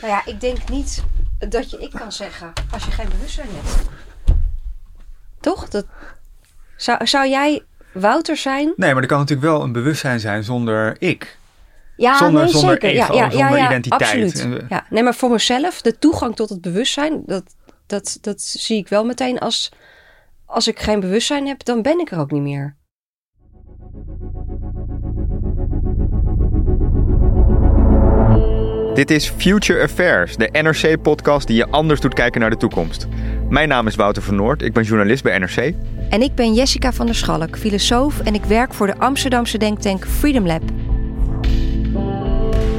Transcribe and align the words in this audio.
Nou 0.00 0.12
ja, 0.12 0.26
ik 0.26 0.40
denk 0.40 0.68
niet 0.68 1.04
dat 1.48 1.70
je 1.70 1.78
ik 1.78 1.90
kan 1.90 2.12
zeggen 2.12 2.52
als 2.72 2.84
je 2.84 2.90
geen 2.90 3.08
bewustzijn 3.08 3.48
hebt. 3.50 3.88
Toch? 5.40 5.68
Dat... 5.68 5.86
Zou, 6.76 7.06
zou 7.06 7.28
jij 7.28 7.62
Wouter 7.92 8.36
zijn? 8.36 8.72
Nee, 8.76 8.92
maar 8.92 9.02
er 9.02 9.08
kan 9.08 9.18
natuurlijk 9.18 9.48
wel 9.48 9.62
een 9.62 9.72
bewustzijn 9.72 10.20
zijn 10.20 10.44
zonder 10.44 10.96
ik. 10.98 11.38
Ja, 11.96 12.16
zonder, 12.16 12.42
nee, 12.42 12.52
zonder 12.52 12.70
zeker. 12.70 12.88
ego, 12.88 13.14
ja, 13.14 13.24
ja, 13.24 13.30
zonder 13.30 13.56
ja, 13.58 13.66
identiteit. 13.66 14.02
Absoluut. 14.02 14.42
We- 14.58 14.66
Ja. 14.68 14.86
Nee, 14.90 15.02
maar 15.02 15.14
voor 15.14 15.30
mezelf, 15.30 15.80
de 15.82 15.98
toegang 15.98 16.36
tot 16.36 16.48
het 16.48 16.60
bewustzijn, 16.60 17.22
dat, 17.26 17.42
dat, 17.86 18.18
dat 18.20 18.40
zie 18.42 18.76
ik 18.78 18.88
wel 18.88 19.04
meteen 19.04 19.38
als... 19.38 19.70
Als 20.46 20.68
ik 20.68 20.78
geen 20.78 21.00
bewustzijn 21.00 21.46
heb, 21.46 21.64
dan 21.64 21.82
ben 21.82 21.98
ik 22.00 22.10
er 22.10 22.18
ook 22.18 22.30
niet 22.30 22.42
meer. 22.42 22.76
Dit 29.00 29.10
is 29.10 29.32
Future 29.36 29.82
Affairs, 29.82 30.36
de 30.36 30.48
NRC-podcast 30.52 31.46
die 31.46 31.56
je 31.56 31.68
anders 31.70 32.00
doet 32.00 32.14
kijken 32.14 32.40
naar 32.40 32.50
de 32.50 32.56
toekomst. 32.56 33.06
Mijn 33.48 33.68
naam 33.68 33.86
is 33.86 33.94
Wouter 33.94 34.22
van 34.22 34.34
Noord, 34.34 34.62
ik 34.62 34.72
ben 34.72 34.82
journalist 34.82 35.22
bij 35.22 35.38
NRC. 35.38 35.74
En 36.08 36.22
ik 36.22 36.34
ben 36.34 36.54
Jessica 36.54 36.92
van 36.92 37.06
der 37.06 37.14
Schalk, 37.14 37.58
filosoof 37.58 38.20
en 38.20 38.34
ik 38.34 38.44
werk 38.44 38.74
voor 38.74 38.86
de 38.86 38.98
Amsterdamse 38.98 39.58
denktank 39.58 40.06
Freedom 40.06 40.46
Lab. 40.46 40.62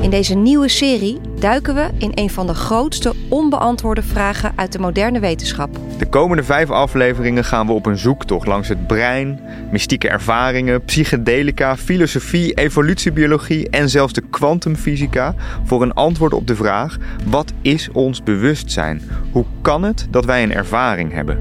In 0.01 0.09
deze 0.09 0.35
nieuwe 0.35 0.67
serie 0.67 1.19
duiken 1.39 1.75
we 1.75 1.89
in 1.97 2.11
een 2.15 2.29
van 2.29 2.47
de 2.47 2.53
grootste 2.53 3.13
onbeantwoorde 3.29 4.01
vragen 4.01 4.53
uit 4.55 4.71
de 4.71 4.79
moderne 4.79 5.19
wetenschap. 5.19 5.79
De 5.97 6.09
komende 6.09 6.43
vijf 6.43 6.69
afleveringen 6.69 7.43
gaan 7.43 7.67
we 7.67 7.73
op 7.73 7.85
een 7.85 7.97
zoektocht 7.97 8.47
langs 8.47 8.67
het 8.67 8.87
brein, 8.87 9.39
mystieke 9.71 10.09
ervaringen, 10.09 10.83
psychedelica, 10.83 11.77
filosofie, 11.77 12.53
evolutiebiologie 12.53 13.69
en 13.69 13.89
zelfs 13.89 14.13
de 14.13 14.23
kwantumfysica 14.29 15.35
voor 15.63 15.81
een 15.81 15.93
antwoord 15.93 16.33
op 16.33 16.47
de 16.47 16.55
vraag: 16.55 16.97
wat 17.25 17.53
is 17.61 17.89
ons 17.91 18.23
bewustzijn? 18.23 19.01
Hoe 19.31 19.45
kan 19.61 19.83
het 19.83 20.07
dat 20.09 20.25
wij 20.25 20.43
een 20.43 20.53
ervaring 20.53 21.13
hebben? 21.13 21.39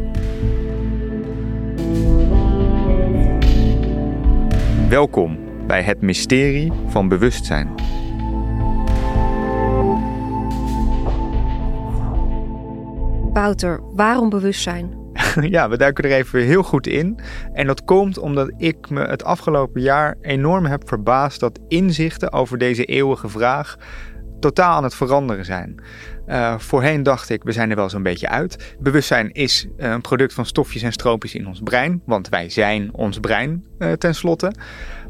Welkom 4.88 5.38
bij 5.66 5.82
het 5.82 6.00
mysterie 6.00 6.72
van 6.88 7.08
bewustzijn. 7.08 7.68
Wouter, 13.32 13.80
waarom 13.94 14.28
bewustzijn? 14.28 14.98
Ja, 15.40 15.68
we 15.68 15.76
duiken 15.76 16.04
er 16.04 16.10
even 16.10 16.40
heel 16.40 16.62
goed 16.62 16.86
in. 16.86 17.18
En 17.52 17.66
dat 17.66 17.84
komt 17.84 18.18
omdat 18.18 18.52
ik 18.56 18.90
me 18.90 19.00
het 19.00 19.24
afgelopen 19.24 19.80
jaar 19.80 20.16
enorm 20.20 20.64
heb 20.64 20.88
verbaasd 20.88 21.40
dat 21.40 21.60
inzichten 21.68 22.32
over 22.32 22.58
deze 22.58 22.84
eeuwige 22.84 23.28
vraag 23.28 23.76
totaal 24.40 24.76
aan 24.76 24.84
het 24.84 24.94
veranderen 24.94 25.44
zijn. 25.44 25.82
Eh, 26.26 26.58
voorheen 26.58 27.02
dacht 27.02 27.28
ik, 27.28 27.42
we 27.42 27.52
zijn 27.52 27.70
er 27.70 27.76
wel 27.76 27.90
zo'n 27.90 28.02
beetje 28.02 28.28
uit. 28.28 28.76
Bewustzijn 28.78 29.32
is 29.32 29.66
eh, 29.76 29.90
een 29.90 30.00
product 30.00 30.32
van 30.32 30.46
stofjes 30.46 30.82
en 30.82 30.92
stroopjes 30.92 31.34
in 31.34 31.46
ons 31.46 31.60
brein, 31.64 32.02
want 32.06 32.28
wij 32.28 32.48
zijn 32.48 32.94
ons 32.94 33.20
brein 33.20 33.64
eh 33.78 33.92
tenslotte. 33.92 34.52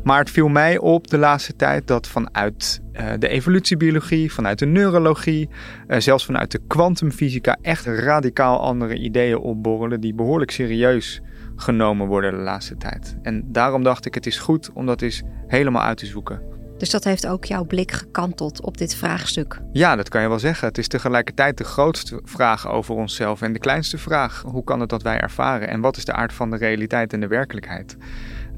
Maar 0.04 0.18
het 0.18 0.30
viel 0.30 0.48
mij 0.48 0.78
op 0.78 1.06
de 1.06 1.18
laatste 1.18 1.56
tijd 1.56 1.86
dat 1.86 2.08
vanuit 2.08 2.80
eh, 2.92 3.12
de 3.18 3.28
evolutiebiologie, 3.28 4.32
vanuit 4.32 4.58
de 4.58 4.66
neurologie, 4.66 5.48
eh, 5.86 6.00
zelfs 6.00 6.24
vanuit 6.24 6.50
de 6.50 6.60
kwantumfysica 6.66 7.56
echt 7.62 7.86
radicaal 7.86 8.60
andere 8.60 8.94
ideeën 8.98 9.38
opborrelen 9.38 10.00
die 10.00 10.14
behoorlijk 10.14 10.50
serieus 10.50 11.20
genomen 11.56 12.06
worden 12.06 12.32
de 12.32 12.38
laatste 12.38 12.76
tijd. 12.76 13.16
En 13.22 13.44
daarom 13.46 13.82
dacht 13.82 14.06
ik, 14.06 14.14
het 14.14 14.26
is 14.26 14.38
goed 14.38 14.70
om 14.72 14.86
dat 14.86 15.02
eens 15.02 15.22
helemaal 15.46 15.82
uit 15.82 15.98
te 15.98 16.06
zoeken. 16.06 16.50
Dus 16.80 16.90
dat 16.90 17.04
heeft 17.04 17.26
ook 17.26 17.44
jouw 17.44 17.64
blik 17.64 17.92
gekanteld 17.92 18.62
op 18.62 18.78
dit 18.78 18.94
vraagstuk. 18.94 19.60
Ja, 19.72 19.96
dat 19.96 20.08
kan 20.08 20.22
je 20.22 20.28
wel 20.28 20.38
zeggen. 20.38 20.68
Het 20.68 20.78
is 20.78 20.88
tegelijkertijd 20.88 21.58
de 21.58 21.64
grootste 21.64 22.20
vraag 22.24 22.68
over 22.68 22.94
onszelf 22.94 23.42
en 23.42 23.52
de 23.52 23.58
kleinste 23.58 23.98
vraag. 23.98 24.42
Hoe 24.46 24.64
kan 24.64 24.80
het 24.80 24.88
dat 24.88 25.02
wij 25.02 25.20
ervaren 25.20 25.68
en 25.68 25.80
wat 25.80 25.96
is 25.96 26.04
de 26.04 26.12
aard 26.12 26.32
van 26.32 26.50
de 26.50 26.56
realiteit 26.56 27.12
en 27.12 27.20
de 27.20 27.26
werkelijkheid? 27.26 27.96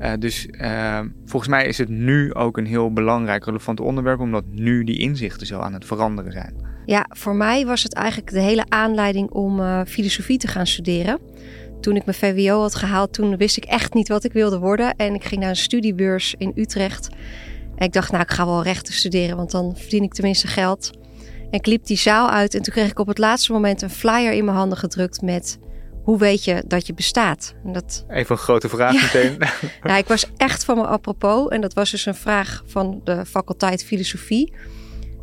Eh, 0.03 0.13
dus 0.19 0.47
eh, 0.47 1.01
volgens 1.25 1.51
mij 1.51 1.67
is 1.67 1.79
het 1.79 1.89
nu 1.89 2.35
ook 2.35 2.57
een 2.57 2.67
heel 2.67 2.93
belangrijk, 2.93 3.45
relevant 3.45 3.81
onderwerp, 3.81 4.21
omdat 4.21 4.45
nu 4.51 4.85
die 4.85 4.99
inzichten 4.99 5.47
zo 5.47 5.59
aan 5.59 5.73
het 5.73 5.85
veranderen 5.85 6.33
zijn. 6.33 6.55
Ja, 6.87 7.07
voor 7.09 7.35
mij 7.35 7.67
was 7.67 7.83
het 7.83 7.95
eigenlijk 7.95 8.31
de 8.31 8.41
hele 8.41 8.65
aanleiding 8.69 9.31
om 9.31 9.61
eh, 9.61 9.81
filosofie 9.87 10.39
te 10.39 10.47
gaan 10.47 10.67
studeren. 10.67 11.19
Toen 11.81 11.97
ik 11.97 12.05
mijn 12.05 12.17
VWO 12.17 12.61
had 12.61 12.75
gehaald, 12.75 13.13
toen 13.13 13.37
wist 13.37 13.57
ik 13.57 13.65
echt 13.65 13.95
niet 13.95 14.09
wat 14.09 14.25
ik 14.25 14.33
wilde 14.33 14.59
worden. 14.59 14.97
En 14.97 15.15
ik 15.15 15.25
ging 15.25 15.41
naar 15.41 15.51
een 15.51 15.57
studiebeurs 15.57 16.35
in 16.39 16.53
Utrecht. 16.55 17.09
En 17.77 17.87
ik 17.87 17.93
dacht, 17.93 18.11
nou, 18.11 18.23
ik 18.23 18.31
ga 18.31 18.47
wel 18.47 18.63
rechten 18.63 18.95
studeren, 18.95 19.37
want 19.37 19.51
dan 19.51 19.77
verdien 19.77 20.03
ik 20.03 20.15
tenminste 20.15 20.47
geld. 20.47 20.91
En 21.51 21.59
ik 21.59 21.67
liep 21.67 21.87
die 21.87 21.97
zaal 21.97 22.31
uit 22.31 22.55
en 22.55 22.63
toen 22.63 22.75
kreeg 22.75 22.91
ik 22.91 22.99
op 22.99 23.07
het 23.07 23.19
laatste 23.19 23.53
moment 23.53 23.83
een 23.83 23.91
flyer 23.91 24.33
in 24.33 24.45
mijn 24.45 24.57
handen 24.57 24.79
gedrukt 24.79 25.23
met... 25.23 25.59
Hoe 26.03 26.19
weet 26.19 26.45
je 26.45 26.65
dat 26.67 26.87
je 26.87 26.95
bestaat? 26.95 27.55
En 27.65 27.73
dat, 27.73 28.05
Even 28.09 28.37
een 28.37 28.43
grote 28.43 28.69
vraag 28.69 28.93
meteen. 28.93 29.37
nou, 29.83 29.99
ik 29.99 30.09
was 30.09 30.27
echt 30.37 30.65
van 30.65 30.77
me 30.77 30.87
apropos. 30.87 31.49
En 31.49 31.61
dat 31.61 31.75
was 31.75 31.91
dus 31.91 32.07
een 32.07 32.15
vraag 32.15 32.63
van 32.67 33.01
de 33.05 33.27
faculteit 33.27 33.85
filosofie. 33.85 34.53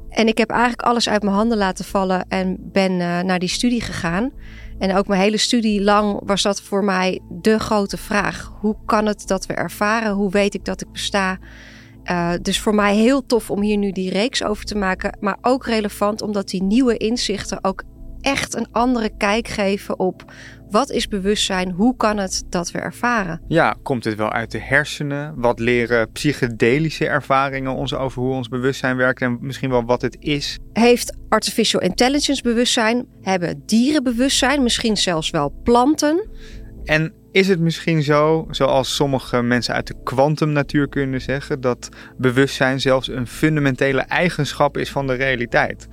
En 0.10 0.28
ik 0.28 0.38
heb 0.38 0.50
eigenlijk 0.50 0.82
alles 0.82 1.10
uit 1.10 1.24
mijn 1.24 1.36
handen 1.36 1.58
laten 1.58 1.86
vallen 1.86 2.26
en 2.28 2.58
ben 2.60 2.92
eh, 2.92 3.20
naar 3.20 3.40
die 3.40 3.50
studie 3.50 3.82
gegaan. 3.82 4.32
En 4.80 4.96
ook 4.96 5.08
mijn 5.08 5.22
hele 5.22 5.38
studie 5.38 5.84
lang 5.84 6.22
was 6.26 6.42
dat 6.42 6.62
voor 6.62 6.84
mij 6.84 7.22
de 7.30 7.60
grote 7.60 7.98
vraag. 7.98 8.52
Hoe 8.60 8.76
kan 8.86 9.06
het 9.06 9.28
dat 9.28 9.46
we 9.46 9.54
ervaren? 9.54 10.12
Hoe 10.12 10.32
weet 10.32 10.54
ik 10.54 10.66
dat 10.66 10.82
ik 10.82 10.92
besta? 10.92 11.40
Eh, 12.04 12.32
dus 12.42 12.60
voor 12.60 12.76
mij 12.76 12.96
heel 12.96 13.26
tof 13.26 13.52
om 13.52 13.62
hier 13.62 13.78
nu 13.78 13.92
die 13.92 14.12
reeks 14.12 14.44
over 14.44 14.66
te 14.66 14.78
maken. 14.78 15.18
Maar 15.20 15.38
ook 15.42 15.66
relevant 15.66 16.22
omdat 16.22 16.50
die 16.50 16.64
nieuwe 16.64 16.98
inzichten 16.98 17.64
ook 17.64 17.84
echt 18.22 18.56
een 18.56 18.68
andere 18.72 19.10
kijk 19.18 19.48
geven 19.48 20.00
op 20.00 20.34
wat 20.70 20.90
is 20.90 21.08
bewustzijn? 21.08 21.72
Hoe 21.72 21.96
kan 21.96 22.18
het 22.18 22.44
dat 22.50 22.72
we 22.72 22.80
ervaren? 22.80 23.42
Ja, 23.48 23.76
komt 23.84 24.04
het 24.04 24.16
wel 24.16 24.32
uit 24.32 24.52
de 24.52 24.60
hersenen? 24.60 25.34
Wat 25.36 25.60
leren 25.60 26.12
psychedelische 26.12 27.08
ervaringen 27.08 27.76
ons 27.76 27.94
over 27.94 28.22
hoe 28.22 28.34
ons 28.34 28.48
bewustzijn 28.48 28.98
werkt 28.98 29.22
en 29.22 29.38
misschien 29.42 29.70
wel 29.70 29.86
wat 29.86 30.02
het 30.02 30.18
is? 30.20 30.58
Heeft 30.74 31.18
artificial 31.30 31.82
intelligence 31.82 32.42
bewustzijn? 32.42 33.06
Hebben 33.22 33.64
dieren 33.66 34.04
bewustzijn? 34.04 34.64
Misschien 34.64 34.98
zelfs 34.98 35.30
wel 35.30 35.54
planten? 35.64 36.30
En 36.84 37.14
is 37.32 37.48
het 37.48 37.60
misschien 37.60 38.04
zo, 38.04 38.48
zoals 38.50 38.96
sommige 38.96 39.42
mensen 39.42 39.74
uit 39.74 39.88
de 39.88 39.96
kwantumnatuurkunde 40.04 41.20
zeggen, 41.20 41.62
dat 41.62 41.90
bewustzijn 42.18 42.82
zelfs 42.82 43.08
een 43.08 43.28
fundamentele 43.28 44.02
eigenschap 44.02 44.78
is 44.78 44.92
van 44.92 45.08
de 45.08 45.14
realiteit? 45.14 45.88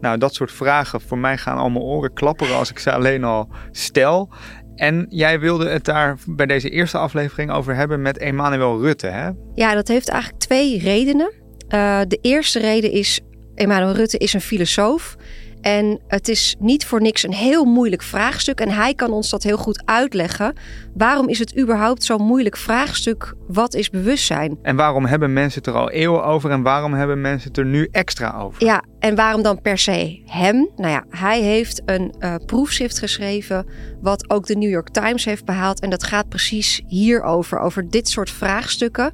Nou, 0.00 0.18
dat 0.18 0.34
soort 0.34 0.52
vragen 0.52 1.00
voor 1.00 1.18
mij 1.18 1.38
gaan 1.38 1.56
al 1.56 1.70
mijn 1.70 1.84
oren 1.84 2.12
klapperen 2.12 2.56
als 2.56 2.70
ik 2.70 2.78
ze 2.78 2.92
alleen 2.92 3.24
al 3.24 3.48
stel. 3.70 4.28
En 4.74 5.06
jij 5.08 5.40
wilde 5.40 5.68
het 5.68 5.84
daar 5.84 6.18
bij 6.26 6.46
deze 6.46 6.70
eerste 6.70 6.98
aflevering 6.98 7.50
over 7.50 7.74
hebben 7.74 8.02
met 8.02 8.18
Emmanuel 8.18 8.80
Rutte, 8.80 9.06
hè? 9.06 9.30
Ja, 9.54 9.74
dat 9.74 9.88
heeft 9.88 10.08
eigenlijk 10.08 10.42
twee 10.42 10.78
redenen. 10.78 11.32
Uh, 11.68 12.00
de 12.08 12.18
eerste 12.20 12.58
reden 12.58 12.90
is, 12.90 13.20
Emmanuel 13.54 13.94
Rutte 13.94 14.18
is 14.18 14.32
een 14.32 14.40
filosoof. 14.40 15.16
En 15.62 16.00
het 16.08 16.28
is 16.28 16.56
niet 16.58 16.86
voor 16.86 17.00
niks 17.00 17.22
een 17.22 17.32
heel 17.32 17.64
moeilijk 17.64 18.02
vraagstuk. 18.02 18.60
En 18.60 18.68
hij 18.68 18.94
kan 18.94 19.10
ons 19.10 19.30
dat 19.30 19.42
heel 19.42 19.56
goed 19.56 19.82
uitleggen. 19.84 20.54
Waarom 20.94 21.28
is 21.28 21.38
het 21.38 21.58
überhaupt 21.58 22.04
zo'n 22.04 22.22
moeilijk 22.22 22.56
vraagstuk? 22.56 23.34
Wat 23.48 23.74
is 23.74 23.90
bewustzijn? 23.90 24.58
En 24.62 24.76
waarom 24.76 25.06
hebben 25.06 25.32
mensen 25.32 25.62
het 25.62 25.74
er 25.74 25.80
al 25.80 25.90
eeuwen 25.90 26.24
over 26.24 26.50
en 26.50 26.62
waarom 26.62 26.94
hebben 26.94 27.20
mensen 27.20 27.48
het 27.48 27.58
er 27.58 27.64
nu 27.64 27.88
extra 27.90 28.40
over? 28.40 28.64
Ja, 28.64 28.82
En 28.98 29.14
waarom 29.14 29.42
dan 29.42 29.60
per 29.60 29.78
se 29.78 30.22
hem? 30.26 30.68
Nou 30.76 30.90
ja, 30.90 31.04
hij 31.10 31.40
heeft 31.40 31.82
een 31.84 32.14
uh, 32.18 32.34
proefschrift 32.46 32.98
geschreven, 32.98 33.66
wat 34.00 34.30
ook 34.30 34.46
de 34.46 34.56
New 34.56 34.70
York 34.70 34.88
Times 34.88 35.24
heeft 35.24 35.44
behaald. 35.44 35.80
En 35.80 35.90
dat 35.90 36.04
gaat 36.04 36.28
precies 36.28 36.82
hierover, 36.86 37.58
over 37.58 37.90
dit 37.90 38.08
soort 38.08 38.30
vraagstukken. 38.30 39.12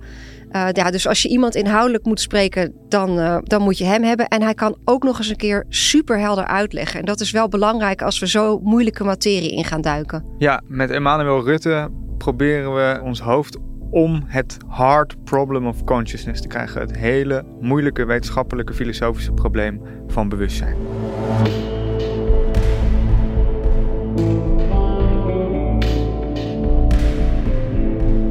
Ja, 0.52 0.90
dus 0.90 1.08
als 1.08 1.22
je 1.22 1.28
iemand 1.28 1.54
inhoudelijk 1.54 2.04
moet 2.04 2.20
spreken, 2.20 2.72
dan, 2.88 3.18
uh, 3.18 3.38
dan 3.42 3.62
moet 3.62 3.78
je 3.78 3.84
hem 3.84 4.02
hebben. 4.02 4.28
En 4.28 4.42
hij 4.42 4.54
kan 4.54 4.76
ook 4.84 5.02
nog 5.02 5.18
eens 5.18 5.28
een 5.28 5.36
keer 5.36 5.64
super 5.68 6.18
helder 6.18 6.46
uitleggen. 6.46 7.00
En 7.00 7.06
dat 7.06 7.20
is 7.20 7.30
wel 7.30 7.48
belangrijk 7.48 8.02
als 8.02 8.18
we 8.18 8.28
zo 8.28 8.58
moeilijke 8.62 9.04
materie 9.04 9.52
in 9.52 9.64
gaan 9.64 9.80
duiken. 9.80 10.24
Ja, 10.38 10.60
met 10.66 10.90
Emmanuel 10.90 11.44
Rutte 11.44 11.88
proberen 12.18 12.74
we 12.74 13.00
ons 13.02 13.20
hoofd 13.20 13.58
om 13.90 14.24
het 14.26 14.56
hard 14.66 15.24
problem 15.24 15.66
of 15.66 15.84
consciousness 15.84 16.40
te 16.40 16.48
krijgen. 16.48 16.80
Het 16.80 16.96
hele 16.96 17.44
moeilijke 17.60 18.04
wetenschappelijke 18.04 18.74
filosofische 18.74 19.32
probleem 19.32 19.82
van 20.06 20.28
bewustzijn. 20.28 20.76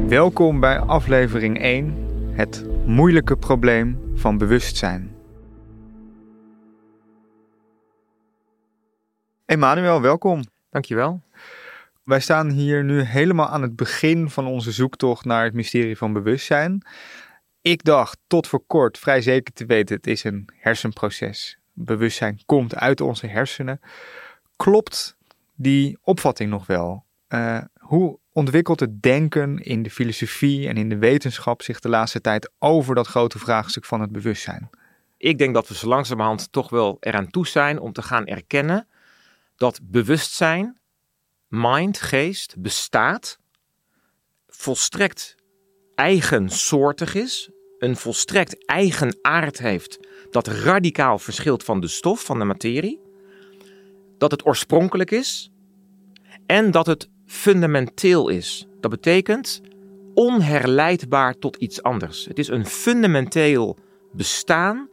Welkom 0.08 0.60
bij 0.60 0.78
aflevering 0.78 1.60
1, 1.60 2.07
het 2.38 2.64
moeilijke 2.86 3.36
probleem 3.36 4.12
van 4.14 4.38
bewustzijn. 4.38 5.16
Emmanuel, 9.44 10.00
welkom. 10.00 10.42
Dankjewel. 10.70 11.22
Wij 12.04 12.20
staan 12.20 12.50
hier 12.50 12.84
nu 12.84 13.00
helemaal 13.00 13.48
aan 13.48 13.62
het 13.62 13.76
begin 13.76 14.30
van 14.30 14.46
onze 14.46 14.72
zoektocht 14.72 15.24
naar 15.24 15.44
het 15.44 15.54
mysterie 15.54 15.96
van 15.96 16.12
bewustzijn. 16.12 16.86
Ik 17.60 17.84
dacht 17.84 18.18
tot 18.26 18.46
voor 18.46 18.62
kort 18.66 18.98
vrij 18.98 19.20
zeker 19.20 19.52
te 19.52 19.66
weten, 19.66 19.96
het 19.96 20.06
is 20.06 20.24
een 20.24 20.48
hersenproces. 20.56 21.58
Bewustzijn 21.72 22.40
komt 22.46 22.74
uit 22.74 23.00
onze 23.00 23.26
hersenen. 23.26 23.80
Klopt 24.56 25.16
die 25.54 25.98
opvatting 26.02 26.50
nog 26.50 26.66
wel? 26.66 27.04
Uh, 27.28 27.60
hoe 27.88 28.18
ontwikkelt 28.32 28.80
het 28.80 29.02
denken 29.02 29.58
in 29.58 29.82
de 29.82 29.90
filosofie 29.90 30.68
en 30.68 30.76
in 30.76 30.88
de 30.88 30.98
wetenschap 30.98 31.62
zich 31.62 31.80
de 31.80 31.88
laatste 31.88 32.20
tijd 32.20 32.50
over 32.58 32.94
dat 32.94 33.06
grote 33.06 33.38
vraagstuk 33.38 33.84
van 33.84 34.00
het 34.00 34.12
bewustzijn? 34.12 34.70
Ik 35.16 35.38
denk 35.38 35.54
dat 35.54 35.68
we 35.68 35.74
zo 35.74 35.88
langzamerhand 35.88 36.52
toch 36.52 36.70
wel 36.70 36.96
eraan 37.00 37.30
toe 37.30 37.46
zijn 37.46 37.80
om 37.80 37.92
te 37.92 38.02
gaan 38.02 38.26
erkennen 38.26 38.88
dat 39.56 39.80
bewustzijn 39.82 40.78
mind, 41.46 42.00
geest, 42.00 42.54
bestaat, 42.58 43.38
volstrekt 44.46 45.34
eigensoortig 45.94 47.14
is, 47.14 47.50
een 47.78 47.96
volstrekt 47.96 48.66
eigen 48.66 49.18
aard 49.22 49.58
heeft 49.58 49.98
dat 50.30 50.46
radicaal 50.46 51.18
verschilt 51.18 51.64
van 51.64 51.80
de 51.80 51.88
stof, 51.88 52.24
van 52.24 52.38
de 52.38 52.44
materie, 52.44 53.00
dat 54.18 54.30
het 54.30 54.46
oorspronkelijk 54.46 55.10
is 55.10 55.50
en 56.46 56.70
dat 56.70 56.86
het 56.86 57.08
fundamenteel 57.28 58.28
is. 58.28 58.66
Dat 58.80 58.90
betekent 58.90 59.60
onherleidbaar 60.14 61.38
tot 61.38 61.56
iets 61.56 61.82
anders. 61.82 62.24
Het 62.24 62.38
is 62.38 62.48
een 62.48 62.66
fundamenteel 62.66 63.76
bestaan 64.12 64.88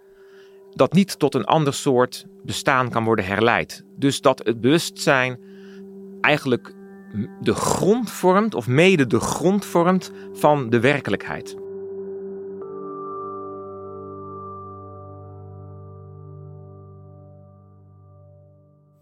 dat 0.73 0.93
niet 0.93 1.19
tot 1.19 1.35
een 1.35 1.45
ander 1.45 1.73
soort 1.73 2.25
bestaan 2.43 2.89
kan 2.89 3.03
worden 3.03 3.25
herleid. 3.25 3.83
Dus 3.97 4.21
dat 4.21 4.41
het 4.43 4.61
bewustzijn 4.61 5.39
eigenlijk 6.21 6.73
de 7.41 7.53
grond 7.53 8.11
vormt, 8.11 8.55
of 8.55 8.67
mede 8.67 9.07
de 9.07 9.19
grond 9.19 9.65
vormt 9.65 10.11
van 10.33 10.69
de 10.69 10.79
werkelijkheid. 10.79 11.55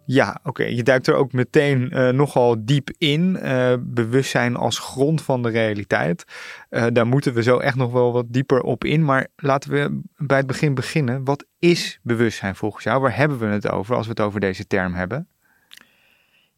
Ja, 0.05 0.39
oké. 0.43 0.63
Je 0.63 0.83
duikt 0.83 1.07
er 1.07 1.15
ook 1.15 1.31
meteen 1.31 1.89
uh, 1.93 2.09
nogal 2.09 2.65
diep 2.65 2.89
in. 2.97 3.39
Uh, 3.41 3.73
bewustzijn 3.79 4.55
als 4.55 4.79
grond 4.79 5.21
van 5.21 5.43
de 5.43 5.49
realiteit. 5.49 6.23
Uh, 6.69 6.85
daar 6.93 7.07
moeten 7.07 7.33
we 7.33 7.43
zo 7.43 7.57
echt 7.57 7.75
nog 7.75 7.91
wel 7.91 8.13
wat 8.13 8.25
dieper 8.27 8.61
op 8.61 8.83
in. 8.83 9.05
Maar 9.05 9.27
laten 9.35 9.71
we 9.71 10.01
bij 10.17 10.37
het 10.37 10.47
begin 10.47 10.73
beginnen. 10.73 11.23
Wat 11.23 11.45
is 11.59 11.99
bewustzijn 12.01 12.55
volgens 12.55 12.83
jou? 12.83 13.01
Waar 13.01 13.15
hebben 13.15 13.39
we 13.39 13.45
het 13.45 13.69
over 13.69 13.95
als 13.95 14.05
we 14.05 14.11
het 14.11 14.21
over 14.21 14.39
deze 14.39 14.67
term 14.67 14.93
hebben? 14.93 15.27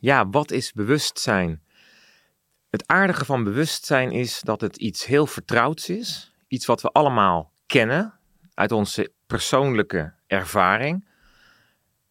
ja, 0.06 0.30
wat 0.30 0.52
is 0.52 0.72
bewustzijn? 0.72 1.64
Het 2.70 2.88
aardige 2.88 3.26
van 3.26 3.44
bewustzijn 3.44 4.12
is 4.12 4.42
dat 4.42 4.62
het 4.62 4.78
iets 4.78 5.06
heel 5.06 5.28
vertrouwds 5.28 5.90
is. 5.90 6.34
Iets 6.48 6.66
wat 6.66 6.82
we 6.82 6.90
allemaal 6.92 7.52
kennen 7.66 8.14
uit 8.54 8.72
onze 8.72 9.12
persoonlijke 9.26 10.14
ervaring. 10.28 11.08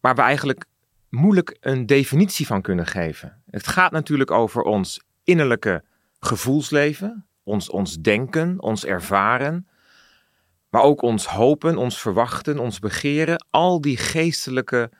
Waar 0.00 0.14
we 0.14 0.20
eigenlijk 0.20 0.64
moeilijk 1.14 1.56
een 1.60 1.86
definitie 1.86 2.46
van 2.46 2.62
kunnen 2.62 2.86
geven. 2.86 3.42
Het 3.50 3.66
gaat 3.66 3.92
natuurlijk 3.92 4.30
over 4.30 4.62
ons 4.62 5.00
innerlijke 5.24 5.84
gevoelsleven, 6.20 7.26
ons, 7.42 7.70
ons 7.70 7.96
denken, 7.96 8.62
ons 8.62 8.84
ervaren. 8.84 9.68
Maar 10.68 10.82
ook 10.82 11.02
ons 11.02 11.26
hopen, 11.26 11.76
ons 11.76 12.00
verwachten, 12.00 12.58
ons 12.58 12.78
begeren. 12.78 13.46
Al 13.50 13.80
die 13.80 13.96
geestelijke 13.96 14.90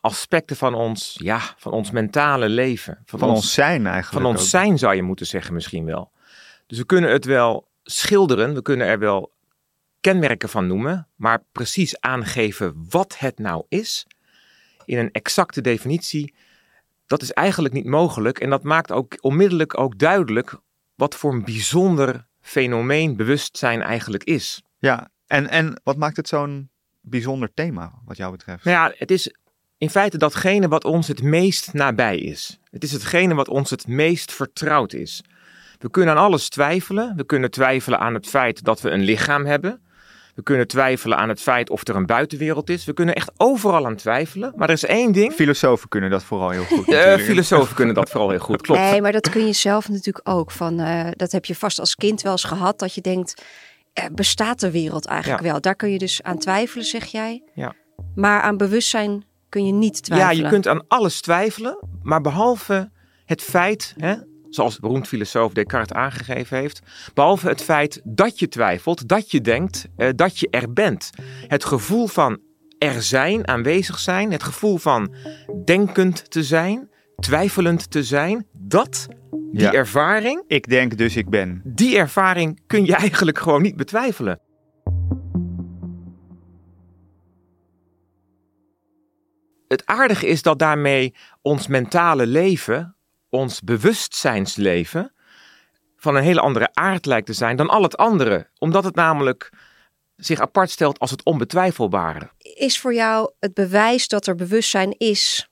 aspecten 0.00 0.56
van 0.56 0.74
ons, 0.74 1.16
ja, 1.22 1.40
van 1.56 1.72
ons 1.72 1.90
mentale 1.90 2.48
leven. 2.48 3.02
Van, 3.04 3.22
ons, 3.22 3.54
zijn 3.54 3.86
eigenlijk. 3.86 4.24
Van 4.24 4.34
ons 4.34 4.50
zijn 4.50 4.78
zou 4.78 4.94
je 4.94 5.02
moeten 5.02 5.26
zeggen 5.26 5.54
misschien 5.54 5.84
wel. 5.84 6.10
Dus 6.66 6.78
we 6.78 6.86
kunnen 6.86 7.10
het 7.10 7.24
wel 7.24 7.68
schilderen, 7.82 8.54
we 8.54 8.62
kunnen 8.62 8.86
er 8.86 8.98
wel 8.98 9.32
kenmerken 10.00 10.48
van 10.48 10.66
noemen, 10.66 11.08
maar 11.14 11.44
precies 11.52 12.00
aangeven 12.00 12.86
wat 12.88 13.18
het 13.18 13.38
nou 13.38 13.64
is, 13.68 14.06
in 14.84 14.98
een 14.98 15.10
exacte 15.10 15.60
definitie, 15.60 16.34
dat 17.06 17.22
is 17.22 17.32
eigenlijk 17.32 17.74
niet 17.74 17.86
mogelijk. 17.86 18.38
En 18.40 18.50
dat 18.50 18.62
maakt 18.62 18.92
ook 18.92 19.16
onmiddellijk 19.20 19.78
ook 19.78 19.98
duidelijk 19.98 20.54
wat 20.94 21.14
voor 21.14 21.32
een 21.32 21.44
bijzonder 21.44 22.26
fenomeen 22.40 23.16
bewustzijn 23.16 23.82
eigenlijk 23.82 24.24
is. 24.24 24.62
Ja, 24.78 25.10
en, 25.26 25.48
en 25.48 25.80
wat 25.84 25.96
maakt 25.96 26.16
het 26.16 26.28
zo'n 26.28 26.70
bijzonder 27.00 27.54
thema 27.54 27.92
wat 28.04 28.16
jou 28.16 28.30
betreft? 28.32 28.64
Nou 28.64 28.76
ja, 28.76 28.94
het 28.98 29.10
is 29.10 29.34
in 29.78 29.90
feite 29.90 30.18
datgene 30.18 30.68
wat 30.68 30.84
ons 30.84 31.08
het 31.08 31.22
meest 31.22 31.72
nabij 31.72 32.18
is. 32.18 32.60
Het 32.70 32.84
is 32.84 32.92
hetgene 32.92 33.34
wat 33.34 33.48
ons 33.48 33.70
het 33.70 33.86
meest 33.86 34.32
vertrouwd 34.32 34.92
is. 34.92 35.22
We 35.78 35.90
kunnen 35.90 36.14
aan 36.14 36.24
alles 36.24 36.48
twijfelen. 36.48 37.16
We 37.16 37.24
kunnen 37.24 37.50
twijfelen 37.50 37.98
aan 37.98 38.14
het 38.14 38.26
feit 38.26 38.64
dat 38.64 38.80
we 38.80 38.90
een 38.90 39.02
lichaam 39.02 39.44
hebben. 39.44 39.80
We 40.34 40.42
kunnen 40.42 40.66
twijfelen 40.66 41.18
aan 41.18 41.28
het 41.28 41.40
feit 41.40 41.70
of 41.70 41.88
er 41.88 41.96
een 41.96 42.06
buitenwereld 42.06 42.70
is. 42.70 42.84
We 42.84 42.92
kunnen 42.92 43.14
echt 43.14 43.32
overal 43.36 43.86
aan 43.86 43.96
twijfelen. 43.96 44.52
Maar 44.56 44.68
er 44.68 44.74
is 44.74 44.84
één 44.84 45.12
ding. 45.12 45.32
Filosofen 45.32 45.88
kunnen 45.88 46.10
dat 46.10 46.24
vooral 46.24 46.50
heel 46.50 46.64
goed. 46.64 46.88
Uh, 46.92 47.14
filosofen 47.14 47.74
kunnen 47.74 47.94
dat 47.94 48.10
vooral 48.10 48.30
heel 48.30 48.38
goed, 48.38 48.62
klopt. 48.62 48.80
Nee, 48.80 49.00
maar 49.00 49.12
dat 49.12 49.30
kun 49.30 49.46
je 49.46 49.52
zelf 49.52 49.88
natuurlijk 49.88 50.28
ook. 50.28 50.50
Van, 50.50 50.80
uh, 50.80 51.06
dat 51.10 51.32
heb 51.32 51.44
je 51.44 51.54
vast 51.54 51.78
als 51.78 51.94
kind 51.94 52.22
wel 52.22 52.32
eens 52.32 52.44
gehad. 52.44 52.78
Dat 52.78 52.94
je 52.94 53.00
denkt, 53.00 53.42
uh, 53.98 54.04
bestaat 54.12 54.60
de 54.60 54.70
wereld 54.70 55.06
eigenlijk 55.06 55.42
wel? 55.42 55.60
Daar 55.60 55.74
kun 55.74 55.90
je 55.90 55.98
dus 55.98 56.22
aan 56.22 56.38
twijfelen, 56.38 56.84
zeg 56.84 57.04
jij. 57.04 57.42
Ja. 57.54 57.74
Maar 58.14 58.40
aan 58.40 58.56
bewustzijn 58.56 59.24
kun 59.48 59.66
je 59.66 59.72
niet 59.72 60.02
twijfelen. 60.02 60.36
Ja, 60.36 60.42
je 60.42 60.48
kunt 60.48 60.68
aan 60.68 60.84
alles 60.88 61.20
twijfelen, 61.20 61.78
maar 62.02 62.20
behalve 62.20 62.90
het 63.24 63.42
feit, 63.42 63.94
hè, 63.96 64.14
zoals 64.54 64.78
beroemd 64.78 65.08
filosoof 65.08 65.52
Descartes 65.52 65.96
aangegeven 65.96 66.58
heeft, 66.58 66.82
behalve 67.14 67.48
het 67.48 67.62
feit 67.62 68.00
dat 68.04 68.38
je 68.38 68.48
twijfelt, 68.48 69.08
dat 69.08 69.30
je 69.30 69.40
denkt, 69.40 69.86
eh, 69.96 70.08
dat 70.14 70.38
je 70.38 70.48
er 70.50 70.72
bent. 70.72 71.10
Het 71.46 71.64
gevoel 71.64 72.06
van 72.06 72.40
er 72.78 73.02
zijn, 73.02 73.48
aanwezig 73.48 73.98
zijn, 73.98 74.32
het 74.32 74.42
gevoel 74.42 74.76
van 74.76 75.14
denkend 75.64 76.30
te 76.30 76.42
zijn, 76.42 76.88
twijfelend 77.16 77.90
te 77.90 78.02
zijn, 78.02 78.46
dat, 78.52 79.08
die 79.52 79.70
ervaring. 79.70 80.44
Ik 80.46 80.68
denk 80.68 80.96
dus 80.98 81.16
ik 81.16 81.28
ben. 81.30 81.60
Die 81.64 81.96
ervaring 81.96 82.60
kun 82.66 82.84
je 82.84 82.94
eigenlijk 82.96 83.38
gewoon 83.38 83.62
niet 83.62 83.76
betwijfelen. 83.76 84.40
het 89.72 89.86
aardige 89.86 90.26
is 90.26 90.42
dat 90.42 90.58
daarmee 90.58 91.14
ons 91.42 91.66
mentale 91.66 92.26
leven, 92.26 92.96
ons 93.32 93.60
bewustzijnsleven, 93.60 95.12
van 95.96 96.16
een 96.16 96.22
hele 96.22 96.40
andere 96.40 96.68
aard 96.72 97.06
lijkt 97.06 97.26
te 97.26 97.32
zijn 97.32 97.56
dan 97.56 97.68
al 97.68 97.82
het 97.82 97.96
andere. 97.96 98.48
Omdat 98.58 98.84
het 98.84 98.94
namelijk 98.94 99.50
zich 100.16 100.40
apart 100.40 100.70
stelt 100.70 100.98
als 100.98 101.10
het 101.10 101.24
onbetwijfelbare. 101.24 102.30
Is 102.38 102.80
voor 102.80 102.94
jou 102.94 103.32
het 103.38 103.54
bewijs 103.54 104.08
dat 104.08 104.26
er 104.26 104.34
bewustzijn 104.34 104.94
is 104.98 105.48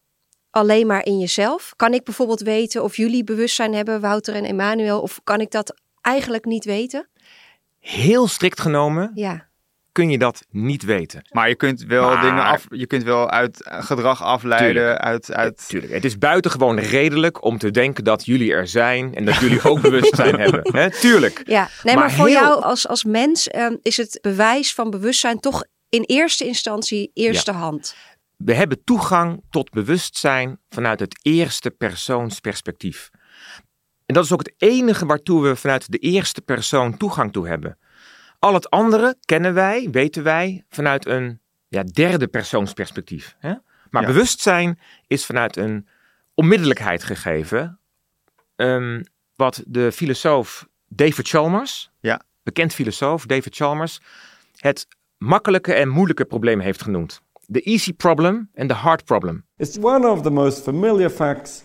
alleen 0.51 0.87
maar 0.87 1.05
in 1.05 1.19
jezelf? 1.19 1.73
Kan 1.77 1.95
ik 1.95 2.05
bijvoorbeeld 2.05 2.41
weten 2.41 2.83
of 2.83 2.97
jullie 2.97 3.25
bewustzijn 3.25 3.75
hebben, 3.75 4.01
Wouter 4.01 4.35
en 4.35 4.45
Emmanuel, 4.45 5.01
of 5.01 5.21
kan 5.25 5.41
ik 5.41 5.51
dat 5.51 5.75
eigenlijk 6.01 6.45
niet 6.45 6.65
weten? 6.65 7.09
Heel 7.79 8.27
strikt 8.27 8.61
genomen 8.61 9.11
ja 9.15 9.50
kun 9.93 10.11
je 10.11 10.19
dat 10.19 10.43
niet 10.51 10.83
weten. 10.83 11.23
Maar 11.31 11.49
je 11.49 11.55
kunt 11.55 11.83
wel 11.83 12.21
dingen 12.21 12.45
af, 12.45 12.67
je 12.71 12.87
kunt 12.87 13.03
wel 13.03 13.31
uit 13.31 13.57
gedrag 13.65 14.23
afleiden. 14.23 14.99
Uit, 14.99 15.33
uit... 15.33 15.69
Tuurlijk. 15.69 15.93
Het 15.93 16.05
is 16.05 16.19
buitengewoon 16.19 16.79
redelijk 16.79 17.45
om 17.45 17.59
te 17.59 17.71
denken 17.71 18.05
dat 18.05 18.27
jullie 18.27 18.53
er 18.53 18.67
zijn 18.67 19.15
en 19.15 19.25
dat 19.25 19.37
jullie 19.37 19.63
ook 19.63 19.81
bewustzijn 19.81 20.41
hebben. 20.41 20.77
He, 20.77 20.91
tuurlijk. 20.91 21.43
Ja, 21.45 21.69
nee, 21.83 21.95
maar, 21.95 22.13
voor 22.13 22.31
jou 22.31 22.63
als, 22.63 22.89
als 22.89 23.05
mens 23.05 23.55
um, 23.55 23.79
is 23.83 23.97
het 23.97 24.19
bewijs 24.23 24.75
van 24.75 24.91
bewustzijn 24.91 25.41
toch 25.41 25.65
in 25.89 26.03
eerste 26.03 26.45
instantie, 26.45 27.11
eerste 27.15 27.53
hand. 27.53 27.95
We 28.37 28.55
hebben 28.55 28.85
toegang 28.85 29.43
tot 29.51 29.71
bewustzijn 29.71 30.59
vanuit 30.69 31.01
het 31.01 31.19
eerste 31.23 31.71
persoonsperspectief. 31.71 33.11
En 34.07 34.15
dat 34.15 34.25
is 34.25 34.33
ook 34.33 34.39
het 34.39 34.55
enige 34.57 35.07
waartoe 35.07 35.43
we 35.43 35.57
vanuit 35.57 35.91
de 35.93 35.99
eerste 35.99 36.41
persoon 36.41 36.97
toegang 36.97 37.33
toe 37.33 37.49
hebben. 37.49 37.79
Al 38.41 38.55
het 38.55 38.71
andere 38.71 39.17
kennen 39.25 39.55
wij, 39.55 39.89
weten 39.91 40.23
wij, 40.23 40.65
vanuit 40.69 41.07
een 41.07 41.41
ja, 41.69 41.83
derde 41.83 42.27
persoonsperspectief. 42.29 43.37
Hè? 43.39 43.53
Maar 43.91 44.03
Ja. 44.03 44.09
bewustzijn 44.09 44.79
is 45.07 45.27
vanuit 45.27 45.57
een 45.57 45.89
onmiddellijkheid 46.35 47.03
gegeven. 47.03 47.79
Ehm, 48.57 49.03
wat 49.35 49.63
de 49.67 49.93
filosoof 49.93 50.69
David 50.89 51.29
Chalmers, 51.29 51.91
Ja. 52.01 52.21
bekend 52.43 52.75
filosoof 52.75 53.27
David 53.27 53.55
Chalmers, 53.57 54.01
het 54.57 54.87
makkelijke 55.19 55.73
en 55.75 55.89
moeilijke 55.89 56.25
probleem 56.25 56.61
heeft 56.61 56.83
genoemd. 56.83 57.21
The 57.53 57.63
easy 57.63 57.93
problem 57.93 58.51
en 58.55 58.67
the 58.67 58.75
hard 58.75 59.05
problem. 59.05 59.45
It's 59.57 59.79
one 59.79 60.09
of 60.09 60.23
the 60.23 60.31
most 60.31 60.63
familiar 60.63 61.11
facts 61.11 61.63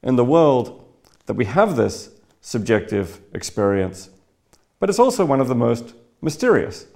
in 0.00 0.16
the 0.16 0.24
world 0.24 0.72
that 1.24 1.36
we 1.36 1.46
have 1.46 1.74
this 1.74 2.08
subjective 2.40 3.18
experience, 3.32 4.08
but 4.78 4.88
it's 4.88 4.98
also 4.98 5.26
one 5.26 5.42
of 5.42 5.48
the 5.48 5.54
most 5.54 5.94
mysterious. 6.24 6.86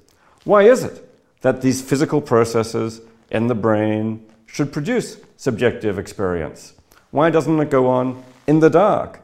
Why 0.45 0.71
is 0.71 0.83
it 0.83 1.05
that 1.41 1.61
these 1.61 1.83
physical 1.83 2.21
processes 2.21 3.01
in 3.31 3.47
the 3.47 3.55
brain 3.55 4.21
should 4.47 4.73
produce 4.73 5.19
subjective 5.37 6.01
experience? 6.01 6.75
Why 7.11 7.31
doesn't 7.31 7.61
it 7.61 7.71
go 7.71 7.87
on 7.87 8.17
in 8.45 8.61
the 8.61 8.71
dark 8.71 9.21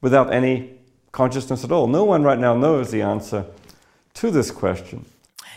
without 0.00 0.32
any 0.32 0.70
consciousness 1.10 1.64
at 1.64 1.72
all? 1.72 1.88
No 1.88 2.04
one 2.04 2.22
right 2.22 2.40
now 2.40 2.54
knows 2.54 2.90
the 2.90 3.02
answer 3.02 3.44
to 4.12 4.30
this 4.30 4.52
question. 4.52 5.04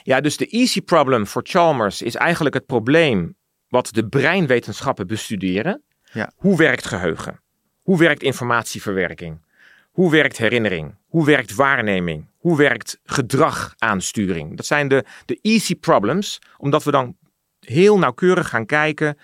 Ja, 0.03 0.21
dus 0.21 0.37
de 0.37 0.45
easy 0.45 0.81
problem 0.81 1.27
voor 1.27 1.41
Chalmers 1.45 2.01
is 2.01 2.15
eigenlijk 2.15 2.55
het 2.55 2.65
probleem 2.65 3.35
wat 3.67 3.89
de 3.93 4.07
breinwetenschappen 4.07 5.07
bestuderen. 5.07 5.83
Ja. 6.13 6.31
Hoe 6.35 6.57
werkt 6.57 6.85
geheugen? 6.85 7.41
Hoe 7.81 7.97
werkt 7.97 8.23
informatieverwerking? 8.23 9.41
Hoe 9.99 10.11
werkt 10.11 10.37
herinnering? 10.37 10.95
Hoe 11.07 11.25
werkt 11.25 11.55
waarneming? 11.55 12.25
Hoe 12.37 12.57
werkt 12.57 12.99
gedragaansturing? 13.03 14.57
Dat 14.57 14.65
zijn 14.65 14.87
de, 14.87 15.05
de 15.25 15.39
easy 15.41 15.75
problems, 15.75 16.39
omdat 16.57 16.83
we 16.83 16.91
dan 16.91 17.17
heel 17.59 17.97
nauwkeurig 17.97 18.49
gaan 18.49 18.65
kijken 18.65 19.17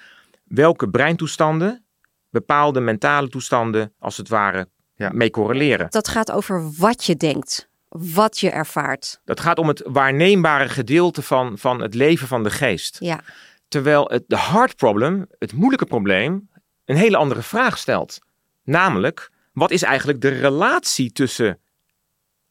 welke 0.44 0.90
breintoestanden 0.90 1.86
bepaalde 2.30 2.80
mentale 2.80 3.28
toestanden 3.28 3.94
als 4.00 4.18
het 4.18 4.30
ware 4.30 4.68
Ja. 4.96 5.10
mee 5.14 5.30
correleren. 5.30 5.88
Dat 5.90 6.08
gaat 6.08 6.32
over 6.32 6.72
wat 6.78 7.06
je 7.06 7.16
denkt, 7.16 7.70
wat 7.90 8.40
je 8.40 8.50
ervaart. 8.50 9.20
Dat 9.26 9.40
gaat 9.40 9.58
om 9.58 9.68
het 9.68 9.82
waarneembare 9.86 10.70
gedeelte 10.70 11.22
van, 11.22 11.58
van 11.58 11.82
het 11.82 11.94
leven 11.94 12.28
van 12.28 12.44
de 12.44 12.50
geest. 12.50 12.98
Ja, 13.00 13.20
Terwijl 13.68 14.10
het 14.10 14.24
de 14.28 14.38
hard 14.38 14.76
problem, 14.76 15.26
het 15.40 15.54
moeilijke 15.54 15.86
probleem, 15.86 16.50
een 16.86 16.96
hele 16.96 17.18
andere 17.18 17.42
vraag 17.42 17.78
stelt. 17.78 18.20
Namelijk, 18.64 19.34
wat 19.56 19.72
is 19.72 19.82
eigenlijk 19.84 20.22
de 20.22 20.30
relatie 20.30 21.12
tussen 21.12 21.60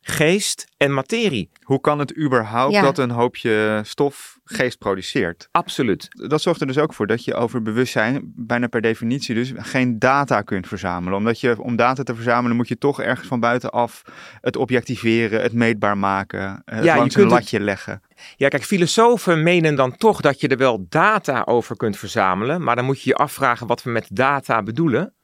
geest 0.01 0.67
en 0.77 0.95
materie? 0.95 1.51
Hoe 1.63 1.81
kan 1.81 1.99
het 1.99 2.17
überhaupt 2.19 2.73
Ja. 2.75 2.83
dat 2.83 2.99
een 2.99 3.11
hoopje 3.11 3.81
stof 3.85 4.39
geest 4.45 4.79
produceert? 4.79 5.49
Absoluut. 5.51 6.09
Dat 6.29 6.43
zorgt 6.43 6.61
er 6.61 6.67
dus 6.67 6.79
ook 6.79 6.95
voor 6.95 7.07
dat 7.07 7.25
je 7.25 7.35
over 7.35 7.63
bewustzijn 7.63 8.33
bijna 8.37 8.67
per 8.67 8.81
definitie 8.81 9.35
dus 9.35 9.53
geen 9.57 9.99
data 9.99 10.43
kunt 10.43 10.69
verzamelen. 10.69 11.19
Omdat 11.19 11.41
je 11.41 11.63
om 11.63 11.77
data 11.77 12.03
te 12.03 12.15
verzamelen 12.15 12.57
moet 12.57 12.69
je 12.69 12.79
toch 12.79 13.01
ergens 13.01 13.29
van 13.29 13.41
buitenaf 13.41 14.03
het 14.41 14.57
objectiveren, 14.57 15.43
het 15.43 15.53
meetbaar 15.53 15.99
maken, 15.99 16.63
het 16.65 16.85
Ja, 16.85 16.93
je 16.93 16.99
langs 16.99 17.15
een 17.15 17.23
het- 17.23 17.31
latje 17.31 17.61
leggen. 17.61 18.01
Ja, 18.37 18.49
kijk, 18.49 18.65
filosofen 18.65 19.43
menen 19.43 19.75
dan 19.75 19.97
toch 19.97 20.21
dat 20.21 20.41
je 20.41 20.49
er 20.49 20.57
wel 20.57 20.87
data 20.89 21.43
over 21.45 21.77
kunt 21.77 21.97
verzamelen, 21.97 22.63
maar 22.63 22.77
dan 22.77 22.85
moet 22.85 23.03
je 23.03 23.09
je 23.11 23.17
afvragen 23.17 23.67
wat 23.67 23.83
we 23.83 23.91
met 23.91 24.07
data 24.13 24.63
bedoelen. 24.63 25.15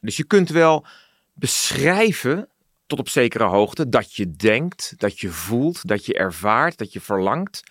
Dus 0.00 0.16
je 0.16 0.24
kunt 0.24 0.48
wel 0.48 0.86
beschrijven 1.32 2.48
tot 2.86 2.98
op 2.98 3.08
zekere 3.08 3.44
hoogte 3.44 3.88
dat 3.88 4.14
je 4.14 4.30
denkt, 4.30 4.94
dat 4.96 5.20
je 5.20 5.28
voelt, 5.28 5.88
dat 5.88 6.06
je 6.06 6.14
ervaart, 6.14 6.78
dat 6.78 6.92
je 6.92 7.00
verlangt. 7.00 7.62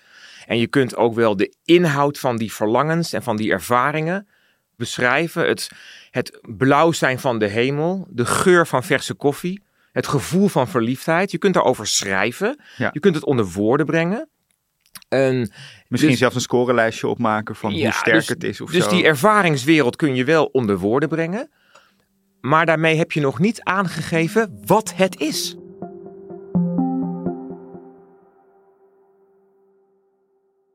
En 0.46 0.58
je 0.58 0.68
kunt 0.68 0.96
ook 0.96 1.16
wel 1.16 1.36
de 1.36 1.54
inhoud 1.64 2.20
van 2.20 2.38
die 2.38 2.54
verlangens 2.54 3.14
en 3.14 3.24
van 3.24 3.38
die 3.38 3.52
ervaringen 3.52 4.28
beschrijven. 4.76 5.48
Het, 5.48 5.70
het 6.12 6.40
blauw 6.58 6.92
zijn 6.92 7.20
van 7.20 7.40
de 7.40 7.48
hemel, 7.48 8.08
de 8.10 8.26
geur 8.26 8.68
van 8.68 8.84
verse 8.84 9.14
koffie, 9.14 9.64
het 9.92 10.08
gevoel 10.08 10.48
van 10.48 10.68
verliefdheid. 10.68 11.32
Je 11.32 11.38
kunt 11.38 11.54
daarover 11.54 11.88
schrijven, 11.88 12.60
Ja. 12.78 12.90
je 12.94 13.00
kunt 13.00 13.16
het 13.16 13.26
onder 13.26 13.46
woorden 13.46 13.86
brengen. 13.86 14.30
En 15.10 15.52
Misschien 15.88 16.12
Dus- 16.12 16.20
zelfs 16.20 16.36
een 16.36 16.42
scorelijstje 16.42 17.08
opmaken 17.08 17.56
van 17.56 17.76
Ja, 17.76 17.84
hoe 17.84 17.92
sterk 17.94 18.16
dus- 18.16 18.28
het 18.28 18.44
is 18.44 18.62
of 18.62 18.72
dus 18.72 18.84
zo. 18.84 18.90
die 18.90 19.04
ervaringswereld 19.06 19.96
kun 19.96 20.16
je 20.16 20.24
wel 20.24 20.46
onder 20.46 20.78
woorden 20.78 21.10
brengen. 21.10 21.50
Maar 22.42 22.66
daarmee 22.66 22.98
heb 22.98 23.12
je 23.12 23.22
nog 23.22 23.40
niet 23.40 23.64
aangegeven 23.64 24.60
wat 24.66 24.94
het 24.96 25.20
is. 25.20 25.56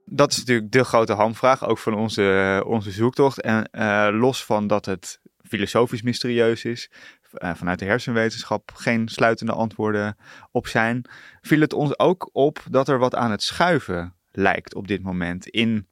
Dat 0.04 0.30
is 0.32 0.38
natuurlijk 0.38 0.72
de 0.72 0.84
grote 0.84 1.12
hamvraag, 1.12 1.66
ook 1.66 1.78
van 1.78 1.94
onze, 1.94 2.62
onze 2.66 2.90
zoektocht. 2.90 3.40
En 3.40 3.70
eh, 3.70 4.08
los 4.12 4.44
van 4.44 4.66
dat 4.66 4.84
het 4.84 5.20
filosofisch 5.42 6.02
mysterieus 6.02 6.64
is, 6.64 6.90
eh, 7.32 7.54
vanuit 7.54 7.78
de 7.78 7.84
hersenwetenschap 7.84 8.70
geen 8.74 9.08
sluitende 9.08 9.52
antwoorden 9.52 10.16
op 10.50 10.66
zijn, 10.66 11.04
viel 11.40 11.60
het 11.60 11.72
ons 11.72 11.98
ook 11.98 12.28
op 12.32 12.58
dat 12.70 12.88
er 12.88 12.98
wat 12.98 13.14
aan 13.14 13.30
het 13.30 13.42
schuiven 13.42 14.14
lijkt 14.32 14.74
op 14.74 14.88
dit 14.88 15.02
moment 15.02 15.46
in 15.46 15.86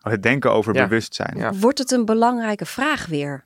het 0.00 0.22
denken 0.22 0.52
over 0.52 0.74
Ja. 0.74 0.82
bewustzijn. 0.82 1.36
Ja. 1.36 1.52
wordt 1.52 1.78
het 1.78 1.90
een 1.90 2.04
belangrijke 2.04 2.66
vraag 2.66 3.06
weer? 3.06 3.44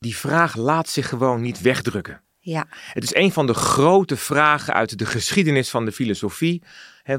Die 0.00 0.16
vraag 0.16 0.56
laat 0.56 0.88
zich 0.88 1.08
gewoon 1.08 1.40
niet 1.40 1.60
wegdrukken. 1.60 2.22
Ja, 2.38 2.66
Het 2.70 3.02
is 3.02 3.14
een 3.14 3.32
van 3.32 3.46
de 3.46 3.54
grote 3.54 4.16
vragen 4.16 4.74
uit 4.74 4.98
de 4.98 5.06
geschiedenis 5.06 5.70
van 5.70 5.84
de 5.84 5.92
filosofie. 5.92 6.62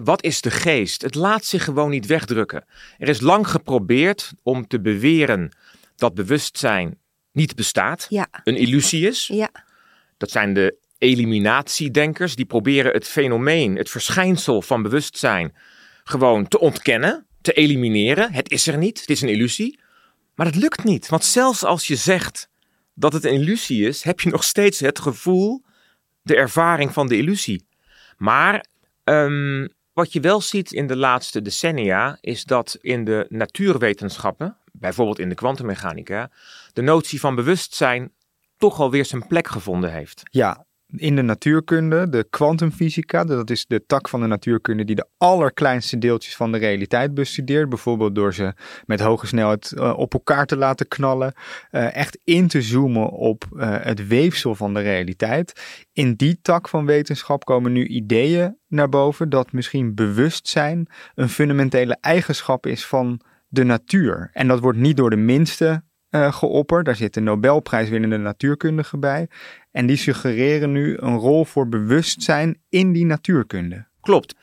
Wat 0.03 0.23
is 0.23 0.41
de 0.41 0.51
geest? 0.51 1.01
Het 1.01 1.15
laat 1.15 1.45
zich 1.45 1.63
gewoon 1.63 1.89
niet 1.89 2.05
wegdrukken. 2.05 2.65
Er 2.97 3.09
is 3.09 3.19
lang 3.19 3.47
geprobeerd 3.47 4.31
om 4.43 4.67
te 4.67 4.81
beweren 4.81 5.51
dat 5.95 6.13
bewustzijn 6.13 6.97
niet 7.31 7.55
bestaat, 7.55 8.05
ja, 8.09 8.27
een 8.43 8.55
illusie 8.57 9.07
is. 9.07 9.27
ja. 9.27 9.49
Dat 10.17 10.31
zijn 10.31 10.53
de 10.53 10.77
eliminatiedenkers. 10.97 12.35
Die 12.35 12.45
proberen 12.45 12.93
het 12.93 13.07
fenomeen, 13.07 13.75
het 13.75 13.89
verschijnsel 13.89 14.61
van 14.61 14.81
bewustzijn 14.81 15.55
gewoon 16.03 16.47
te 16.47 16.59
ontkennen, 16.59 17.25
te 17.41 17.53
elimineren. 17.53 18.33
Het 18.33 18.51
is 18.51 18.67
er 18.67 18.77
niet, 18.77 18.99
het 18.99 19.09
is 19.09 19.21
een 19.21 19.29
illusie. 19.29 19.79
Maar 20.35 20.45
dat 20.45 20.61
lukt 20.61 20.83
niet, 20.83 21.09
want 21.09 21.23
zelfs 21.23 21.63
als 21.63 21.87
je 21.87 21.95
zegt 21.95 22.49
dat 22.93 23.13
het 23.13 23.25
een 23.25 23.33
illusie 23.33 23.87
is, 23.87 24.03
heb 24.03 24.19
je 24.19 24.29
nog 24.29 24.43
steeds 24.43 24.79
het 24.79 24.99
gevoel, 24.99 25.63
de 26.21 26.35
ervaring 26.35 26.93
van 26.93 27.07
de 27.07 27.17
illusie. 27.17 27.67
Maar 28.17 28.65
ehm, 29.03 29.67
wat 29.93 30.13
je 30.13 30.19
wel 30.19 30.41
ziet 30.41 30.71
in 30.71 30.87
de 30.87 30.95
laatste 30.95 31.41
decennia, 31.41 32.17
is 32.21 32.43
dat 32.43 32.77
in 32.81 33.03
de 33.03 33.25
natuurwetenschappen, 33.29 34.57
bijvoorbeeld 34.71 35.19
in 35.19 35.29
de 35.29 35.35
kwantummechanica, 35.35 36.31
de 36.73 36.81
notie 36.81 37.19
van 37.19 37.35
bewustzijn 37.35 38.11
toch 38.57 38.79
alweer 38.79 39.05
zijn 39.05 39.27
plek 39.27 39.47
gevonden 39.47 39.91
heeft. 39.91 40.21
Ja, 40.31 40.65
in 40.95 41.15
de 41.15 41.21
natuurkunde, 41.21 42.09
de 42.09 42.27
kwantumfysica, 42.29 43.23
dat 43.23 43.49
is 43.49 43.65
de 43.65 43.85
tak 43.85 44.09
van 44.09 44.21
de 44.21 44.27
natuurkunde 44.27 44.85
die 44.85 44.95
de 44.95 45.07
allerkleinste 45.17 45.97
deeltjes 45.97 46.35
van 46.35 46.51
de 46.51 46.57
realiteit 46.57 47.13
bestudeert. 47.13 47.69
Bijvoorbeeld 47.69 48.15
door 48.15 48.33
ze 48.33 48.53
met 48.85 48.99
hoge 48.99 49.27
snelheid 49.27 49.71
eh, 49.71 49.97
op 49.97 50.13
elkaar 50.13 50.45
te 50.45 50.57
laten 50.57 50.87
knallen. 50.87 51.33
eh, 51.71 51.95
echt 51.95 52.19
in 52.23 52.47
te 52.47 52.61
zoomen 52.61 53.09
op 53.09 53.45
eh, 53.57 53.75
het 53.81 54.07
weefsel 54.07 54.55
van 54.55 54.73
de 54.73 54.79
realiteit. 54.79 55.61
In 55.93 56.13
die 56.13 56.39
tak 56.41 56.67
van 56.67 56.85
wetenschap 56.85 57.45
komen 57.45 57.71
nu 57.71 57.87
ideeën 57.87 58.57
naar 58.67 58.89
boven 58.89 59.29
dat 59.29 59.51
misschien 59.51 59.95
bewustzijn 59.95 60.87
een 61.15 61.29
fundamentele 61.29 61.97
eigenschap 62.01 62.65
is 62.65 62.85
van 62.85 63.21
de 63.47 63.63
natuur. 63.63 64.29
En 64.33 64.47
dat 64.47 64.59
wordt 64.59 64.77
niet 64.77 64.97
door 64.97 65.09
de 65.09 65.15
minste 65.15 65.83
geopperd. 66.11 66.85
Daar 66.85 66.95
zitten 66.95 67.23
Nobelprijswinnende 67.23 68.17
natuurkundigen 68.17 68.99
bij. 68.99 69.27
En 69.71 69.85
die 69.85 69.95
suggereren 69.95 70.71
nu 70.71 70.97
een 70.99 71.17
rol 71.17 71.45
voor 71.45 71.69
bewustzijn 71.69 72.61
in 72.69 72.91
die 72.91 73.05
natuurkunde. 73.05 73.85
Klopt. 74.01 74.35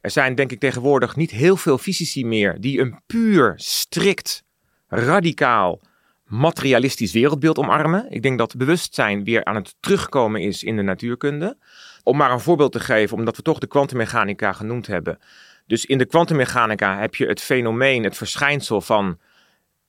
Er 0.00 0.10
zijn 0.10 0.34
denk 0.34 0.52
ik 0.52 0.60
tegenwoordig 0.60 1.16
niet 1.16 1.30
heel 1.30 1.56
veel 1.56 1.78
fysici 1.78 2.26
meer 2.26 2.60
die 2.60 2.80
een 2.80 3.00
puur, 3.06 3.52
strikt, 3.56 4.44
radicaal, 4.88 5.80
materialistisch 6.26 7.12
wereldbeeld 7.12 7.58
omarmen. 7.58 8.06
Ik 8.10 8.22
denk 8.22 8.38
dat 8.38 8.56
bewustzijn 8.56 9.24
weer 9.24 9.44
aan 9.44 9.54
het 9.54 9.74
terugkomen 9.80 10.40
is 10.40 10.62
in 10.62 10.76
de 10.76 10.82
natuurkunde. 10.82 11.56
Om 12.02 12.16
maar 12.16 12.32
een 12.32 12.40
voorbeeld 12.40 12.72
te 12.72 12.80
geven, 12.80 13.16
omdat 13.16 13.36
we 13.36 13.42
toch 13.42 13.58
de 13.58 13.66
kwantummechanica 13.66 14.52
genoemd 14.52 14.86
hebben. 14.86 15.18
Dus 15.66 15.86
in 15.86 15.98
de 15.98 16.06
kwantummechanica 16.06 16.98
heb 16.98 17.14
je 17.14 17.26
het 17.26 17.40
fenomeen, 17.40 18.04
het 18.04 18.16
verschijnsel 18.16 18.80
van 18.80 19.18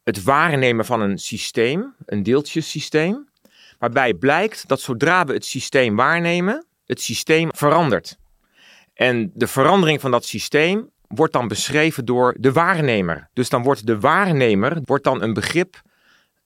het 0.03 0.23
waarnemen 0.23 0.85
van 0.85 1.01
een 1.01 1.17
systeem, 1.17 1.95
een 2.05 2.23
deeltjesysteem. 2.23 3.28
Waarbij 3.79 4.13
blijkt 4.13 4.67
dat 4.67 4.81
zodra 4.81 5.25
we 5.25 5.33
het 5.33 5.45
systeem 5.45 5.95
waarnemen, 5.95 6.65
het 6.85 7.01
systeem 7.01 7.49
verandert. 7.55 8.17
En 8.93 9.31
de 9.33 9.47
verandering 9.47 10.01
van 10.01 10.11
dat 10.11 10.25
systeem 10.25 10.89
wordt 11.07 11.33
dan 11.33 11.47
beschreven 11.47 12.05
door 12.05 12.35
de 12.39 12.51
waarnemer. 12.51 13.29
Dus 13.33 13.49
dan 13.49 13.63
wordt 13.63 13.87
de 13.87 13.99
waarnemer 13.99 14.81
wordt 14.85 15.03
dan 15.03 15.21
een 15.21 15.33
begrip 15.33 15.81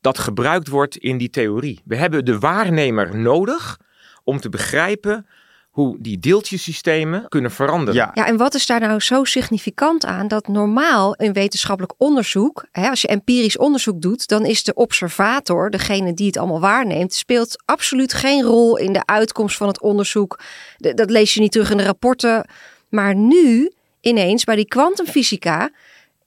dat 0.02 0.18
gebruikt 0.18 0.68
wordt 0.68 0.98
in 0.98 1.18
die 1.18 1.30
theorie. 1.30 1.82
We 1.86 1.96
hebben 1.96 2.26
de 2.26 2.40
waarnemer 2.40 3.18
nodig 3.18 3.80
om 4.24 4.40
te 4.40 4.50
begrijpen 4.50 5.28
hoe 5.74 5.96
die 6.00 6.20
deeltjesystemen 6.20 7.26
kunnen 7.30 7.52
veranderen. 7.52 7.94
Ja, 7.94 8.12
Ja, 8.14 8.26
en 8.26 8.38
wat 8.38 8.54
is 8.54 8.66
daar 8.66 8.80
nou 8.80 9.00
zo 9.00 9.24
significant 9.24 10.06
aan 10.06 10.28
dat 10.28 10.48
normaal 10.48 11.16
in 11.16 11.34
wetenschappelijk 11.34 11.94
onderzoek, 11.98 12.66
hè, 12.72 12.90
als 12.90 13.02
je 13.02 13.08
empirisch 13.08 13.58
onderzoek 13.58 14.02
doet, 14.02 14.28
dan 14.28 14.46
is 14.46 14.64
de 14.64 14.74
observator, 14.74 15.70
degene 15.70 16.14
die 16.14 16.28
het 16.28 16.38
allemaal 16.38 16.60
waarneemt, 16.60 17.14
speelt 17.14 17.62
absoluut 17.66 18.14
geen 18.14 18.44
rol 18.44 18.78
in 18.78 18.94
de 18.94 19.06
uitkomst 19.06 19.58
van 19.58 19.68
het 19.68 19.82
onderzoek. 19.82 20.40
Dat 20.78 21.10
lees 21.10 21.34
je 21.34 21.40
niet 21.40 21.52
terug 21.52 21.72
in 21.72 21.78
de 21.78 21.84
rapporten. 21.84 22.50
Maar 22.90 23.16
nu, 23.16 23.72
ineens, 24.02 24.44
bij 24.44 24.56
die 24.56 24.68
kwantumfysica, 24.68 25.72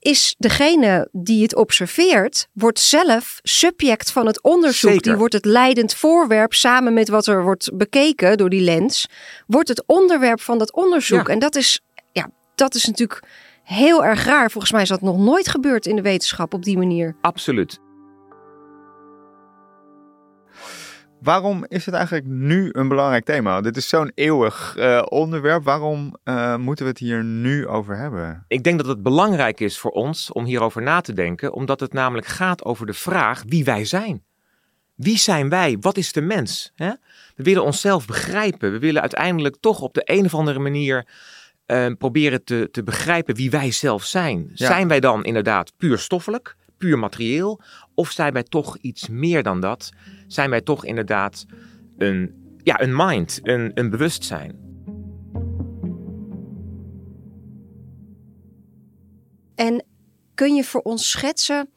is 0.07 0.35
degene 0.39 1.09
die 1.13 1.43
het 1.43 1.55
observeert, 1.55 2.49
wordt 2.53 2.79
zelf 2.79 3.39
subject 3.43 4.13
van 4.13 4.27
het 4.27 4.43
onderzoek. 4.43 4.91
Zeker. 4.91 5.03
Die 5.03 5.17
wordt 5.17 5.35
het 5.35 5.45
leidend 5.45 5.95
voorwerp 5.95 6.55
samen 6.55 6.95
met 6.95 7.09
wat 7.09 7.27
er 7.27 7.43
wordt 7.43 7.77
bekeken 7.77 8.37
door 8.37 8.51
die 8.51 8.61
lens, 8.61 9.07
wordt 9.47 9.69
het 9.69 9.83
onderwerp 9.87 10.41
van 10.41 10.59
dat 10.59 10.73
onderzoek. 10.73 11.27
Ja. 11.27 11.33
En 11.33 11.39
dat 11.39 11.57
is, 11.57 11.81
ja, 12.13 12.31
dat 12.55 12.75
is 12.75 12.87
natuurlijk 12.87 13.23
heel 13.63 14.05
erg 14.05 14.25
raar. 14.25 14.51
Volgens 14.51 14.73
mij 14.73 14.83
is 14.83 14.89
dat 14.89 15.01
nog 15.01 15.19
nooit 15.19 15.49
gebeurd 15.49 15.87
in 15.87 15.97
de 15.97 16.03
wetenschap 16.03 16.55
op 16.55 16.65
die 16.65 16.79
manier. 16.79 17.17
Absoluut. 17.21 17.79
Waarom 21.27 21.65
is 21.69 21.87
het 21.87 21.95
eigenlijk 21.95 22.27
nu 22.27 22.69
een 22.73 22.89
belangrijk 22.89 23.25
thema? 23.25 23.61
Dit 23.61 23.77
is 23.77 23.89
zo'n 23.89 24.13
eeuwig 24.15 24.77
eh, 24.77 25.03
onderwerp. 25.09 25.65
Waarom 25.65 26.17
eh, 26.25 26.57
moeten 26.57 26.85
we 26.85 26.91
het 26.91 27.01
hier 27.01 27.25
nu 27.25 27.67
over 27.67 27.97
hebben? 27.97 28.45
Ik 28.49 28.65
denk 28.65 28.79
dat 28.79 28.87
het 28.87 29.03
belangrijk 29.03 29.61
is 29.61 29.79
voor 29.79 29.91
ons 29.91 30.33
om 30.33 30.45
hierover 30.45 30.83
na 30.83 31.01
te 31.01 31.13
denken, 31.13 31.53
omdat 31.53 31.81
het 31.81 31.93
namelijk 31.93 32.27
gaat 32.27 32.65
over 32.65 32.87
de 32.87 32.93
vraag 32.93 33.43
wie 33.47 33.65
wij 33.65 33.85
zijn. 33.85 34.25
Wie 34.95 35.19
zijn 35.19 35.49
wij? 35.49 35.77
Wat 35.81 35.97
is 35.97 36.13
de 36.13 36.21
mens? 36.21 36.73
We 36.77 36.99
willen 37.37 37.65
onszelf 37.65 38.07
begrijpen. 38.07 38.73
We 38.73 38.79
willen 38.79 39.01
uiteindelijk 39.01 39.57
toch 39.61 39.81
op 39.81 39.95
de 39.95 40.03
een 40.05 40.25
of 40.25 40.35
andere 40.35 40.59
manier 40.59 41.07
eh, 41.67 41.87
proberen 41.99 42.45
te, 42.45 42.69
te 42.73 42.83
begrijpen 42.83 43.35
wie 43.35 43.51
wij 43.51 43.71
zelf 43.71 44.05
zijn. 44.05 44.51
Ja. 44.55 44.67
Zijn 44.67 44.89
wij 44.89 45.01
dan 45.01 45.25
inderdaad 45.25 45.73
puur 45.77 45.99
stoffelijk, 45.99 46.57
puur 46.79 46.99
materieel? 46.99 47.61
Of 47.97 48.11
zijn 48.11 48.33
wij 48.33 48.43
toch 48.43 48.77
iets 48.77 49.09
meer 49.09 49.43
dan 49.43 49.61
dat? 49.61 49.91
Zijn 50.27 50.51
wij 50.51 50.61
toch 50.61 50.85
inderdaad 50.85 51.47
een, 51.99 52.35
ja, 52.63 52.81
een 52.81 52.97
mind, 52.97 53.39
een, 53.43 53.71
een 53.75 53.91
bewustzijn? 53.91 54.65
En 59.55 59.85
kun 60.35 60.55
je 60.55 60.65
voor 60.65 60.83
ons 60.83 61.11
schetsen 61.11 61.71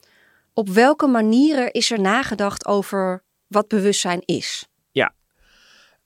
op 0.53 0.69
welke 0.69 1.07
manieren 1.07 1.71
is 1.71 1.91
er 1.91 1.99
nagedacht 1.99 2.65
over 2.65 3.23
wat 3.47 3.67
bewustzijn 3.67 4.21
is? 4.25 4.69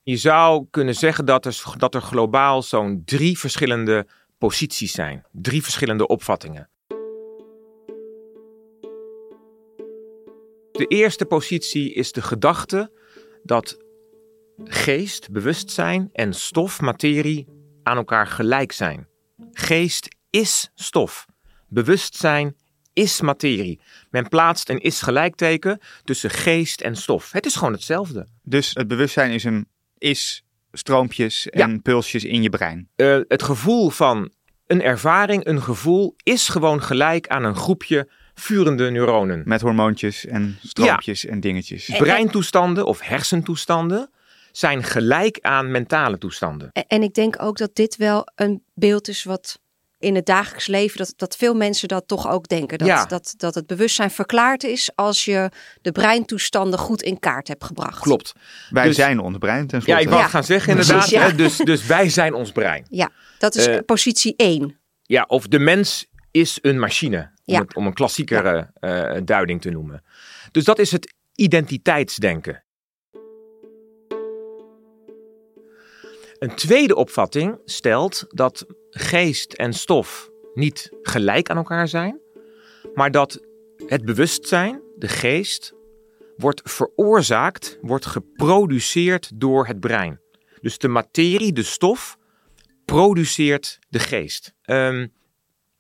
Je 0.04 0.18
zou 0.18 0.68
kunnen 0.70 0.96
zeggen 0.96 1.26
dat 1.26 1.46
er, 1.46 1.74
dat 1.78 1.96
er 1.96 2.02
globaal 2.02 2.62
zo'n 2.62 3.02
drie 3.06 3.40
verschillende 3.40 4.08
posities 4.38 4.92
zijn. 4.92 5.26
Drie 5.32 5.64
verschillende 5.64 6.08
opvattingen. 6.08 6.70
De 10.74 10.86
eerste 10.88 11.26
positie 11.26 11.94
is 11.94 12.12
de 12.12 12.22
gedachte 12.22 12.92
dat 13.44 13.78
geest, 14.64 15.32
bewustzijn 15.32 16.10
en 16.14 16.34
stof, 16.34 16.82
materie 16.82 17.48
aan 17.84 17.98
elkaar 17.98 18.28
gelijk 18.28 18.72
zijn. 18.72 19.08
Geest 19.52 20.16
is 20.30 20.72
stof. 20.76 21.26
Bewustzijn 21.68 22.56
is 22.94 23.22
materie. 23.22 23.82
Men 24.10 24.28
plaatst 24.30 24.70
een 24.70 24.80
is 24.80 25.02
gelijkteken 25.02 25.80
tussen 26.04 26.30
geest 26.30 26.82
en 26.82 26.96
stof. 26.96 27.32
Het 27.32 27.46
is 27.46 27.56
gewoon 27.56 27.74
hetzelfde. 27.74 28.28
Dus 28.44 28.74
het 28.74 28.88
bewustzijn 28.88 29.32
is 29.32 29.44
een 29.44 29.68
is 29.98 30.44
stroompjes 30.72 31.48
Ja. 31.52 31.64
en 31.68 31.82
pulsjes 31.82 32.24
in 32.24 32.42
je 32.42 32.50
brein. 32.50 32.90
Eh, 32.96 33.20
het 33.28 33.44
gevoel 33.44 33.90
van 33.90 34.32
een 34.68 34.82
ervaring, 34.82 35.46
een 35.46 35.62
gevoel, 35.62 36.16
is 36.24 36.50
gewoon 36.50 36.82
gelijk 36.82 37.28
aan 37.28 37.44
een 37.44 37.56
groepje 37.56 38.10
vurende 38.36 38.90
neuronen. 38.92 39.42
Met 39.46 39.62
hormoontjes 39.62 40.26
en 40.26 40.58
stroompjes 40.64 41.26
en 41.26 41.40
dingetjes. 41.40 41.86
Breintoestanden 41.98 42.86
of 42.86 43.02
hersentoestanden 43.02 44.10
zijn 44.52 44.84
gelijk 44.84 45.38
aan 45.42 45.72
mentale 45.72 46.18
toestanden. 46.18 46.70
En- 46.72 46.84
En 46.88 47.04
ik 47.04 47.14
denk 47.14 47.42
ook 47.42 47.58
dat 47.58 47.76
dit 47.76 47.96
wel 47.96 48.28
een 48.36 48.64
beeld 48.74 49.08
is 49.08 49.24
wat 49.24 49.60
in 50.00 50.16
het 50.16 50.26
dagelijks 50.26 50.68
leven, 50.68 50.98
dat, 50.98 51.14
dat 51.16 51.36
veel 51.36 51.54
mensen 51.56 51.88
dat 51.88 52.08
toch 52.08 52.30
ook 52.30 52.48
denken. 52.48 52.78
Dat, 52.78 52.88
Ja. 52.88 53.06
dat, 53.06 53.34
dat 53.38 53.56
het 53.56 53.68
bewustzijn 53.68 54.12
verklaard 54.12 54.64
is 54.64 54.92
als 54.96 55.26
je 55.26 55.50
de 55.82 55.92
breintoestanden 55.92 56.80
goed 56.80 57.02
in 57.02 57.20
kaart 57.20 57.48
hebt 57.48 57.64
gebracht. 57.64 58.00
Klopt. 58.02 58.34
Wij 58.70 58.88
Dus- 58.88 58.96
zijn 58.96 59.20
ons 59.20 59.38
brein 59.38 59.68
Ja, 59.86 59.98
ik 59.98 60.10
wou 60.10 60.22
Ja. 60.22 60.28
gaan 60.28 60.44
zeggen 60.44 60.70
inderdaad. 60.72 60.96
Precies, 60.98 61.18
ja. 61.20 61.26
hè, 61.30 61.36
Dus, 61.36 61.58
dus 61.58 61.86
wij 61.86 62.10
zijn 62.10 62.34
ons 62.34 62.52
brein. 62.52 62.86
Ja, 62.90 63.10
dat 63.38 63.56
is 63.56 63.66
Eh, 63.68 63.78
positie 63.86 64.34
1. 64.38 64.78
Ja, 65.02 65.24
of 65.28 65.48
de 65.48 65.60
mens 65.60 66.06
is 66.32 66.60
een 66.62 66.80
machine. 66.80 67.32
Om, 67.46 67.54
Ja. 67.54 67.62
het- 67.62 67.76
om 67.76 67.86
een 67.86 67.94
klassiekere 67.94 68.70
eh, 68.74 69.18
duiding 69.24 69.62
te 69.62 69.70
noemen. 69.70 70.04
Dus 70.52 70.64
dat 70.64 70.80
is 70.80 70.92
het 70.92 71.14
identiteitsdenken. 71.36 72.64
Een 76.40 76.56
tweede 76.56 76.96
opvatting 76.96 77.58
stelt 77.66 78.26
dat 78.30 78.66
geest 78.90 79.54
en 79.54 79.74
stof 79.74 80.30
niet 80.54 80.92
gelijk 81.02 81.50
aan 81.50 81.58
elkaar 81.58 81.88
zijn, 81.88 82.20
maar 82.94 83.12
dat 83.12 83.40
het 83.88 84.06
bewustzijn, 84.06 84.82
de 84.98 85.08
geest, 85.08 85.74
wordt 86.38 86.62
veroorzaakt, 86.64 87.78
wordt 87.82 88.06
geproduceerd 88.06 89.32
door 89.36 89.68
het 89.68 89.80
brein. 89.80 90.20
Dus 90.62 90.78
de 90.78 90.88
materie, 90.88 91.54
de 91.54 91.64
stof, 91.64 92.18
produceert 92.86 93.80
de 93.90 94.00
geest. 94.00 94.54
Ehm, 94.62 95.08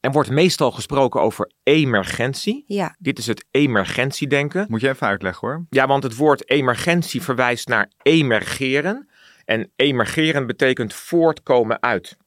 er 0.04 0.12
wordt 0.12 0.30
meestal 0.30 0.72
gesproken 0.72 1.22
over 1.22 1.52
emergentie. 1.63 2.63
Ja, 2.68 2.96
Dit 3.00 3.18
is 3.18 3.28
het 3.28 3.46
emergentiedenken. 3.52 4.66
Moet 4.70 4.82
je 4.82 4.89
even 4.89 5.08
uitleggen 5.08 5.48
hoor. 5.48 5.66
Ja, 5.70 5.88
want 5.88 6.04
het 6.04 6.16
woord 6.16 6.50
emergentie 6.50 7.22
verwijst 7.22 7.68
naar 7.68 7.92
emergeren. 8.02 9.10
En 9.46 9.72
emergeren 9.76 10.48
betekent 10.48 10.94
voortkomen 10.94 11.82
uit. 11.82 12.18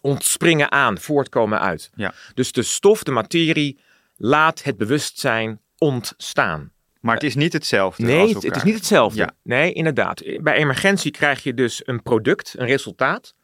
Ontspringen 0.00 0.72
aan, 0.72 0.98
voortkomen 0.98 1.60
uit. 1.60 1.90
Ja. 1.94 2.14
Dus 2.34 2.52
de 2.52 2.62
stof, 2.62 3.02
de 3.02 3.10
materie, 3.10 3.78
laat 4.16 4.62
het 4.62 4.76
bewustzijn 4.76 5.60
ontstaan. 5.78 6.72
Maar 7.00 7.14
het 7.14 7.24
is 7.24 7.34
niet 7.34 7.52
hetzelfde 7.52 8.02
Nee, 8.02 8.34
als 8.34 8.44
het, 8.44 8.56
is 8.56 8.62
niet 8.62 8.74
hetzelfde. 8.74 9.18
Ja. 9.18 9.34
Nee, 9.42 9.72
inderdaad. 9.72 10.22
Bij 10.40 10.54
emergentie 10.54 11.10
krijg 11.10 11.42
je 11.42 11.54
dus 11.54 11.82
een 11.84 12.02
product, 12.02 12.54
een 12.58 12.66
resultaat, 12.66 13.34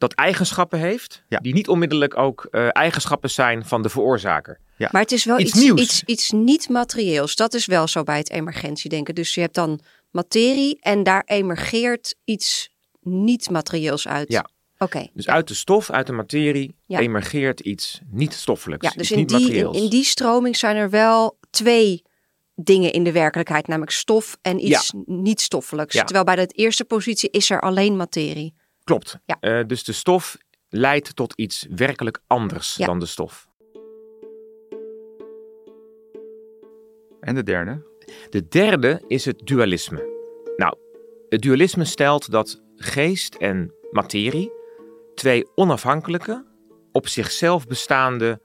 dat 0.00 0.12
eigenschappen 0.12 0.78
heeft, 0.78 1.22
Ja. 1.28 1.38
die 1.38 1.52
niet 1.54 1.68
onmiddellijk 1.68 2.16
ook 2.18 2.44
eh, 2.50 2.68
eigenschappen 2.72 3.30
zijn 3.30 3.64
van 3.64 3.82
de 3.82 3.88
veroorzaker. 3.88 4.58
maar 4.90 5.02
het 5.02 5.12
is 5.12 5.24
wel 5.24 5.38
Iets 5.38 5.50
iets, 5.50 5.60
nieuws. 5.60 5.80
iets, 5.80 6.02
iets 6.04 6.30
niet 6.30 6.68
materieels. 6.68 7.34
Dat 7.34 7.54
is 7.54 7.66
wel 7.66 7.88
zo 7.88 8.02
bij 8.02 8.18
het 8.18 8.30
emergentiedenken. 8.30 9.14
Dus 9.14 9.34
je 9.34 9.40
hebt 9.40 9.54
dan 9.54 9.80
materie 10.10 10.78
en 10.80 11.02
daar 11.02 11.22
emergeert 11.26 12.14
iets 12.24 12.70
niet 13.00 13.50
materieels 13.50 14.08
uit. 14.08 14.28
Ja. 14.32 14.48
Oké. 14.78 15.06
Dus 15.14 15.28
uit 15.28 15.48
de 15.48 15.54
stof, 15.54 15.90
uit 15.90 16.06
de 16.06 16.12
materie, 16.12 16.74
Ja. 16.86 16.98
emergeert 16.98 17.60
iets 17.60 18.00
niet 18.10 18.32
stoffelijks, 18.32 18.86
Ja, 18.86 18.92
dus 18.96 19.00
iets 19.00 19.10
in 19.10 19.18
niet 19.18 19.28
die, 19.28 19.56
in, 19.56 19.72
in 19.72 19.88
die 19.90 20.04
stroming 20.04 20.56
zijn 20.56 20.76
er 20.76 20.90
wel 20.90 21.38
twee 21.50 22.02
dingen 22.54 22.92
in 22.92 23.04
de 23.04 23.12
werkelijkheid, 23.12 23.66
namelijk 23.66 23.92
stof 23.92 24.36
en 24.42 24.66
iets 24.66 24.92
niet 25.04 25.40
stoffelijks. 25.40 25.94
Ja. 25.94 26.04
Terwijl 26.04 26.24
bij 26.24 26.36
de 26.36 26.46
eerste 26.46 26.84
positie 26.84 27.30
is 27.30 27.50
er 27.50 27.60
alleen 27.60 27.96
materie. 27.96 28.54
Klopt. 28.90 29.18
Ja. 29.24 29.36
Eh, 29.40 29.66
dus 29.66 29.84
de 29.84 29.92
stof 29.92 30.36
leidt 30.68 31.16
tot 31.16 31.32
iets 31.36 31.66
werkelijk 31.70 32.20
anders 32.26 32.74
Ja. 32.76 32.86
dan 32.86 32.98
de 32.98 33.06
stof. 33.06 33.48
En 37.20 37.34
de 37.34 37.42
derde? 37.42 37.86
De 38.30 38.48
derde 38.48 39.04
is 39.06 39.24
het 39.24 39.46
dualisme. 39.46 40.08
Nou, 40.56 40.74
het 41.28 41.40
dualisme 41.42 41.84
stelt 41.84 42.30
dat 42.30 42.62
geest 42.76 43.34
en 43.34 43.74
materie 43.90 44.52
twee 45.14 45.46
onafhankelijke, 45.54 46.46
op 46.92 47.08
zichzelf 47.08 47.66
bestaande 47.66 48.40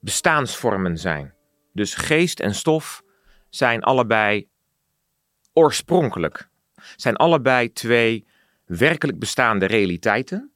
bestaansvormen 0.00 0.98
zijn. 0.98 1.34
Dus 1.72 1.94
geest 1.94 2.40
en 2.40 2.54
stof 2.54 3.02
zijn 3.50 3.82
allebei 3.82 4.48
oorspronkelijk. 5.52 6.48
Zijn 6.96 7.16
allebei 7.16 7.72
twee 7.72 8.26
werkelijk 8.78 9.18
bestaande 9.18 9.66
realiteiten 9.66 10.52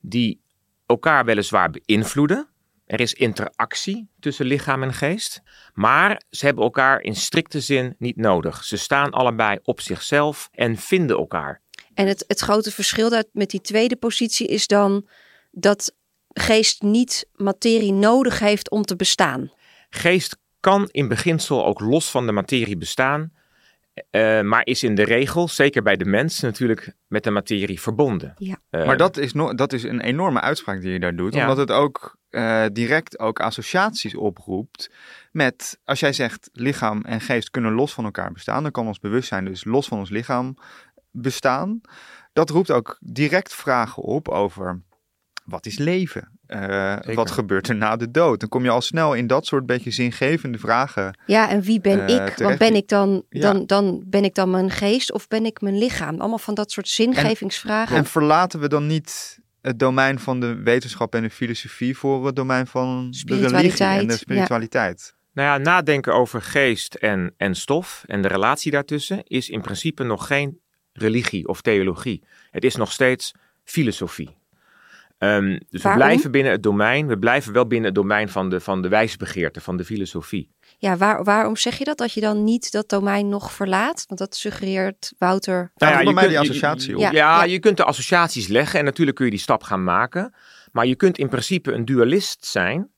die 0.00 0.40
elkaar 0.86 1.24
weliswaar 1.24 1.70
beïnvloeden. 1.70 2.48
Er 2.86 3.00
is 3.00 3.14
interactie 3.14 4.08
tussen 4.20 4.46
lichaam 4.46 4.82
en 4.82 4.92
geest, 4.92 5.42
maar 5.74 6.22
ze 6.30 6.44
hebben 6.44 6.64
elkaar 6.64 7.00
in 7.00 7.14
strikte 7.16 7.60
zin 7.60 7.94
niet 7.98 8.16
nodig. 8.16 8.64
Ze 8.64 8.76
staan 8.76 9.10
allebei 9.10 9.58
op 9.62 9.80
zichzelf 9.80 10.48
en 10.52 10.76
vinden 10.76 11.16
elkaar. 11.16 11.60
En 11.94 12.06
het, 12.06 12.24
het 12.26 12.40
grote 12.40 12.70
verschil 12.70 13.10
dat 13.10 13.28
met 13.32 13.50
die 13.50 13.60
tweede 13.60 13.96
positie 13.96 14.46
is 14.46 14.66
dan 14.66 15.08
dat 15.50 15.94
geest 16.28 16.82
niet 16.82 17.28
materie 17.34 17.92
nodig 17.92 18.38
heeft 18.38 18.70
om 18.70 18.82
te 18.82 18.96
bestaan. 18.96 19.52
Geest 19.90 20.38
kan 20.60 20.88
in 20.90 21.08
beginsel 21.08 21.66
ook 21.66 21.80
los 21.80 22.10
van 22.10 22.26
de 22.26 22.32
materie 22.32 22.76
bestaan, 22.76 23.32
uh, 24.10 24.40
maar 24.40 24.66
is 24.66 24.82
in 24.82 24.94
de 24.94 25.04
regel, 25.04 25.48
zeker 25.48 25.82
bij 25.82 25.96
de 25.96 26.04
mens, 26.04 26.40
natuurlijk 26.40 26.92
met 27.06 27.24
de 27.24 27.30
materie 27.30 27.80
verbonden. 27.80 28.34
Ja. 28.36 28.56
Uh, 28.70 28.86
Maar 28.86 28.96
dat 28.96 29.16
is, 29.16 29.32
no 29.32 29.54
dat 29.54 29.72
is 29.72 29.82
een 29.82 30.00
enorme 30.00 30.40
uitspraak 30.40 30.80
die 30.80 30.92
je 30.92 31.00
daar 31.00 31.16
doet, 31.16 31.34
Ja. 31.34 31.40
omdat 31.40 31.56
het 31.56 31.70
ook 31.70 32.16
eh, 32.28 32.64
direct 32.72 33.18
ook 33.18 33.40
associaties 33.40 34.14
oproept 34.14 34.90
met, 35.32 35.80
als 35.84 36.00
jij 36.00 36.12
zegt 36.12 36.50
lichaam 36.52 37.02
en 37.02 37.20
geest 37.20 37.50
kunnen 37.50 37.72
los 37.72 37.92
van 37.92 38.04
elkaar 38.04 38.32
bestaan, 38.32 38.62
dan 38.62 38.72
kan 38.72 38.86
ons 38.86 38.98
bewustzijn 38.98 39.44
dus 39.44 39.64
los 39.64 39.88
van 39.88 39.98
ons 39.98 40.10
lichaam 40.10 40.56
bestaan. 41.10 41.80
Dat 42.32 42.50
roept 42.50 42.70
ook 42.70 42.96
direct 43.00 43.54
vragen 43.54 44.02
op 44.02 44.28
over 44.28 44.82
wat 45.44 45.66
is 45.66 45.78
leven? 45.78 46.37
Eh, 46.48 47.14
wat 47.14 47.30
gebeurt 47.30 47.68
er 47.68 47.76
na 47.76 47.96
de 47.96 48.10
dood? 48.10 48.40
Dan 48.40 48.48
kom 48.48 48.64
je 48.64 48.70
al 48.70 48.80
snel 48.80 49.14
in 49.14 49.26
dat 49.26 49.46
soort 49.46 49.66
beetje 49.66 49.90
zingevende 49.90 50.58
vragen. 50.58 51.18
Ja, 51.26 51.48
en 51.50 51.60
wie 51.60 51.80
ben 51.80 52.06
Eh, 52.06 52.14
ik? 52.14 52.36
Want 52.36 52.58
ben 52.58 52.74
ik 52.74 52.88
dan, 52.88 53.22
Ja. 53.28 53.40
dan, 53.40 53.66
dan 53.66 54.02
ben 54.06 54.24
ik 54.24 54.34
dan 54.34 54.50
mijn 54.50 54.70
geest 54.70 55.12
of 55.12 55.28
ben 55.28 55.44
ik 55.46 55.60
mijn 55.60 55.78
lichaam? 55.78 56.20
Allemaal 56.20 56.38
van 56.38 56.54
dat 56.54 56.70
soort 56.70 56.88
zingevingsvragen. 56.88 57.96
En 57.96 58.04
verlaten 58.04 58.60
we 58.60 58.68
dan 58.68 58.86
niet 58.86 59.38
het 59.60 59.78
domein 59.78 60.18
van 60.18 60.40
de 60.40 60.54
wetenschap 60.54 61.14
en 61.14 61.22
de 61.22 61.30
filosofie 61.30 61.96
voor 61.96 62.26
het 62.26 62.36
domein 62.36 62.66
van 62.66 62.86
de 62.86 62.94
religie 63.00 63.18
Spiritualiteit, 63.18 64.00
en 64.00 64.06
de 64.06 64.12
ja. 64.12 64.18
spiritualiteit? 64.18 65.14
Nou 65.32 65.48
ja, 65.48 65.58
nadenken 65.58 66.14
over 66.14 66.42
geest 66.42 66.94
en, 66.94 67.34
en 67.36 67.54
stof 67.54 68.02
en 68.06 68.22
de 68.22 68.28
relatie 68.28 68.70
daartussen 68.72 69.22
is 69.24 69.48
in 69.48 69.60
principe 69.60 70.02
nog 70.04 70.26
geen 70.26 70.60
religie 70.92 71.48
of 71.48 71.60
theologie. 71.60 72.22
Het 72.50 72.64
is 72.64 72.76
nog 72.76 72.92
steeds 72.92 73.32
filosofie. 73.64 74.36
Ehm, 75.18 75.58
dus 75.70 75.82
Waarom? 75.82 76.00
we 76.02 76.06
blijven 76.08 76.30
binnen 76.30 76.52
het 76.52 76.62
domein, 76.62 77.06
we 77.06 77.18
blijven 77.18 77.52
wel 77.52 77.66
binnen 77.66 77.86
het 77.86 77.94
domein 77.94 78.28
van 78.28 78.50
de, 78.50 78.60
van 78.60 78.82
de 78.82 78.88
wijsbegeerte, 78.88 79.60
van 79.60 79.76
de 79.76 79.84
filosofie. 79.84 80.50
Ja, 80.78 80.96
waar, 80.96 81.24
waarom 81.24 81.56
zeg 81.56 81.78
je 81.78 81.84
dat? 81.84 81.98
Dat 81.98 82.12
je 82.12 82.20
dan 82.20 82.44
niet 82.44 82.72
dat 82.72 82.88
domein 82.88 83.28
nog 83.28 83.52
verlaat? 83.52 84.04
Want 84.06 84.20
dat 84.20 84.36
suggereert 84.36 85.12
Wouter. 85.18 85.72
Nou 85.76 85.92
ja, 85.92 85.98
je 85.98 86.04
bij 86.04 86.14
mij 86.14 86.22
kunt- 86.22 86.34
die 86.36 86.44
je- 86.44 86.50
associatie 86.50 86.94
op. 86.94 87.00
Ja, 87.00 87.10
ja. 87.10 87.44
je 87.44 87.58
kunt 87.58 87.76
de 87.76 87.84
associaties 87.84 88.46
leggen 88.46 88.78
en 88.78 88.84
natuurlijk 88.84 89.16
kun 89.16 89.26
je 89.26 89.32
die 89.32 89.40
stap 89.40 89.62
gaan 89.62 89.84
maken. 89.84 90.34
Maar 90.72 90.86
je 90.86 90.94
kunt 90.96 91.18
in 91.18 91.28
principe 91.28 91.72
een 91.72 91.84
dualist 91.84 92.46
zijn 92.46 92.90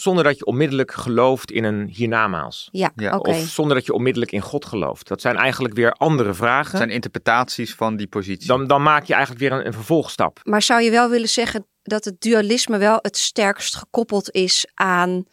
zonder 0.00 0.24
dat 0.24 0.38
je 0.38 0.44
onmiddellijk 0.44 0.92
gelooft 0.92 1.50
in 1.50 1.64
een 1.64 1.88
hiernamaals. 1.88 2.68
Ja. 2.72 2.92
Of 3.18 3.38
zonder 3.38 3.76
dat 3.76 3.86
je 3.86 3.92
onmiddellijk 3.92 4.32
in 4.32 4.40
God 4.40 4.64
gelooft. 4.64 5.08
Dat 5.08 5.20
zijn 5.20 5.36
eigenlijk 5.36 5.74
weer 5.74 5.92
andere 5.92 6.34
vragen. 6.34 6.70
Het 6.70 6.76
zijn 6.76 6.90
interpretaties 6.90 7.74
van 7.74 7.96
die 7.96 8.06
positie. 8.06 8.46
Dan, 8.46 8.66
dan 8.66 8.82
maak 8.82 9.04
je 9.04 9.12
eigenlijk 9.14 9.42
weer 9.42 9.52
een, 9.52 9.66
een 9.66 9.72
vervolgstap. 9.72 10.40
Maar 10.44 10.62
zou 10.62 10.82
je 10.82 10.90
wel 10.90 11.10
willen 11.10 11.28
zeggen 11.28 11.66
dat 11.82 12.04
het 12.04 12.20
dualisme 12.20 12.78
wel 12.78 12.98
het 13.02 13.16
sterkst 13.16 13.76
gekoppeld 13.76 14.30
is 14.30 14.66
aan 14.74 15.24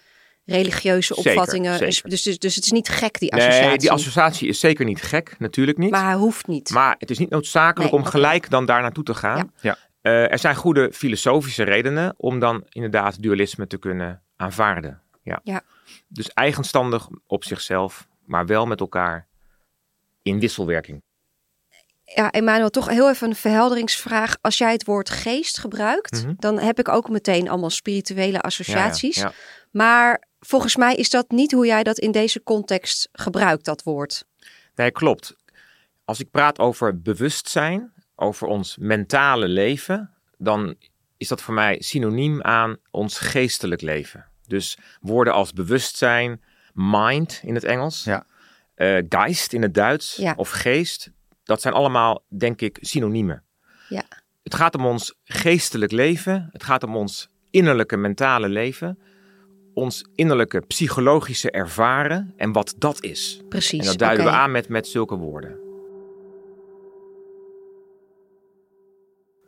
religieuze 0.45 1.15
opvattingen? 1.15 1.77
zeker. 1.77 2.09
Dus, 2.09 2.23
dus, 2.23 2.39
dus 2.39 2.55
het 2.55 2.63
is 2.65 2.71
niet 2.71 2.89
gek, 2.89 3.19
die 3.19 3.33
associatie. 3.33 3.67
Nee, 3.67 3.77
die 3.77 3.91
associatie 3.91 4.47
is 4.47 4.59
zeker 4.59 4.85
niet 4.85 5.01
gek, 5.01 5.35
natuurlijk 5.39 5.77
niet. 5.77 5.91
Maar 5.91 6.01
Maar, 6.01 6.09
hij 6.09 6.19
hoeft 6.19 6.47
niet. 6.47 6.71
het 6.97 7.09
is 7.09 7.17
niet 7.17 7.29
noodzakelijk 7.29 7.91
Nee, 7.91 8.01
om 8.01 8.05
gelijk 8.05 8.49
dan 8.49 8.65
daar 8.65 8.81
naartoe 8.81 9.03
te 9.03 9.13
gaan. 9.13 9.37
Ja. 9.37 9.47
Ja. 9.61 9.77
Eh, 10.01 10.31
er 10.31 10.39
zijn 10.39 10.55
goede 10.55 10.91
filosofische 10.93 11.63
redenen 11.63 12.13
om 12.17 12.39
dan 12.39 12.63
inderdaad 12.69 13.21
dualisme 13.21 13.67
te 13.67 13.77
kunnen 13.77 14.24
aanvaarden. 14.35 15.01
Ja. 15.23 15.39
Ja. 15.43 15.61
Dus 16.07 16.29
eigenstandig 16.29 17.07
op 17.27 17.43
zichzelf, 17.43 18.07
maar 18.25 18.45
wel 18.45 18.65
met 18.65 18.79
elkaar 18.79 19.27
in 20.21 20.39
wisselwerking. 20.39 21.01
Ja, 22.03 22.31
Emmanuel, 22.31 22.69
toch 22.69 22.89
heel 22.89 23.09
even 23.09 23.29
een 23.29 23.35
verhelderingsvraag. 23.35 24.37
Als 24.41 24.57
jij 24.57 24.71
het 24.71 24.85
woord 24.85 25.09
geest 25.09 25.59
gebruikt, 25.59 26.23
Mhm. 26.23 26.33
dan 26.37 26.59
heb 26.59 26.79
ik 26.79 26.89
ook 26.89 27.09
meteen 27.09 27.49
allemaal 27.49 27.69
spirituele 27.69 28.41
associaties. 28.41 29.15
Ja, 29.15 29.21
ja, 29.21 29.27
ja. 29.27 29.35
Maar 29.71 30.27
volgens 30.39 30.75
mij 30.75 30.95
is 30.95 31.09
dat 31.09 31.29
niet 31.31 31.51
hoe 31.51 31.65
jij 31.65 31.83
dat 31.83 31.97
in 31.97 32.11
deze 32.11 32.43
context 32.43 33.09
gebruikt, 33.11 33.65
dat 33.65 33.83
woord. 33.83 34.25
Nee, 34.75 34.91
klopt. 34.91 35.35
Als 36.05 36.19
ik 36.19 36.31
praat 36.31 36.59
over 36.59 37.01
bewustzijn, 37.01 37.93
over 38.15 38.47
ons 38.47 38.77
mentale 38.77 39.47
leven, 39.47 40.13
dan 40.37 40.75
is 41.17 41.27
dat 41.27 41.41
voor 41.41 41.53
mij 41.53 41.75
synoniem 41.81 42.41
aan 42.41 42.77
ons 42.91 43.19
geestelijk 43.19 43.81
leven. 43.81 44.25
Dus 44.47 44.77
woorden 45.01 45.33
als 45.33 45.53
bewustzijn, 45.53 46.41
mind 46.73 47.39
in 47.43 47.53
het 47.55 47.63
Engels, 47.63 48.03
Ja. 48.03 48.25
eh, 48.75 49.03
geist 49.09 49.53
in 49.53 49.61
het 49.61 49.73
Duits 49.73 50.15
Ja. 50.15 50.33
of 50.37 50.49
geest, 50.49 51.11
dat 51.43 51.61
zijn 51.61 51.73
allemaal, 51.73 52.23
denk 52.37 52.61
ik, 52.61 52.77
synoniemen. 52.81 53.43
Ja. 53.89 54.03
Het 54.43 54.55
gaat 54.55 54.75
om 54.75 54.85
ons 54.85 55.13
geestelijk 55.23 55.91
leven, 55.91 56.49
het 56.51 56.63
gaat 56.63 56.83
om 56.83 56.95
ons 56.95 57.29
innerlijke 57.49 57.97
mentale 57.97 58.49
leven, 58.49 58.99
ons 59.73 60.05
innerlijke 60.15 60.59
psychologische 60.59 61.51
ervaren 61.51 62.33
en 62.37 62.51
wat 62.51 62.75
dat 62.77 63.03
is. 63.03 63.41
Precies. 63.49 63.79
En 63.79 63.85
dat 63.85 63.97
duiden 63.97 64.25
we 64.25 64.31
aan 64.31 64.51
met, 64.51 64.69
met 64.69 64.87
zulke 64.87 65.15
woorden. 65.15 65.63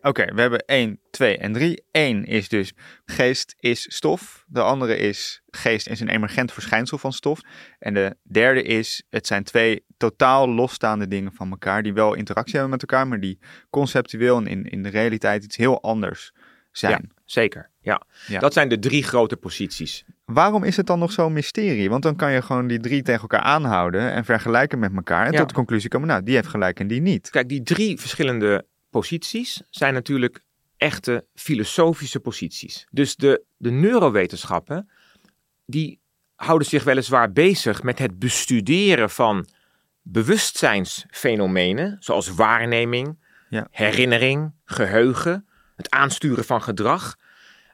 Oké, 0.08 0.34
we 0.34 0.42
hebben 0.42 0.66
1, 0.66 1.00
2 1.12 1.38
en 1.38 1.54
3. 1.54 1.84
1 1.92 2.26
is 2.26 2.50
dus 2.50 2.74
geest 3.06 3.56
is 3.60 3.96
stof. 3.96 4.44
De 4.48 4.62
andere 4.62 4.98
is 4.98 5.42
geest 5.50 5.88
is 5.88 6.00
een 6.00 6.10
emergent 6.10 6.52
verschijnsel 6.54 6.98
van 6.98 7.14
stof. 7.14 7.40
En 7.80 7.94
de 7.94 8.16
derde 8.24 8.62
is, 8.64 9.04
het 9.10 9.28
zijn 9.28 9.44
twee 9.44 9.86
totaal 9.98 10.50
losstaande 10.50 11.08
dingen 11.08 11.34
van 11.34 11.50
elkaar. 11.50 11.84
Die 11.84 11.94
wel 11.94 12.14
interactie 12.14 12.54
hebben 12.54 12.72
met 12.72 12.82
elkaar, 12.82 13.08
maar 13.08 13.20
die 13.20 13.40
conceptueel 13.70 14.38
en 14.38 14.48
in, 14.48 14.64
in 14.64 14.84
de 14.84 14.90
realiteit 14.90 15.44
iets 15.44 15.58
heel 15.58 15.82
anders 15.82 16.32
zijn. 16.72 17.12
Zeker, 17.26 17.70
ja. 17.80 18.02
Ja. 18.28 18.40
Dat 18.40 18.54
zijn 18.54 18.70
de 18.70 18.80
drie 18.80 19.04
grote 19.04 19.38
posities. 19.38 20.06
Waarom 20.26 20.64
is 20.64 20.78
het 20.78 20.86
dan 20.86 21.00
nog 21.00 21.12
zo'n 21.12 21.34
mysterie? 21.34 21.90
Want 21.90 22.04
dan 22.04 22.16
kan 22.16 22.32
je 22.32 22.42
gewoon 22.42 22.68
die 22.68 22.80
drie 22.80 23.02
tegen 23.02 23.22
elkaar 23.22 23.42
aanhouden 23.42 24.12
en 24.12 24.26
vergelijken 24.26 24.80
met 24.80 24.92
elkaar. 24.96 25.26
En 25.26 25.32
Ja. 25.32 25.38
tot 25.38 25.50
de 25.50 25.56
conclusie 25.56 25.90
komen, 25.90 26.08
nou, 26.08 26.24
die 26.24 26.36
heeft 26.36 26.48
gelijk 26.48 26.80
en 26.80 26.88
die 26.88 27.02
niet. 27.02 27.30
Kijk, 27.30 27.50
die 27.50 27.64
drie 27.64 28.00
verschillende 28.00 28.66
posities 29.00 29.62
zijn 29.70 29.94
natuurlijk 29.94 30.44
echte 30.78 31.26
filosofische 31.36 32.20
posities. 32.20 32.88
Dus 32.92 33.16
de, 33.16 33.44
de 33.58 33.72
neurowetenschappen, 33.72 34.90
die 35.66 36.00
houden 36.36 36.68
zich 36.68 36.84
weliswaar 36.84 37.32
bezig 37.32 37.84
met 37.84 38.00
het 38.00 38.20
bestuderen 38.20 39.10
van 39.10 39.48
bewustzijnsfenomenen, 40.02 41.96
zoals 42.00 42.28
waarneming, 42.28 43.26
Ja. 43.50 43.68
herinnering, 43.72 44.54
geheugen, 44.66 45.48
het 45.76 45.90
aansturen 45.90 46.46
van 46.46 46.62
gedrag. 46.62 47.16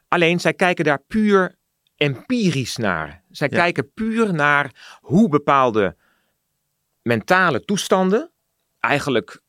Alleen 0.08 0.40
zij 0.40 0.54
kijken 0.54 0.84
daar 0.84 1.02
puur 1.08 1.54
empirisch 1.96 2.76
naar. 2.76 3.22
Zij 3.30 3.48
Ja. 3.50 3.56
kijken 3.56 3.92
puur 3.92 4.34
naar 4.34 4.98
hoe 5.00 5.28
bepaalde 5.28 5.96
mentale 7.02 7.64
toestanden 7.64 8.30
eigenlijk 8.80 9.40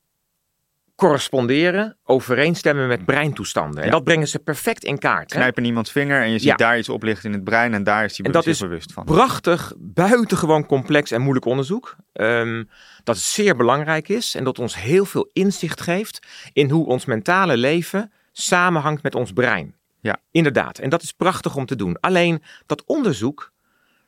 corresponderen, 0.96 1.98
overeenstemmen 2.04 2.88
met 2.88 3.06
breintoestanden. 3.06 3.80
En 3.80 3.86
Ja. 3.86 3.92
dat 3.92 4.04
brengen 4.04 4.28
ze 4.28 4.40
perfect 4.40 4.84
in 4.84 4.98
kaart. 5.00 5.32
Knijpen 5.32 5.66
iemands 5.66 5.92
vinger 5.92 6.22
en 6.22 6.28
je 6.32 6.38
ziet 6.40 6.48
Ja. 6.48 6.56
daar 6.56 6.78
iets 6.78 6.90
oplichten 6.90 7.30
in 7.30 7.36
het 7.36 7.44
brein 7.44 7.74
en 7.74 7.84
daar 7.84 8.04
is 8.06 8.18
hij 8.18 8.26
be- 8.26 8.32
dat 8.32 8.46
is 8.48 8.60
bewust 8.60 8.94
van. 8.94 9.06
Prachtig, 9.06 9.74
buitengewoon 9.78 10.66
complex 10.66 11.12
en 11.12 11.22
moeilijk 11.22 11.46
onderzoek. 11.46 11.96
Ehm, 12.14 12.64
dat 13.04 13.18
zeer 13.18 13.56
belangrijk 13.56 14.10
is 14.10 14.36
en 14.36 14.44
dat 14.44 14.60
ons 14.60 14.76
heel 14.76 15.06
veel 15.06 15.30
inzicht 15.34 15.82
geeft 15.82 16.20
in 16.54 16.70
hoe 16.70 16.86
ons 16.86 17.06
mentale 17.06 17.58
leven 17.58 18.12
samenhangt 18.32 19.04
met 19.04 19.16
ons 19.16 19.32
brein. 19.34 19.76
Ja. 20.00 20.18
Inderdaad, 20.32 20.80
en 20.80 20.90
dat 20.90 21.02
is 21.02 21.12
prachtig 21.12 21.56
om 21.56 21.66
te 21.66 21.76
doen. 21.76 22.00
Alleen 22.00 22.44
dat 22.66 22.84
onderzoek, 22.86 23.52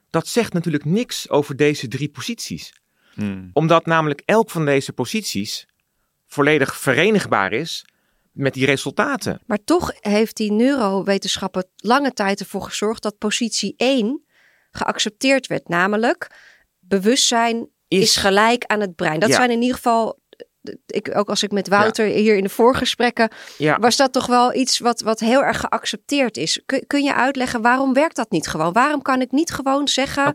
dat 0.10 0.28
zegt 0.28 0.54
natuurlijk 0.54 0.86
niks 0.86 1.30
over 1.30 1.56
deze 1.56 1.88
drie 1.88 2.10
posities. 2.10 2.74
Hmm. 3.14 3.50
Omdat 3.54 3.86
namelijk 3.86 4.22
elk 4.26 4.50
van 4.50 4.66
deze 4.66 4.94
posities 4.94 5.68
volledig 6.28 6.76
verenigbaar 6.78 7.54
is 7.54 7.86
met 8.32 8.54
die 8.54 8.66
resultaten. 8.66 9.42
Maar 9.46 9.64
toch 9.64 9.92
heeft 10.00 10.36
die 10.38 10.52
neurowetenschappen 10.52 11.66
lange 11.76 12.14
tijd 12.14 12.40
ervoor 12.40 12.62
gezorgd 12.62 13.04
dat 13.04 13.18
positie 13.18 13.74
1 13.78 14.24
geaccepteerd 14.72 15.48
werd. 15.48 15.68
Namelijk, 15.70 16.28
bewustzijn 16.80 17.70
is, 17.88 18.00
Is- 18.02 18.16
gelijk 18.16 18.64
aan 18.66 18.80
het 18.82 18.96
brein. 18.96 19.20
Dat 19.20 19.30
Ja. 19.30 19.36
zijn 19.36 19.52
in 19.52 19.62
ieder 19.62 19.76
geval, 19.76 20.20
ik, 20.86 21.18
ook 21.18 21.30
als 21.30 21.44
ik 21.44 21.52
met 21.52 21.68
Wouter 21.68 22.06
hier 22.06 22.36
in 22.38 22.44
de 22.44 22.50
voorgesprekken, 22.50 23.30
Ja. 23.58 23.80
was 23.80 23.96
dat 23.96 24.14
toch 24.14 24.26
wel 24.26 24.54
iets 24.54 24.80
wat, 24.80 25.02
wat 25.02 25.20
heel 25.20 25.44
erg 25.44 25.60
geaccepteerd 25.60 26.38
is. 26.38 26.62
Kun, 26.66 26.84
kun 26.88 27.04
je 27.04 27.14
uitleggen 27.16 27.62
waarom 27.62 27.94
werkt 27.94 28.16
dat 28.16 28.32
niet 28.32 28.48
gewoon? 28.48 28.74
Waarom 28.74 29.02
kan 29.02 29.22
ik 29.22 29.32
niet 29.32 29.52
gewoon 29.52 29.88
zeggen. 29.88 30.26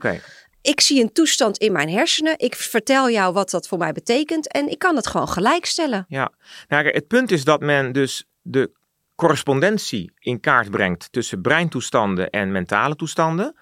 Ik 0.62 0.80
zie 0.80 1.02
een 1.02 1.12
toestand 1.12 1.58
in 1.58 1.72
mijn 1.72 1.88
hersenen, 1.88 2.38
ik 2.38 2.54
vertel 2.54 3.10
jou 3.10 3.32
wat 3.32 3.50
dat 3.50 3.68
voor 3.68 3.78
mij 3.78 3.92
betekent 3.92 4.52
en 4.52 4.68
ik 4.68 4.78
kan 4.78 4.96
het 4.96 5.06
gewoon 5.06 5.28
gelijkstellen. 5.28 6.04
Ja, 6.08 6.32
nou, 6.68 6.88
het 6.88 7.06
punt 7.06 7.30
is 7.30 7.44
dat 7.44 7.60
men 7.60 7.92
dus 7.92 8.24
de 8.42 8.70
correspondentie 9.14 10.12
in 10.18 10.40
kaart 10.40 10.70
brengt 10.70 11.12
tussen 11.12 11.40
breintoestanden 11.40 12.30
en 12.30 12.52
mentale 12.52 12.96
toestanden. 12.96 13.56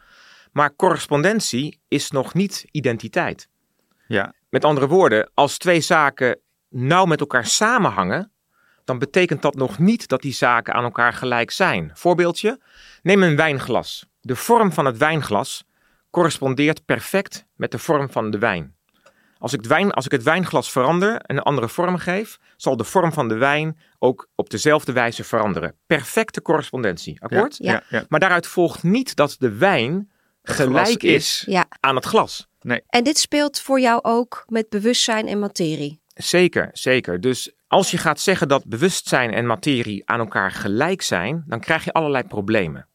Maar 0.53 0.77
correspondentie 0.77 1.81
is 1.89 2.11
nog 2.11 2.35
niet 2.35 2.65
identiteit. 2.71 3.49
Ja, 4.07 4.35
Met 4.49 4.65
andere 4.65 4.87
woorden, 4.87 5.31
als 5.35 5.59
twee 5.59 5.81
zaken 5.81 6.41
nauw 6.69 7.05
met 7.05 7.21
elkaar 7.21 7.47
samenhangen, 7.47 8.33
dan 8.85 8.99
betekent 8.99 9.43
dat 9.43 9.55
nog 9.55 9.79
niet 9.79 10.09
dat 10.09 10.23
die 10.23 10.33
zaken 10.33 10.75
aan 10.75 10.85
elkaar 10.85 11.13
gelijk 11.13 11.51
zijn. 11.51 11.91
Voorbeeldje, 11.95 12.61
neem 13.03 13.23
een 13.23 13.37
wijnglas. 13.37 14.07
De 14.21 14.37
vorm 14.37 14.73
van 14.73 14.85
het 14.85 14.97
wijnglas 14.97 15.65
correspondeert 16.11 16.85
perfect 16.85 17.47
met 17.57 17.71
de 17.71 17.79
vorm 17.79 18.11
van 18.11 18.31
de 18.31 18.39
wijn. 18.39 18.79
Als 19.39 19.53
ik, 19.53 19.59
het 19.59 19.69
wijn, 19.69 19.91
als 19.91 20.05
ik 20.05 20.11
het 20.11 20.23
wijnglas 20.23 20.71
verander 20.71 21.17
en 21.17 21.37
een 21.37 21.43
andere 21.43 21.69
vorm 21.69 21.97
geef, 21.99 22.39
zal 22.57 22.77
de 22.77 22.85
vorm 22.85 23.13
van 23.13 23.29
de 23.29 23.35
wijn 23.35 23.79
ook 23.99 24.29
op 24.35 24.51
dezelfde 24.51 24.93
wijze 24.93 25.25
veranderen. 25.25 25.75
Perfecte 25.87 26.43
correspondentie, 26.43 27.23
akkoord? 27.23 27.57
Ja. 27.57 27.73
Ja, 27.73 27.83
ja. 27.89 28.05
Maar 28.09 28.21
daaruit 28.21 28.47
volgt 28.47 28.83
niet 28.83 29.17
dat 29.17 29.37
de 29.39 29.53
wijn 29.53 30.11
gelijk 30.43 31.03
is 31.03 31.45
Ja. 31.47 31.67
aan 31.81 31.95
het 31.95 32.05
glas. 32.05 32.49
En 32.87 33.05
dit 33.05 33.19
speelt 33.19 33.61
voor 33.61 33.81
jou 33.81 33.99
ook 34.03 34.45
met 34.47 34.69
bewustzijn 34.69 35.27
en 35.27 35.39
materie. 35.39 36.01
Zeker, 36.15 36.69
zeker. 36.73 37.21
Dus 37.21 37.53
als 37.67 37.91
je 37.91 37.99
gaat 37.99 38.21
zeggen 38.21 38.49
dat 38.49 38.65
bewustzijn 38.67 39.33
en 39.33 39.47
materie 39.47 40.03
aan 40.09 40.21
elkaar 40.21 40.51
gelijk 40.51 41.03
zijn, 41.03 41.45
dan 41.47 41.61
krijg 41.61 41.85
je 41.85 41.93
allerlei 41.93 42.25
problemen. 42.25 42.89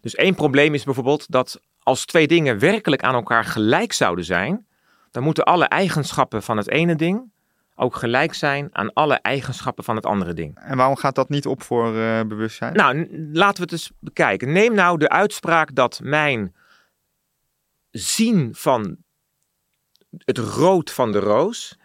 Dus 0.00 0.14
één 0.14 0.34
probleem 0.34 0.74
is 0.74 0.84
bijvoorbeeld 0.84 1.30
dat 1.30 1.60
als 1.82 2.04
twee 2.04 2.26
dingen 2.26 2.58
werkelijk 2.58 3.02
aan 3.02 3.14
elkaar 3.14 3.44
gelijk 3.44 3.92
zouden 3.92 4.24
zijn, 4.24 4.66
dan 5.10 5.22
moeten 5.22 5.44
alle 5.44 5.64
eigenschappen 5.64 6.42
van 6.42 6.56
het 6.56 6.68
ene 6.68 6.96
ding 6.96 7.30
ook 7.74 7.96
gelijk 7.96 8.34
zijn 8.34 8.68
aan 8.72 8.92
alle 8.92 9.14
eigenschappen 9.14 9.84
van 9.84 9.96
het 9.96 10.06
andere 10.06 10.32
ding. 10.32 10.58
En 10.58 10.76
waarom 10.76 10.96
gaat 10.96 11.14
dat 11.14 11.28
niet 11.28 11.46
op 11.46 11.62
voor 11.62 11.96
eh, 11.98 12.20
bewustzijn? 12.20 12.74
Nou, 12.74 13.08
laten 13.32 13.56
we 13.56 13.62
het 13.62 13.72
eens 13.72 13.90
bekijken. 13.98 14.52
Neem 14.52 14.74
nou 14.74 14.98
de 14.98 15.08
uitspraak 15.08 15.74
dat 15.74 16.00
mijn 16.02 16.54
zien 17.90 18.54
van 18.54 18.96
het 20.18 20.38
rood 20.38 20.90
van 20.90 21.12
de 21.12 21.18
roos. 21.18 21.78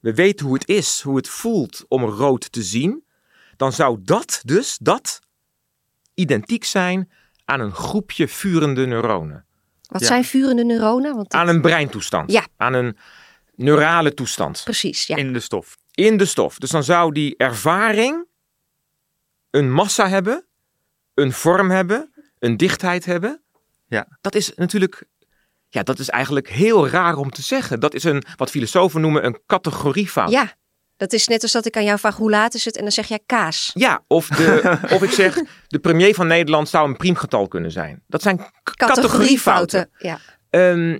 We 0.00 0.14
weten 0.14 0.46
hoe 0.46 0.54
het 0.54 0.68
is, 0.68 1.00
hoe 1.00 1.16
het 1.16 1.28
voelt 1.28 1.84
om 1.88 2.04
rood 2.04 2.52
te 2.52 2.62
zien. 2.62 3.04
Dan 3.56 3.72
zou 3.72 3.98
dat 4.02 4.40
dus, 4.44 4.78
dat, 4.78 5.20
identiek 6.14 6.64
zijn 6.64 7.10
aan 7.52 7.60
een 7.60 7.72
groepje 7.74 8.28
vurende 8.28 8.86
neuronen. 8.86 9.44
Wat 9.88 10.00
Ja. 10.00 10.06
zijn 10.06 10.24
vurende 10.24 10.64
neuronen? 10.64 11.14
Want 11.16 11.32
Aan 11.32 11.48
een 11.48 11.60
breintoestand. 11.60 12.32
Ja. 12.32 12.46
Aan 12.56 12.72
een 12.74 12.96
neurale 13.54 14.14
toestand. 14.14 14.60
Precies, 14.64 15.06
ja. 15.06 15.16
In 15.16 15.32
de 15.32 15.40
stof. 15.40 15.78
in 15.94 16.16
de 16.16 16.24
stof. 16.24 16.58
Dus 16.58 16.70
dan 16.70 16.84
zou 16.84 17.12
die 17.12 17.34
ervaring 17.36 18.26
een 19.50 19.72
massa 19.72 20.08
hebben, 20.08 20.44
een 21.14 21.32
vorm 21.32 21.70
hebben, 21.70 22.12
een 22.38 22.56
dichtheid 22.56 23.04
hebben. 23.04 23.42
Ja. 23.86 24.06
Dat 24.20 24.34
is 24.34 24.54
natuurlijk, 24.54 25.04
ja, 25.68 25.82
dat 25.82 25.98
is 25.98 26.08
eigenlijk 26.08 26.48
heel 26.48 26.88
raar 26.88 27.16
om 27.16 27.30
te 27.30 27.42
zeggen. 27.42 27.80
Dat 27.80 27.94
is 27.94 28.04
een, 28.04 28.22
wat 28.36 28.50
filosofen 28.50 29.00
noemen, 29.00 29.24
een 29.26 29.38
categoriefout. 29.46 30.30
Ja, 30.30 30.54
dat 30.96 31.12
is 31.12 31.28
net 31.28 31.42
als 31.42 31.52
dat 31.52 31.66
ik 31.66 31.76
aan 31.76 31.84
jou 31.84 31.98
vraag 31.98 32.16
hoe 32.16 32.30
laat 32.30 32.54
is 32.54 32.64
het 32.64 32.76
en 32.76 32.82
dan 32.82 32.92
zeg 32.92 33.06
jij 33.08 33.20
kaas. 33.26 33.70
Ja, 33.74 34.04
of, 34.06 34.28
de, 34.28 34.78
of 34.94 35.02
ik 35.02 35.10
zeg, 35.10 35.38
de 35.66 35.78
premier 35.78 36.14
van 36.14 36.26
Nederland 36.26 36.68
zou 36.68 36.88
een 36.88 36.96
priemgetal 36.96 37.48
kunnen 37.48 37.70
zijn. 37.70 38.02
Dat 38.06 38.22
zijn 38.22 38.40
categoriefouten. 38.62 39.90
Ja. 39.98 40.18
Ehm, 40.50 40.98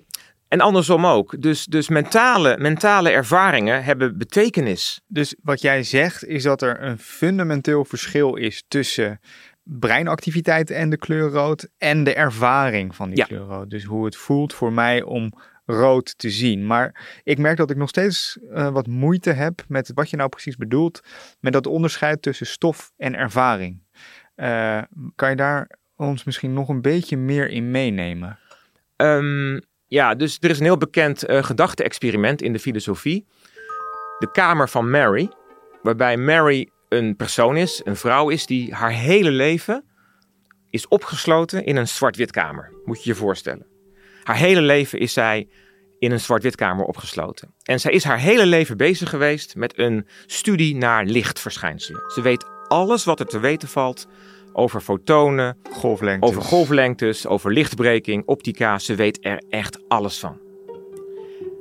en 0.49 0.61
andersom 0.61 1.07
ook. 1.07 1.43
Dus, 1.43 1.65
dus 1.65 1.89
mentale, 1.89 2.57
mentale 2.59 3.11
ervaringen 3.11 3.85
hebben 3.85 4.19
betekenis. 4.19 5.01
Dus 5.07 5.35
wat 5.43 5.61
jij 5.61 5.83
zegt 5.83 6.25
is 6.25 6.43
dat 6.43 6.63
er 6.63 6.83
een 6.83 6.99
fundamenteel 6.99 7.85
verschil 7.85 8.35
is 8.35 8.65
tussen 8.69 9.21
breinactiviteit 9.65 10.71
en 10.71 10.91
de 10.91 10.97
kleur 10.97 11.31
rood 11.31 11.69
en 11.79 12.05
de 12.05 12.15
ervaring 12.15 12.97
van 12.97 13.09
die 13.09 13.19
Ja. 13.19 13.25
kleur 13.25 13.41
rood. 13.47 13.71
Dus 13.71 13.85
hoe 13.85 14.05
het 14.05 14.17
voelt 14.17 14.55
voor 14.55 14.73
mij 14.73 15.03
om 15.03 15.33
rood 15.65 16.19
te 16.19 16.31
zien. 16.31 16.67
Maar 16.67 17.21
ik 17.23 17.39
merk 17.39 17.57
dat 17.57 17.71
ik 17.71 17.77
nog 17.77 17.89
steeds 17.89 18.39
eh, 18.53 18.69
wat 18.69 18.87
moeite 18.87 19.31
heb 19.31 19.65
met 19.69 19.91
wat 19.95 20.11
je 20.11 20.17
nou 20.17 20.29
precies 20.29 20.57
bedoelt 20.57 21.01
met 21.41 21.53
dat 21.53 21.67
onderscheid 21.67 22.23
tussen 22.23 22.47
stof 22.47 22.93
en 22.97 23.15
ervaring. 23.15 23.83
Eh, 24.35 24.83
kan 25.15 25.31
je 25.31 25.37
daar 25.37 25.71
ons 25.97 26.25
misschien 26.25 26.53
nog 26.53 26.69
een 26.69 26.81
beetje 26.81 27.17
meer 27.17 27.49
in 27.49 27.71
meenemen? 27.71 28.39
Ehm, 28.97 29.61
ja, 29.87 30.15
dus 30.15 30.37
er 30.41 30.51
is 30.51 30.59
een 30.59 30.65
heel 30.65 30.77
bekend 30.77 31.23
eh, 31.23 31.45
gedachte-experiment 31.45 32.43
in 32.43 32.53
de 32.53 32.59
filosofie. 32.59 33.27
De 34.19 34.31
kamer 34.33 34.69
van 34.69 34.91
Mary, 34.91 35.31
waarbij 35.83 36.17
Mary 36.17 36.71
een 36.89 37.17
persoon 37.17 37.57
is, 37.57 37.81
een 37.85 37.97
vrouw 37.97 38.29
is, 38.29 38.47
die 38.47 38.75
haar 38.75 38.93
hele 38.93 39.31
leven 39.31 39.85
is 40.71 40.89
opgesloten 40.89 41.65
in 41.65 41.77
een 41.77 41.89
zwart-wit 41.89 42.31
kamer. 42.31 42.73
Moet 42.85 43.05
je 43.05 43.11
je 43.11 43.17
voorstellen. 43.17 43.72
Haar 44.23 44.37
hele 44.37 44.61
leven 44.61 44.99
is 44.99 45.13
zij 45.13 45.49
in 45.99 46.13
een 46.13 46.21
zwart-wit 46.21 46.55
kamer 46.57 46.85
opgesloten. 46.85 47.55
En 47.63 47.81
zij 47.81 47.93
is 47.93 48.05
haar 48.05 48.19
hele 48.19 48.47
leven 48.47 48.77
bezig 48.77 49.11
geweest 49.11 49.57
met 49.57 49.79
een 49.79 50.07
studie 50.27 50.77
naar 50.77 51.05
lichtverschijnselen. 51.05 52.01
Ze 52.15 52.21
weet 52.21 52.47
alles 52.69 53.05
wat 53.05 53.21
er 53.21 53.27
te 53.27 53.39
weten 53.39 53.69
valt 53.69 54.07
over 54.53 54.81
fotonen, 54.81 55.57
Golflengtes. 55.71 56.31
over 56.31 56.43
golflengtes, 56.43 57.27
over 57.27 57.53
lichtbreking, 57.53 58.23
optica. 58.27 58.79
Ze 58.79 58.95
weet 58.95 59.19
er 59.21 59.43
echt 59.49 59.79
alles 59.89 60.19
van. 60.19 60.41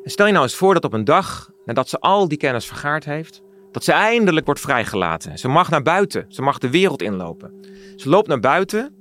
En 0.04 0.12
stel 0.12 0.26
je 0.26 0.32
nou 0.32 0.44
eens 0.44 0.56
voor 0.56 0.74
dat 0.74 0.84
op 0.84 0.94
een 0.94 1.04
dag, 1.04 1.50
nadat 1.66 1.90
ze 1.90 2.00
al 2.00 2.28
die 2.28 2.38
kennis 2.38 2.66
vergaard 2.66 3.06
heeft, 3.06 3.42
dat 3.72 3.84
ze 3.84 3.92
eindelijk 3.92 4.46
wordt 4.46 4.62
vrijgelaten. 4.62 5.38
Ze 5.38 5.48
mag 5.48 5.70
naar 5.70 5.82
buiten. 5.82 6.26
Ze 6.28 6.42
mag 6.42 6.58
de 6.58 6.70
wereld 6.70 7.02
inlopen. 7.02 7.54
Ze 7.96 8.10
loopt 8.10 8.28
naar 8.28 8.40
buiten 8.40 8.96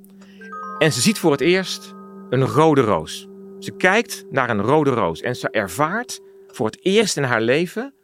en 0.78 0.92
ze 0.92 1.00
ziet 1.00 1.18
voor 1.18 1.30
het 1.30 1.40
eerst 1.40 1.94
een 2.30 2.46
rode 2.46 2.80
roos. 2.80 3.29
Ze 3.60 3.76
kijkt 3.76 4.24
naar 4.30 4.50
een 4.50 4.60
rode 4.60 4.90
roos 4.90 5.20
en 5.20 5.36
ze 5.36 5.50
ervaart 5.50 6.20
voor 6.46 6.66
het 6.66 6.84
eerst 6.84 7.16
in 7.16 7.22
haar 7.22 7.40
leven 7.40 7.94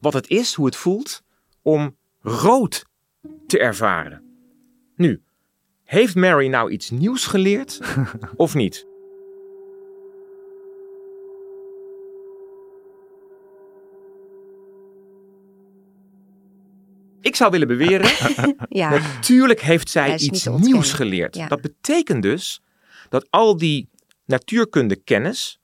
wat 0.00 0.12
het 0.12 0.28
is, 0.28 0.54
hoe 0.54 0.66
het 0.66 0.76
voelt 0.76 1.22
om 1.62 1.96
rood 2.20 2.84
te 3.46 3.58
ervaren. 3.58 4.22
Nu, 4.96 5.22
heeft 5.84 6.14
Mary 6.14 6.48
nou 6.48 6.70
iets 6.70 6.90
nieuws 6.90 7.26
geleerd 7.26 7.80
of 8.36 8.54
niet? 8.54 8.86
Ik 17.20 17.36
zou 17.36 17.50
willen 17.50 17.68
beweren, 17.68 18.10
Ja, 18.68 18.90
natuurlijk 18.90 19.60
heeft 19.60 19.90
zij 19.90 20.18
iets 20.18 20.46
nieuws 20.46 20.92
geleerd. 20.92 21.36
Ja. 21.36 21.48
Dat 21.48 21.60
betekent 21.60 22.22
dus 22.22 22.62
dat 23.08 23.26
al 23.30 23.56
die 23.56 23.88
natuurkunde 24.24 24.96
kennis, 24.96 25.60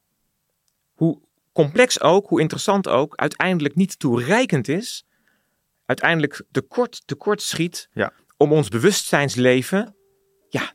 hoe 0.94 1.20
complex 1.52 2.00
ook, 2.00 2.28
hoe 2.28 2.40
interessant 2.40 2.88
ook, 2.88 3.16
uiteindelijk 3.16 3.74
niet 3.74 3.98
toereikend 3.98 4.68
is, 4.68 5.06
uiteindelijk 5.86 6.42
tekort, 6.50 7.02
tekort 7.06 7.42
schiet 7.42 7.88
Ja. 7.92 8.12
om 8.36 8.52
ons 8.52 8.68
bewustzijnsleven 8.68 9.96
ja, 10.48 10.74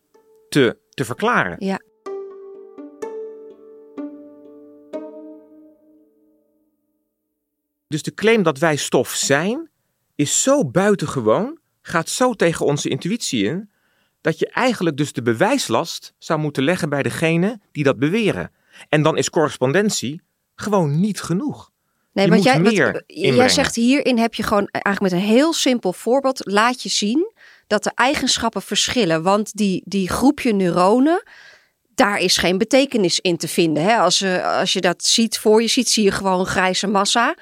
te, 0.50 0.78
te 0.90 1.06
verklaren. 1.06 1.56
ja. 1.66 1.80
Dus 7.88 8.04
de 8.04 8.14
claim 8.14 8.44
dat 8.44 8.58
wij 8.58 8.76
stof 8.76 9.10
zijn, 9.10 9.72
is 10.16 10.42
zo 10.44 10.66
buitengewoon, 10.66 11.60
gaat 11.82 12.10
zo 12.10 12.34
tegen 12.34 12.66
onze 12.66 12.90
intuïtie 12.90 13.44
in, 13.44 13.72
dat 14.24 14.40
je 14.40 14.50
eigenlijk 14.50 14.98
dus 14.98 15.14
de 15.14 15.22
bewijslast 15.22 16.14
zou 16.18 16.40
moeten 16.40 16.64
leggen 16.64 16.90
bij 16.90 17.04
degene 17.04 17.60
die 17.72 17.84
dat 17.84 18.00
beweren. 18.00 18.52
En 18.90 19.02
dan 19.02 19.18
is 19.18 19.30
correspondentie 19.30 20.22
gewoon 20.56 21.00
niet 21.00 21.22
genoeg. 21.22 21.72
Nee, 22.14 22.28
want 22.28 22.44
jij, 22.44 22.60
meer 22.60 22.92
wat, 22.92 23.04
jij 23.08 23.50
zegt 23.50 23.76
hierin 23.76 24.18
heb 24.18 24.34
je 24.34 24.44
gewoon 24.44 24.68
eigenlijk 24.72 25.14
met 25.14 25.22
een 25.24 25.28
heel 25.28 25.54
simpel 25.54 25.94
voorbeeld 25.94 26.42
laat 26.44 26.84
je 26.84 26.90
zien 26.90 27.32
dat 27.68 27.84
de 27.84 27.92
eigenschappen 27.96 28.62
verschillen. 28.62 29.24
Want 29.24 29.54
die, 29.54 29.82
die 29.86 30.10
groepje 30.10 30.54
neuronen, 30.54 31.24
daar 31.96 32.20
is 32.20 32.38
geen 32.38 32.58
betekenis 32.58 33.20
in 33.20 33.38
te 33.38 33.48
vinden. 33.48 33.84
Hè? 33.84 33.98
Als, 33.98 34.22
eh, 34.22 34.60
als 34.60 34.74
je 34.74 34.82
dat 34.82 35.04
ziet 35.04 35.40
voor 35.40 35.62
je 35.62 35.68
ziet, 35.68 35.90
zie 35.90 36.04
je 36.04 36.12
gewoon 36.12 36.40
een 36.40 36.46
grijze 36.46 36.88
massa. 36.88 37.36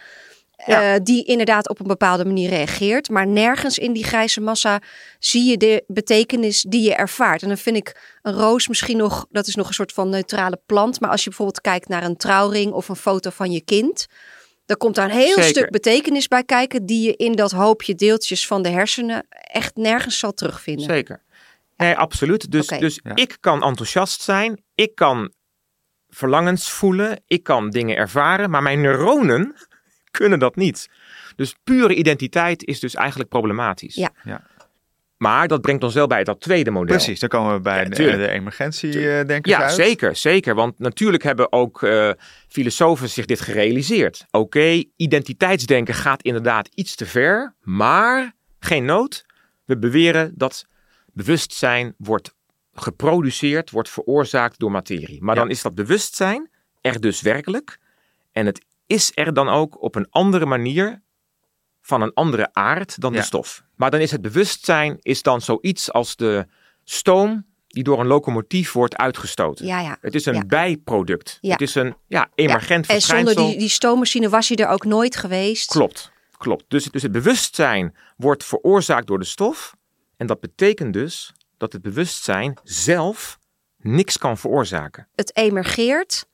Ja. 0.65 0.93
eh, 0.93 0.99
die 1.03 1.25
inderdaad 1.25 1.69
op 1.69 1.79
een 1.79 1.87
bepaalde 1.87 2.25
manier 2.25 2.49
reageert. 2.49 3.09
Maar 3.09 3.27
nergens 3.27 3.77
in 3.77 3.93
die 3.93 4.03
grijze 4.03 4.41
massa 4.41 4.81
zie 5.19 5.49
je 5.49 5.57
de 5.57 5.83
betekenis 5.87 6.61
die 6.61 6.81
je 6.81 6.95
ervaart. 6.95 7.41
En 7.41 7.47
dan 7.47 7.57
vind 7.57 7.77
ik 7.77 8.17
een 8.21 8.33
roos 8.33 8.67
misschien 8.67 8.97
nog, 8.97 9.25
dat 9.29 9.47
is 9.47 9.55
nog 9.55 9.67
een 9.67 9.73
soort 9.73 9.93
van 9.93 10.09
neutrale 10.09 10.61
plant. 10.65 10.99
Maar 10.99 11.09
als 11.09 11.23
je 11.23 11.29
bijvoorbeeld 11.29 11.61
kijkt 11.61 11.87
naar 11.87 12.03
een 12.03 12.17
trouwring 12.17 12.71
of 12.71 12.89
een 12.89 12.95
foto 12.95 13.29
van 13.29 13.51
je 13.51 13.61
kind. 13.61 14.05
Dan 14.65 14.77
komt 14.77 14.95
daar 14.95 15.05
een 15.09 15.15
heel 15.17 15.27
Zeker. 15.35 15.43
stuk 15.43 15.69
betekenis 15.69 16.27
bij 16.27 16.43
kijken. 16.43 16.85
Die 16.85 17.05
je 17.05 17.15
in 17.15 17.31
dat 17.35 17.51
hoopje 17.51 17.95
deeltjes 17.95 18.47
van 18.47 18.61
de 18.61 18.69
hersenen 18.69 19.27
echt 19.29 19.75
nergens 19.75 20.19
zal 20.19 20.31
terugvinden. 20.33 20.85
Zeker. 20.85 21.23
Nee, 21.77 21.95
absoluut. 21.97 22.51
Dus, 22.51 22.67
dus 22.67 22.99
Ja. 23.03 23.15
ik 23.15 23.37
kan 23.39 23.63
enthousiast 23.63 24.21
zijn, 24.21 24.63
ik 24.75 24.95
kan 24.95 25.31
verlangens 26.09 26.69
voelen, 26.71 27.21
ik 27.27 27.43
kan 27.43 27.69
dingen 27.69 27.95
ervaren, 27.95 28.49
maar 28.49 28.61
mijn 28.63 28.81
neuronen 28.81 29.55
kunnen 30.11 30.39
dat 30.39 30.55
niet. 30.55 30.89
Dus 31.35 31.55
pure 31.63 31.93
identiteit 31.95 32.63
is 32.65 32.79
dus 32.79 32.95
eigenlijk 32.95 33.29
problematisch. 33.29 33.95
Ja. 33.95 34.09
Ja. 34.23 34.49
Maar 35.17 35.47
dat 35.47 35.61
brengt 35.61 35.83
ons 35.83 35.93
wel 35.93 36.07
bij 36.07 36.23
dat 36.23 36.39
tweede 36.41 36.71
model. 36.71 36.95
Precies, 36.95 37.19
dan 37.19 37.29
komen 37.29 37.53
we 37.53 37.59
bij 37.61 37.83
Ja, 37.83 37.89
de, 37.89 37.95
tuurlijk. 37.95 38.17
de 38.17 38.27
emergentie-denkers 38.29 39.55
Ja, 39.55 39.61
uit. 39.63 39.73
zeker, 39.73 40.15
zeker. 40.15 40.55
Want 40.55 40.79
natuurlijk 40.79 41.23
hebben 41.23 41.51
ook 41.51 41.83
eh, 41.83 42.11
filosofen 42.47 43.09
zich 43.09 43.25
dit 43.25 43.41
gerealiseerd. 43.41 44.25
Oké, 44.31 44.83
identiteitsdenken 44.95 45.93
gaat 45.93 46.21
inderdaad 46.23 46.69
iets 46.73 46.95
te 46.95 47.05
ver, 47.05 47.55
maar 47.61 48.33
geen 48.59 48.85
nood. 48.85 49.25
We 49.65 49.77
beweren 49.77 50.31
dat 50.35 50.65
bewustzijn 51.13 51.93
wordt 51.97 52.33
geproduceerd, 52.73 53.69
wordt 53.69 53.89
veroorzaakt 53.89 54.59
door 54.59 54.71
materie. 54.71 55.21
Maar 55.23 55.35
Ja. 55.35 55.41
dan 55.41 55.49
is 55.49 55.61
dat 55.61 55.75
bewustzijn 55.75 56.49
er 56.81 56.99
dus 56.99 57.21
werkelijk. 57.21 57.77
En 58.31 58.45
het 58.45 58.65
is 58.91 59.11
er 59.13 59.33
dan 59.33 59.49
ook 59.49 59.81
op 59.81 59.95
een 59.95 60.07
andere 60.09 60.45
manier 60.45 61.01
van 61.81 62.01
een 62.01 62.13
andere 62.13 62.49
aard 62.53 63.01
dan 63.01 63.13
Ja. 63.13 63.19
de 63.19 63.25
stof. 63.25 63.63
Maar 63.75 63.91
dan 63.91 63.99
is 63.99 64.11
het 64.11 64.21
bewustzijn 64.21 64.97
is 65.01 65.21
dan 65.21 65.41
zoiets 65.41 65.91
als 65.91 66.15
de 66.15 66.47
stoom 66.83 67.45
die 67.67 67.83
door 67.83 67.99
een 67.99 68.07
locomotief 68.07 68.71
wordt 68.71 68.95
uitgestoten. 68.97 69.65
Ja, 69.65 69.79
ja. 69.79 69.97
Het 70.01 70.15
is 70.15 70.25
een 70.25 70.33
Ja. 70.33 70.45
bijproduct. 70.45 71.37
Ja. 71.41 71.51
Het 71.51 71.61
is 71.61 71.75
een 71.75 71.95
ja, 72.07 72.29
emergent 72.35 72.87
En 72.87 73.01
zonder 73.01 73.35
die, 73.35 73.57
die 73.57 73.69
stoommachine 73.69 74.29
was 74.29 74.47
hij 74.47 74.57
er 74.57 74.67
ook 74.67 74.85
nooit 74.85 75.15
geweest. 75.15 75.69
Klopt, 75.71 76.11
klopt. 76.37 76.65
Dus, 76.67 76.83
dus 76.85 77.01
het 77.01 77.11
bewustzijn 77.11 77.95
wordt 78.17 78.43
veroorzaakt 78.43 79.07
door 79.07 79.19
de 79.19 79.25
stof. 79.25 79.75
En 80.17 80.27
dat 80.27 80.39
betekent 80.39 80.93
dus 80.93 81.33
dat 81.57 81.73
het 81.73 81.81
bewustzijn 81.81 82.57
zelf 82.63 83.39
niks 83.77 84.17
kan 84.17 84.37
veroorzaken. 84.37 85.07
Het 85.15 85.35
emergeert, 85.37 86.25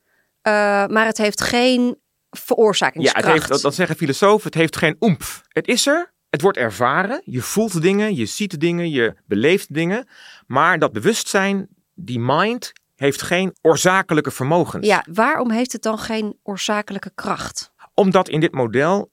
eh, 0.42 0.52
maar 0.86 1.06
het 1.06 1.18
heeft 1.18 1.40
geen 1.40 1.98
Ja, 2.38 2.44
veroorzakingskracht. 2.44 3.24
het 3.26 3.34
heeft, 3.34 3.48
dat, 3.48 3.60
dat 3.60 3.74
zeggen 3.74 3.96
filosofen, 3.96 4.44
het 4.46 4.54
heeft 4.54 4.76
geen 4.76 4.96
oemf. 5.00 5.42
Het 5.48 5.66
is 5.68 5.86
er, 5.86 6.12
het 6.30 6.40
wordt 6.40 6.58
ervaren, 6.58 7.22
je 7.24 7.40
voelt 7.42 7.82
dingen, 7.82 8.14
je 8.14 8.26
ziet 8.26 8.60
dingen, 8.60 8.90
je 8.90 9.14
beleeft 9.26 9.74
dingen. 9.74 10.08
Maar 10.46 10.78
dat 10.78 10.92
bewustzijn, 10.92 11.68
die 11.94 12.18
mind, 12.20 12.72
heeft 12.94 13.22
geen 13.22 13.56
oorzakelijke 13.62 14.30
vermogens. 14.30 14.86
Ja, 14.86 15.04
waarom 15.12 15.50
heeft 15.50 15.72
het 15.72 15.82
dan 15.82 15.98
geen 15.98 16.38
oorzakelijke 16.42 17.10
kracht? 17.14 17.72
Omdat 17.94 18.28
in 18.28 18.40
dit 18.40 18.52
model 18.54 19.10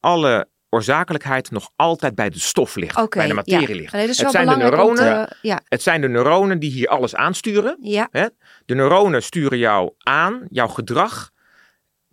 alle 0.00 0.48
oorzakelijkheid 0.68 1.50
nog 1.50 1.70
altijd 1.76 2.14
bij 2.14 2.30
de 2.30 2.38
stof 2.38 2.74
ligt, 2.76 3.08
bij 3.10 3.26
de 3.26 3.34
materie 3.34 3.68
ja. 3.68 3.74
ligt. 3.74 3.92
Nee, 3.92 4.06
het 4.06 4.16
zijn 4.16 4.48
de 4.48 4.56
neuronen, 4.56 5.26
te- 5.28 5.36
ja, 5.42 5.60
Het 5.68 5.82
zijn 5.82 6.00
de 6.00 6.08
neuronen 6.08 6.58
die 6.58 6.70
hier 6.70 6.88
alles 6.88 7.14
aansturen. 7.14 7.76
ja, 7.80 8.08
Hè? 8.10 8.26
De 8.66 8.74
neuronen 8.74 9.22
sturen 9.22 9.58
jou 9.58 9.92
aan, 9.98 10.46
jouw 10.50 10.68
gedrag. 10.68 11.30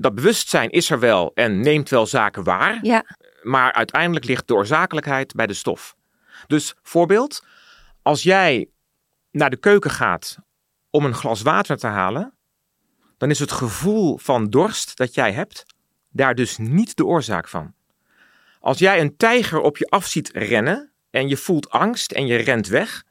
Dat 0.02 0.16
bewustzijn 0.16 0.70
is 0.70 0.90
er 0.90 1.00
wel 1.00 1.32
en 1.34 1.60
neemt 1.60 1.90
wel 1.90 2.06
zaken 2.06 2.44
waar. 2.44 2.80
ja, 2.82 3.06
Maar 3.42 3.74
uiteindelijk 3.74 4.26
ligt 4.26 4.48
de 4.48 4.54
oorzakelijkheid 4.54 5.34
bij 5.34 5.48
de 5.48 5.54
stof. 5.54 5.96
Dus 6.48 6.76
voorbeeld, 6.82 7.46
als 8.02 8.24
jij 8.24 8.70
naar 9.32 9.50
de 9.50 9.58
keuken 9.58 9.92
gaat 9.92 10.38
om 10.90 11.06
een 11.06 11.14
glas 11.14 11.42
water 11.42 11.78
te 11.78 11.88
halen, 11.88 12.34
dan 13.18 13.30
is 13.30 13.40
het 13.40 13.52
gevoel 13.52 14.18
van 14.18 14.50
dorst 14.50 14.98
dat 14.98 15.14
jij 15.14 15.32
hebt 15.32 15.66
daar 16.10 16.36
dus 16.36 16.58
niet 16.58 16.96
de 16.96 17.06
oorzaak 17.06 17.48
van. 17.48 17.74
Als 18.60 18.80
jij 18.80 19.02
een 19.02 19.18
tijger 19.18 19.60
op 19.60 19.78
je 19.78 19.86
af 19.86 20.06
ziet 20.06 20.30
rennen 20.34 20.92
en 21.10 21.28
je 21.28 21.38
voelt 21.38 21.70
angst 21.70 22.12
en 22.12 22.28
je 22.28 22.36
rent 22.36 22.68
weg, 22.68 23.04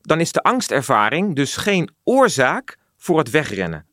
dan 0.00 0.20
is 0.20 0.32
de 0.32 0.42
angstervaring 0.42 1.36
dus 1.36 1.56
geen 1.56 1.90
oorzaak 2.04 2.78
voor 2.96 3.18
het 3.18 3.30
wegrennen. 3.30 3.86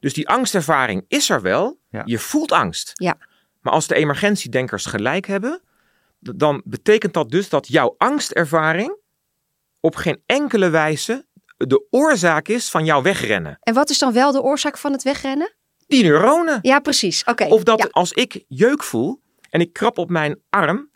Dus 0.00 0.12
die 0.14 0.28
angstervaring 0.28 1.04
is 1.08 1.30
er 1.30 1.42
wel, 1.42 1.78
Ja. 1.90 2.02
je 2.04 2.18
voelt 2.18 2.52
angst. 2.52 2.90
ja. 2.94 3.16
Maar 3.60 3.72
als 3.74 3.86
de 3.86 3.94
emergentiedenkers 3.94 4.86
gelijk 4.86 5.26
hebben, 5.26 5.60
dan 6.18 6.62
betekent 6.64 7.14
dat 7.14 7.30
dus 7.30 7.48
dat 7.48 7.68
jouw 7.68 7.94
angstervaring 7.98 8.96
op 9.80 9.96
geen 9.96 10.22
enkele 10.26 10.68
wijze 10.70 11.26
de 11.56 11.86
oorzaak 11.90 12.48
is 12.48 12.70
van 12.70 12.84
jouw 12.84 13.02
wegrennen. 13.02 13.58
En 13.60 13.74
wat 13.74 13.90
is 13.90 13.98
dan 13.98 14.12
wel 14.12 14.32
de 14.32 14.42
oorzaak 14.42 14.78
van 14.78 14.92
het 14.92 15.02
wegrennen? 15.02 15.54
Die 15.86 16.02
neuronen. 16.02 16.58
Ja, 16.62 16.78
precies. 16.80 17.24
Oké. 17.24 17.44
Of 17.44 17.62
dat 17.62 17.78
ja. 17.78 17.88
als 17.90 18.12
ik 18.12 18.44
jeuk 18.48 18.82
voel 18.82 19.20
en 19.50 19.60
ik 19.60 19.72
krap 19.72 19.98
op 19.98 20.10
mijn 20.10 20.40
arm, 20.50 20.90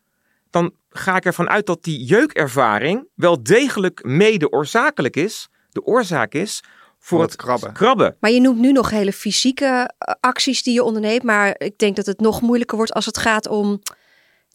dan 0.50 0.74
ga 0.90 1.16
ik 1.16 1.24
ervan 1.24 1.48
uit 1.48 1.66
dat 1.66 1.82
die 1.84 2.04
jeukervaring 2.04 3.08
wel 3.14 3.42
degelijk 3.42 4.04
mede 4.04 4.50
oorzakelijk 4.52 5.16
is. 5.16 5.48
De 5.70 5.82
oorzaak 5.84 6.32
is 6.34 6.62
voor, 7.00 7.20
het 7.20 7.30
het 7.32 7.40
krabben. 7.42 7.72
krabben. 7.72 8.16
Maar 8.20 8.30
je 8.30 8.40
noemt 8.40 8.58
nu 8.58 8.72
nog 8.72 8.90
hele 8.90 9.12
fysieke 9.12 9.90
eh, 9.98 10.14
acties 10.20 10.62
die 10.62 10.74
je 10.74 10.82
onderneemt. 10.84 11.22
Maar 11.22 11.54
ik 11.58 11.78
denk 11.78 11.96
dat 11.96 12.06
het 12.06 12.20
nog 12.20 12.40
moeilijker 12.40 12.76
wordt 12.76 12.92
als 12.92 13.06
het 13.06 13.18
gaat 13.18 13.48
om. 13.48 13.80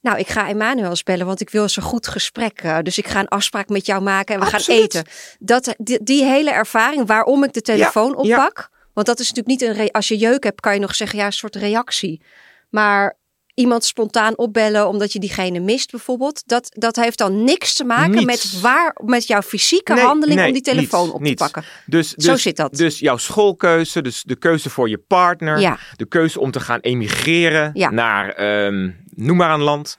Nou, 0.01 0.17
ik 0.17 0.27
ga 0.27 0.47
Emmanuel 0.47 0.89
eens 0.89 1.03
bellen, 1.03 1.25
want 1.25 1.41
ik 1.41 1.49
wil 1.49 1.61
eens 1.61 1.75
een 1.77 1.83
goed 1.83 2.07
gesprek. 2.07 2.59
eh, 2.61 2.77
dus 2.81 2.97
ik 2.97 3.07
ga 3.07 3.19
een 3.19 3.27
afspraak 3.27 3.69
met 3.69 3.85
jou 3.85 4.01
maken 4.01 4.35
en 4.35 4.39
we 4.41 4.45
Absoluut. 4.51 4.93
gaan 4.93 5.01
eten. 5.01 5.13
Dat, 5.39 5.75
die, 5.77 6.03
die 6.03 6.23
hele 6.23 6.51
ervaring 6.51 7.07
waarom 7.07 7.43
ik 7.43 7.53
de 7.53 7.61
telefoon 7.61 8.17
ja. 8.21 8.35
oppak. 8.37 8.69
Want 8.93 9.07
dat 9.07 9.19
is 9.19 9.31
natuurlijk 9.31 9.61
niet 9.61 9.69
een. 9.69 9.83
Re- 9.83 9.91
als 9.91 10.07
je 10.07 10.17
jeuk 10.17 10.43
hebt, 10.43 10.61
kan 10.61 10.73
je 10.73 10.79
nog 10.79 10.95
zeggen, 10.95 11.19
ja, 11.19 11.25
een 11.25 11.33
soort 11.33 11.55
reactie. 11.55 12.21
Maar 12.69 13.17
iemand 13.55 13.83
spontaan 13.85 14.37
opbellen 14.37 14.87
omdat 14.87 15.13
je 15.13 15.19
diegene 15.19 15.59
mist, 15.59 15.91
bijvoorbeeld. 15.91 16.43
Dat, 16.47 16.67
dat 16.73 16.95
heeft 16.95 17.17
dan 17.17 17.43
niks 17.43 17.73
te 17.73 17.83
maken 17.83 18.11
Niets. 18.11 18.25
met, 18.53 18.61
waar, 18.61 18.95
met 19.05 19.27
jouw 19.27 19.41
fysieke 19.41 19.93
Nee, 19.93 20.03
handeling 20.03 20.37
nee, 20.39 20.47
om 20.47 20.53
die 20.53 20.61
telefoon 20.61 21.01
niets, 21.03 21.13
op 21.15 21.21
niets. 21.21 21.41
te 21.45 21.51
pakken. 21.51 21.71
Dus, 21.85 22.09
Zo 22.13 22.31
dus- 22.31 22.41
zit 22.41 22.57
dat. 22.57 22.73
Dus 22.75 22.99
jouw 22.99 23.17
schoolkeuze, 23.17 24.01
dus 24.01 24.23
de 24.23 24.35
keuze 24.35 24.69
voor 24.69 24.89
je 24.89 24.97
partner, 24.97 25.59
Ja. 25.59 25.77
de 25.95 26.05
keuze 26.05 26.39
om 26.39 26.51
te 26.51 26.59
gaan 26.59 26.79
emigreren 26.79 27.69
Ja. 27.73 27.89
naar, 27.89 28.29
ehm, 28.29 28.89
noem 29.05 29.37
maar 29.37 29.53
een 29.53 29.61
land. 29.61 29.97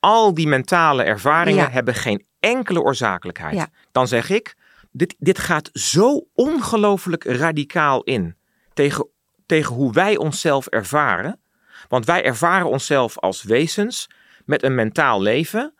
Al 0.00 0.34
die 0.34 0.46
mentale 0.48 1.02
ervaringen 1.02 1.64
Ja. 1.64 1.70
hebben 1.70 1.94
geen 1.94 2.24
enkele 2.40 2.82
oorzakelijkheid. 2.82 3.66
Dan 3.92 4.08
zeg 4.08 4.30
ik, 4.30 4.54
dit, 4.92 5.14
dit 5.18 5.38
gaat 5.38 5.68
zo 5.72 6.26
ongelooflijk 6.34 7.24
radicaal 7.24 8.02
in 8.02 8.36
tegen, 8.74 9.08
tegen 9.46 9.74
hoe 9.74 9.92
wij 9.92 10.16
onszelf 10.16 10.66
ervaren. 10.66 11.40
Want 11.88 12.06
wij 12.06 12.24
ervaren 12.24 12.68
onszelf 12.68 13.18
als 13.18 13.42
wezens 13.42 14.10
met 14.44 14.62
een 14.62 14.74
mentaal 14.74 15.22
leven 15.22 15.72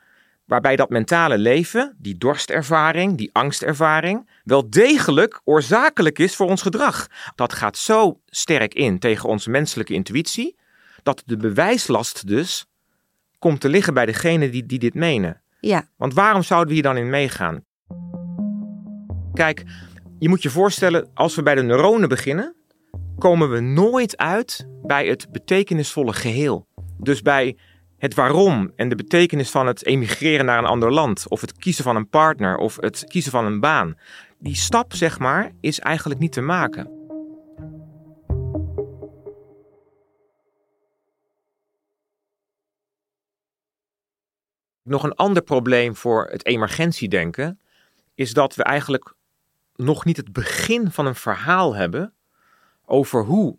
waarbij 0.49 0.77
dat 0.77 0.89
mentale 0.89 1.39
leven, 1.39 1.97
die 1.99 2.19
dorstervaring, 2.19 3.17
die 3.17 3.31
angstervaring, 3.33 4.31
wel 4.45 4.71
degelijk 4.71 5.41
oorzakelijk 5.45 6.19
is 6.19 6.37
voor 6.37 6.47
ons 6.47 6.63
gedrag. 6.63 7.07
Dat 7.35 7.53
gaat 7.53 7.77
zo 7.77 8.21
sterk 8.27 8.75
in 8.75 8.99
tegen 8.99 9.29
onze 9.29 9.51
menselijke 9.51 9.95
intuïtie, 9.95 10.57
dat 11.03 11.23
de 11.27 11.37
bewijslast 11.37 12.27
dus 12.27 12.67
komt 13.39 13.61
te 13.61 13.69
liggen 13.69 13.95
bij 13.95 14.07
degene 14.07 14.51
die, 14.51 14.67
die 14.67 14.79
dit 14.79 14.95
menen. 14.95 15.43
Ja, 15.61 15.89
Want 15.97 16.15
waarom 16.15 16.43
zouden 16.43 16.69
we 16.69 16.75
hier 16.75 16.83
dan 16.83 16.97
in 16.97 17.11
meegaan? 17.11 17.65
Kijk, 19.35 19.65
je 20.19 20.29
moet 20.29 20.43
je 20.43 20.51
voorstellen, 20.51 21.11
als 21.15 21.35
we 21.35 21.43
bij 21.43 21.55
de 21.55 21.63
neuronen 21.63 22.09
beginnen, 22.09 22.55
komen 23.19 23.51
we 23.51 23.61
nooit 23.61 24.17
uit 24.17 24.67
bij 24.83 25.07
het 25.07 25.31
betekenisvolle 25.31 26.13
geheel. 26.13 26.67
Dus 26.99 27.23
bij 27.23 27.57
het 27.99 28.15
waarom 28.15 28.73
en 28.77 28.89
de 28.89 28.95
betekenis 28.95 29.51
van 29.51 29.67
het 29.67 29.85
emigreren 29.85 30.45
naar 30.45 30.59
een 30.59 30.65
ander 30.65 30.93
land, 30.93 31.29
of 31.29 31.41
het 31.41 31.53
kiezen 31.53 31.85
van 31.85 31.97
een 31.97 32.09
partner, 32.09 32.57
of 32.57 32.77
het 32.81 33.05
kiezen 33.05 33.31
van 33.31 33.45
een 33.45 33.61
baan. 33.61 33.99
Die 34.39 34.55
stap, 34.55 34.95
zeg 34.95 35.19
maar, 35.19 35.53
is 35.61 35.81
eigenlijk 35.81 36.21
niet 36.21 36.33
te 36.33 36.41
maken. 36.41 36.97
Nog 44.83 45.03
een 45.03 45.15
ander 45.15 45.43
probleem 45.43 45.97
voor 45.97 46.29
het 46.31 46.47
emergentiedenken 46.47 47.61
is 48.15 48.33
dat 48.33 48.55
we 48.55 48.63
eigenlijk 48.63 49.15
nog 49.75 50.05
niet 50.05 50.17
het 50.17 50.33
begin 50.33 50.91
van 50.91 51.07
een 51.07 51.15
verhaal 51.15 51.75
hebben 51.75 52.13
over 52.89 53.25
hoe 53.25 53.59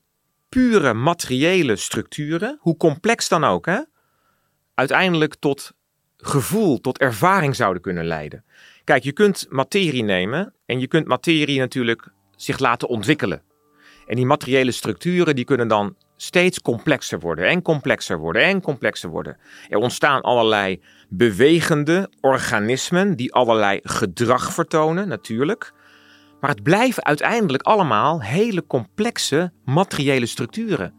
pure 0.49 0.93
materiële 0.93 1.75
structuren, 1.75 2.57
hoe 2.61 2.77
complex 2.77 3.29
dan 3.29 3.43
ook, 3.43 3.65
hè, 3.65 3.79
uiteindelijk 4.73 5.35
tot 5.35 5.71
gevoel, 6.17 6.79
tot 6.79 6.97
ervaring 6.97 7.55
zouden 7.55 7.81
kunnen 7.81 8.05
leiden. 8.05 8.43
Kijk, 8.83 9.03
je 9.03 9.11
kunt 9.11 9.45
materie 9.49 10.03
nemen 10.03 10.53
en 10.65 10.79
je 10.79 10.87
kunt 10.87 11.07
materie 11.07 11.59
natuurlijk 11.59 12.07
zich 12.35 12.59
laten 12.59 12.87
ontwikkelen. 12.87 13.41
En 14.07 14.15
die 14.15 14.25
materiële 14.25 14.71
structuren 14.71 15.35
die 15.35 15.45
kunnen 15.45 15.67
dan 15.67 15.95
steeds 16.15 16.61
complexer 16.61 17.19
worden 17.19 17.47
en 17.47 17.61
complexer 17.61 18.17
worden 18.17 18.41
en 18.41 18.61
complexer 18.61 19.09
worden. 19.09 19.37
Er 19.69 19.77
ontstaan 19.77 20.21
allerlei 20.21 20.81
bewegende 21.09 22.09
organismen 22.21 23.15
die 23.15 23.33
allerlei 23.33 23.79
gedrag 23.83 24.53
vertonen, 24.53 25.07
natuurlijk. 25.07 25.73
Maar 26.39 26.49
het 26.49 26.63
blijven 26.63 27.05
uiteindelijk 27.05 27.63
allemaal 27.63 28.21
hele 28.21 28.65
complexe 28.67 29.51
materiële 29.65 30.25
structuren. 30.25 30.93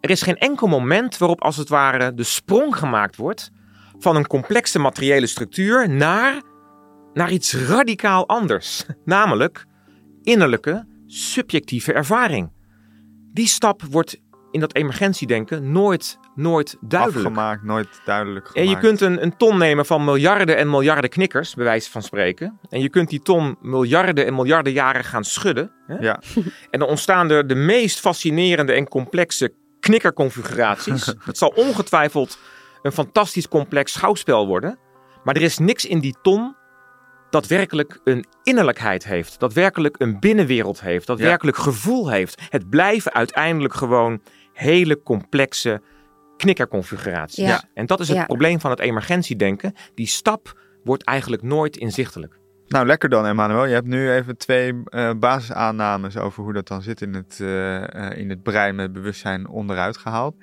Er 0.00 0.10
is 0.10 0.22
geen 0.22 0.38
enkel 0.38 0.66
moment 0.66 1.18
waarop 1.18 1.42
als 1.42 1.56
het 1.56 1.68
ware 1.68 2.14
de 2.14 2.22
sprong 2.22 2.76
gemaakt 2.76 3.16
wordt 3.16 3.50
van 3.98 4.16
een 4.16 4.26
complexe 4.26 4.78
materiële 4.78 5.26
structuur 5.26 5.88
naar, 5.90 6.42
naar 7.12 7.32
iets 7.32 7.54
radicaal 7.54 8.28
anders. 8.28 8.84
Namelijk 9.04 9.64
innerlijke, 10.22 10.86
subjectieve 11.06 11.92
ervaring. 11.92 12.52
Die 13.32 13.46
stap 13.46 13.82
wordt 13.90 14.20
in 14.52 14.60
dat 14.60 14.74
emergentiedenken 14.74 15.72
nooit, 15.72 16.18
nooit 16.34 16.76
duidelijk. 16.80 17.18
Afgemaakt, 17.26 17.62
nooit 17.62 18.00
duidelijk 18.04 18.46
En 18.46 18.52
gemaakt. 18.52 18.70
je 18.70 18.88
kunt 18.88 19.00
een, 19.00 19.22
een 19.22 19.36
ton 19.36 19.58
nemen 19.58 19.86
van 19.86 20.04
miljarden 20.04 20.56
en 20.56 20.70
miljarden 20.70 21.10
knikkers, 21.10 21.54
bij 21.54 21.64
wijze 21.64 21.90
van 21.90 22.02
spreken. 22.02 22.58
En 22.68 22.80
je 22.80 22.88
kunt 22.88 23.08
die 23.08 23.20
ton 23.22 23.56
miljarden 23.60 24.26
en 24.26 24.34
miljarden 24.34 24.72
jaren 24.72 25.04
gaan 25.04 25.24
schudden. 25.24 25.70
Hè? 25.86 25.96
Ja, 25.98 26.20
En 26.70 26.78
dan 26.78 26.88
ontstaan 26.88 27.30
er 27.30 27.46
de 27.46 27.54
meest 27.54 28.00
fascinerende 28.00 28.72
en 28.72 28.88
complexe 28.88 29.52
knikkerconfiguraties. 29.80 31.06
Het 31.24 31.38
zal 31.38 31.52
ongetwijfeld 31.56 32.38
een 32.82 32.92
fantastisch 32.92 33.48
complex 33.48 33.92
schouwspel 33.92 34.46
worden. 34.46 34.78
Maar 35.24 35.36
er 35.36 35.42
is 35.42 35.58
niks 35.58 35.84
in 35.84 35.98
die 36.00 36.16
ton 36.22 36.54
dat 37.30 37.46
werkelijk 37.46 38.00
een 38.04 38.24
innerlijkheid 38.42 39.04
heeft. 39.04 39.40
Dat 39.40 39.52
werkelijk 39.52 39.94
een 39.98 40.20
binnenwereld 40.20 40.80
heeft. 40.80 41.06
Dat 41.06 41.18
Ja. 41.18 41.24
werkelijk 41.24 41.56
gevoel 41.56 42.10
heeft. 42.10 42.40
Het 42.48 42.70
blijven 42.70 43.12
uiteindelijk 43.12 43.74
gewoon 43.74 44.20
hele 44.62 45.02
complexe 45.02 45.82
knikkerconfiguraties. 46.36 47.46
Ja. 47.46 47.62
En 47.74 47.86
dat 47.86 48.00
is 48.00 48.08
het 48.08 48.16
Ja. 48.16 48.24
probleem 48.24 48.60
van 48.60 48.70
het 48.70 48.80
emergentiedenken. 48.80 49.74
Die 49.94 50.06
stap 50.06 50.60
wordt 50.84 51.04
eigenlijk 51.04 51.42
nooit 51.42 51.76
inzichtelijk. 51.76 52.40
Nou, 52.68 52.86
lekker 52.86 53.08
dan, 53.08 53.26
Emmanuel. 53.26 53.64
Je 53.66 53.74
hebt 53.74 53.86
nu 53.86 54.12
even 54.12 54.36
twee 54.36 54.82
eh, 54.84 55.10
basisaannames 55.18 56.16
over 56.16 56.42
hoe 56.42 56.52
dat 56.52 56.68
dan 56.68 56.82
zit 56.82 57.00
in 57.00 57.14
het, 57.14 57.38
eh, 57.40 58.10
eh, 58.10 58.18
in 58.18 58.30
het 58.30 58.42
brein 58.42 58.74
met 58.74 58.92
bewustzijn 58.92 59.48
onderuit 59.48 59.96
gehaald. 59.96 60.34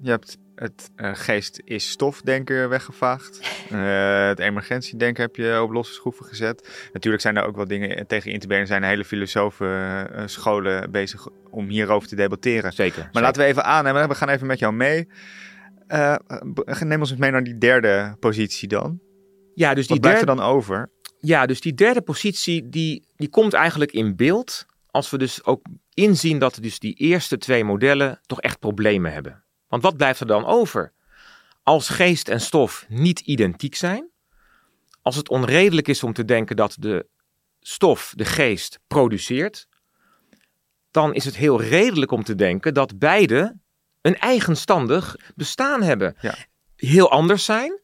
Je 0.00 0.10
hebt 0.10 0.38
het 0.54 0.90
eh, 0.96 1.10
geest 1.14 1.60
is 1.64 1.90
stofdenken 1.90 2.68
weggevaagd. 2.68 3.40
Eh, 3.70 4.26
het 4.26 4.38
emergentiedenken 4.38 5.22
heb 5.22 5.36
je 5.36 5.62
op 5.62 5.70
losse 5.70 5.92
schroeven 5.92 6.26
gezet. 6.26 6.88
Natuurlijk 6.92 7.22
zijn 7.22 7.36
er 7.36 7.44
ook 7.44 7.56
wel 7.56 7.66
dingen 7.66 8.06
tegen 8.06 8.32
in 8.32 8.38
te 8.38 8.46
brengen. 8.46 8.64
Er 8.64 8.70
zijn 8.70 8.82
hele 8.82 9.04
filosofen 9.04 9.68
eh, 10.14 10.26
scholen 10.26 10.90
bezig 10.90 11.28
om 11.50 11.68
hierover 11.68 12.08
te 12.08 12.16
debatteren. 12.16 12.72
Zeker. 12.72 13.08
Maar 13.12 13.22
laten 13.22 13.42
we 13.42 13.48
even 13.48 13.64
aannemen, 13.64 14.08
we 14.08 14.14
gaan 14.14 14.28
even 14.28 14.46
met 14.46 14.58
jou 14.58 14.74
mee. 14.74 15.08
Neem 16.80 17.00
ons 17.00 17.10
eens 17.10 17.20
mee 17.20 17.30
naar 17.30 17.44
die 17.44 17.58
derde 17.58 18.16
positie 18.20 18.68
dan. 18.68 19.00
Ja, 19.54 19.74
dus 19.74 19.86
Wat 19.86 19.88
die 19.88 20.00
blijft 20.00 20.26
derde, 20.26 20.32
er 20.32 20.46
dan 20.46 20.54
over? 20.54 20.90
Ja, 21.18 21.46
dus 21.46 21.60
die 21.60 21.74
derde 21.74 22.02
positie, 22.02 22.68
die, 22.68 23.08
die 23.16 23.28
komt 23.28 23.52
eigenlijk 23.52 23.92
in 23.92 24.16
beeld 24.16 24.66
als 24.90 25.10
we 25.10 25.18
dus 25.18 25.44
ook 25.44 25.66
inzien 25.94 26.38
dat 26.38 26.58
dus 26.60 26.78
die 26.78 26.94
eerste 26.94 27.38
twee 27.38 27.64
modellen 27.64 28.20
toch 28.26 28.40
echt 28.40 28.58
problemen 28.58 29.12
hebben. 29.12 29.43
Want 29.68 29.82
wat 29.82 29.96
blijft 29.96 30.20
er 30.20 30.26
dan 30.26 30.44
over? 30.44 30.92
Als 31.62 31.88
geest 31.88 32.28
en 32.28 32.40
stof 32.40 32.84
niet 32.88 33.20
identiek 33.20 33.74
zijn, 33.74 34.10
als 35.02 35.16
het 35.16 35.28
onredelijk 35.28 35.88
is 35.88 36.02
om 36.02 36.12
te 36.12 36.24
denken 36.24 36.56
dat 36.56 36.76
de 36.78 37.06
stof, 37.60 38.12
de 38.16 38.24
geest, 38.24 38.80
produceert, 38.86 39.68
dan 40.90 41.14
is 41.14 41.24
het 41.24 41.36
heel 41.36 41.60
redelijk 41.60 42.10
om 42.10 42.24
te 42.24 42.34
denken 42.34 42.74
dat 42.74 42.98
beide 42.98 43.56
een 44.00 44.18
eigenstandig 44.18 45.16
bestaan 45.34 45.82
hebben. 45.82 46.16
Ja. 46.20 46.34
Heel 46.76 47.10
anders 47.10 47.44
zijn, 47.44 47.80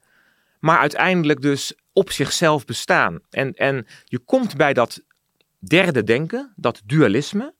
maar 0.58 0.78
uiteindelijk 0.78 1.40
dus 1.40 1.74
op 1.92 2.10
zichzelf 2.10 2.64
bestaan. 2.64 3.20
En, 3.30 3.52
en 3.52 3.86
je 4.04 4.18
komt 4.18 4.56
bij 4.56 4.72
dat 4.72 5.02
derde 5.58 6.02
denken, 6.04 6.52
dat 6.56 6.82
dualisme, 6.84 7.54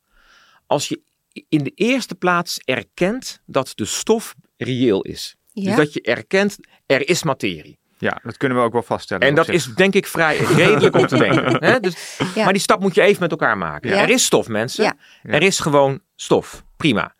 als 0.67 0.89
je 0.89 1.03
in 1.49 1.65
de 1.65 1.73
eerste 1.75 2.15
plaats 2.15 2.59
erkent 2.65 3.41
dat 3.47 3.73
de 3.75 3.85
stof 3.85 4.35
reëel 4.57 5.03
is. 5.03 5.37
Ja. 5.53 5.65
Dus 5.65 5.77
dat 5.77 5.93
je 5.93 6.01
erkent, 6.03 6.59
er 6.87 7.09
is 7.09 7.23
materie. 7.23 7.79
Ja, 7.99 8.21
dat 8.23 8.37
kunnen 8.37 8.59
we 8.59 8.65
ook 8.65 8.73
wel 8.73 8.83
vaststellen. 8.83 9.29
En 9.29 9.35
dat 9.35 9.47
zich. 9.47 9.55
is 9.55 9.65
denk 9.75 9.95
ik 9.95 10.07
vrij 10.07 10.37
redelijk 10.63 10.97
om 10.97 11.07
te 11.07 11.17
denken. 11.29 11.65
Hè? 11.65 11.81
Dus, 11.81 12.19
Ja. 12.35 12.45
Maar 12.45 12.53
die 12.53 12.63
stap 12.63 12.81
moet 12.81 12.95
je 12.95 13.03
even 13.03 13.21
met 13.21 13.31
elkaar 13.31 13.59
maken. 13.59 13.91
Ja. 13.91 14.03
Er 14.03 14.09
is 14.09 14.25
stof, 14.25 14.49
mensen. 14.49 14.85
Ja. 14.85 14.97
Er 15.23 15.43
is 15.43 15.59
gewoon 15.59 16.01
stof. 16.17 16.65
Prima. 16.77 17.15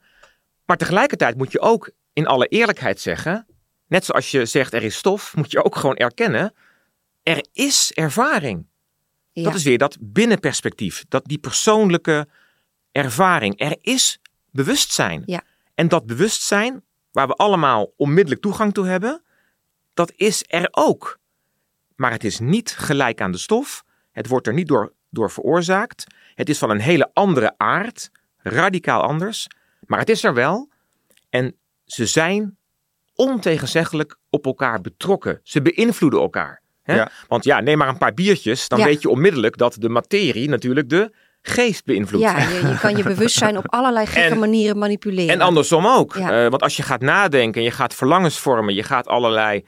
Maar 0.65 0.77
tegelijkertijd 0.77 1.37
moet 1.37 1.53
je 1.53 1.61
ook 1.61 1.91
in 2.13 2.27
alle 2.27 2.47
eerlijkheid 2.47 3.01
zeggen, 3.01 3.47
net 3.87 4.05
zoals 4.05 4.31
je 4.31 4.47
zegt 4.47 4.73
er 4.73 4.83
is 4.83 4.97
stof, 4.97 5.37
moet 5.37 5.51
je 5.51 5.65
ook 5.65 5.77
gewoon 5.77 5.97
erkennen, 5.97 6.55
er 7.23 7.45
is 7.53 7.93
ervaring. 7.95 8.67
Ja. 9.33 9.43
Dat 9.43 9.55
is 9.55 9.63
weer 9.63 9.79
dat 9.79 9.97
binnenperspectief, 10.01 11.05
dat 11.09 11.25
die 11.25 11.39
persoonlijke 11.39 12.29
ervaring. 12.93 13.61
Er 13.61 13.77
is 13.81 14.21
bewustzijn. 14.51 15.23
Ja. 15.27 15.43
En 15.75 15.89
dat 15.89 16.07
bewustzijn, 16.07 16.83
waar 17.13 17.27
we 17.27 17.35
allemaal 17.35 17.93
onmiddellijk 17.97 18.43
toegang 18.43 18.75
toe 18.75 18.87
hebben, 18.87 19.23
dat 19.95 20.13
is 20.17 20.45
er 20.47 20.69
ook. 20.71 21.19
Maar 21.97 22.11
het 22.11 22.25
is 22.25 22.39
niet 22.39 22.71
gelijk 22.71 23.21
aan 23.21 23.33
de 23.33 23.39
stof. 23.39 23.85
Het 24.13 24.27
wordt 24.27 24.47
er 24.47 24.53
niet 24.55 24.69
door, 24.69 24.93
door 25.11 25.31
veroorzaakt. 25.31 26.05
Het 26.35 26.49
is 26.49 26.59
van 26.59 26.71
een 26.71 26.81
hele 26.81 27.11
andere 27.13 27.55
aard, 27.57 28.11
radicaal 28.37 29.03
anders. 29.03 29.47
Maar 29.87 29.99
het 29.99 30.09
is 30.11 30.25
er 30.25 30.35
wel. 30.35 30.69
En 31.29 31.57
ze 31.85 32.07
zijn 32.07 32.57
ontegenzeggelijk 33.15 34.17
op 34.31 34.47
elkaar 34.47 34.81
betrokken. 34.81 35.41
Ze 35.43 35.63
beïnvloeden 35.63 36.21
elkaar. 36.21 36.63
Hè? 36.83 36.95
Ja. 36.95 37.11
Want 37.29 37.45
ja, 37.45 37.61
neem 37.61 37.79
maar 37.79 37.89
een 37.89 37.99
paar 37.99 38.15
biertjes, 38.15 38.69
dan 38.69 38.79
Ja. 38.79 38.85
weet 38.85 39.03
je 39.03 39.09
onmiddellijk 39.09 39.57
dat 39.57 39.77
de 39.79 39.89
materie 39.89 40.49
natuurlijk 40.49 40.89
de 40.89 41.15
geest 41.43 41.85
beïnvloedt. 41.85 42.25
Ja, 42.25 42.39
je, 42.39 42.67
je 42.69 42.79
kan 42.81 42.97
je 42.97 43.03
bewustzijn 43.03 43.57
op 43.57 43.69
allerlei 43.69 44.07
gekke 44.07 44.29
En- 44.29 44.39
manieren 44.39 44.79
manipuleren. 44.79 45.35
En 45.35 45.41
andersom 45.41 45.87
ook. 45.87 46.15
Ja. 46.15 46.45
Eh, 46.45 46.51
want 46.51 46.63
als 46.63 46.77
je 46.77 46.83
gaat 46.83 47.01
nadenken, 47.01 47.63
je 47.63 47.71
gaat 47.71 47.95
verlangens 47.95 48.39
vormen, 48.39 48.75
je 48.75 48.83
gaat 48.83 49.07
allerlei 49.07 49.65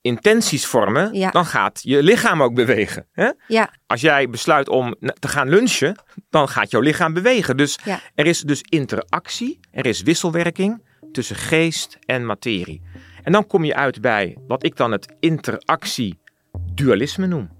intenties 0.00 0.66
vormen, 0.66 1.14
Ja. 1.14 1.30
dan 1.30 1.46
gaat 1.46 1.80
je 1.82 2.02
lichaam 2.02 2.42
ook 2.42 2.54
bewegen. 2.54 3.06
Hè? 3.12 3.30
Ja, 3.48 3.70
Als 3.86 4.00
jij 4.00 4.28
besluit 4.30 4.68
om 4.68 4.94
te 5.18 5.28
gaan 5.28 5.48
lunchen, 5.48 5.96
dan 6.30 6.48
gaat 6.48 6.70
jouw 6.70 6.80
lichaam 6.80 7.12
bewegen. 7.12 7.56
Dus 7.56 7.78
Ja. 7.84 8.00
er 8.14 8.26
is 8.26 8.40
dus 8.40 8.60
interactie, 8.62 9.60
er 9.70 9.86
is 9.86 10.02
wisselwerking 10.02 10.82
tussen 11.12 11.36
geest 11.36 11.98
en 12.06 12.26
materie. 12.26 12.82
En 13.22 13.32
dan 13.32 13.46
kom 13.46 13.64
je 13.64 13.74
uit 13.74 14.00
bij 14.00 14.36
wat 14.46 14.64
ik 14.64 14.76
dan 14.76 14.92
het 14.92 15.14
interactie-dualisme 15.20 17.26
noem. 17.26 17.50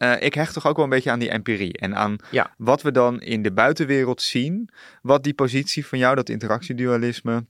Eh, 0.00 0.22
ik 0.22 0.34
hecht 0.34 0.52
toch 0.54 0.66
ook 0.66 0.76
wel 0.76 0.84
een 0.84 0.90
beetje 0.90 1.10
aan 1.10 1.18
die 1.18 1.30
empirie 1.30 1.78
en 1.78 1.96
aan 1.96 2.16
Ja. 2.30 2.54
wat 2.56 2.82
we 2.82 2.90
dan 2.92 3.20
in 3.20 3.42
de 3.42 3.52
buitenwereld 3.52 4.22
zien, 4.22 4.68
wat 5.02 5.22
die 5.22 5.34
positie 5.34 5.86
van 5.86 5.98
jou, 5.98 6.14
dat 6.14 6.28
interactiedualisme, 6.28 7.46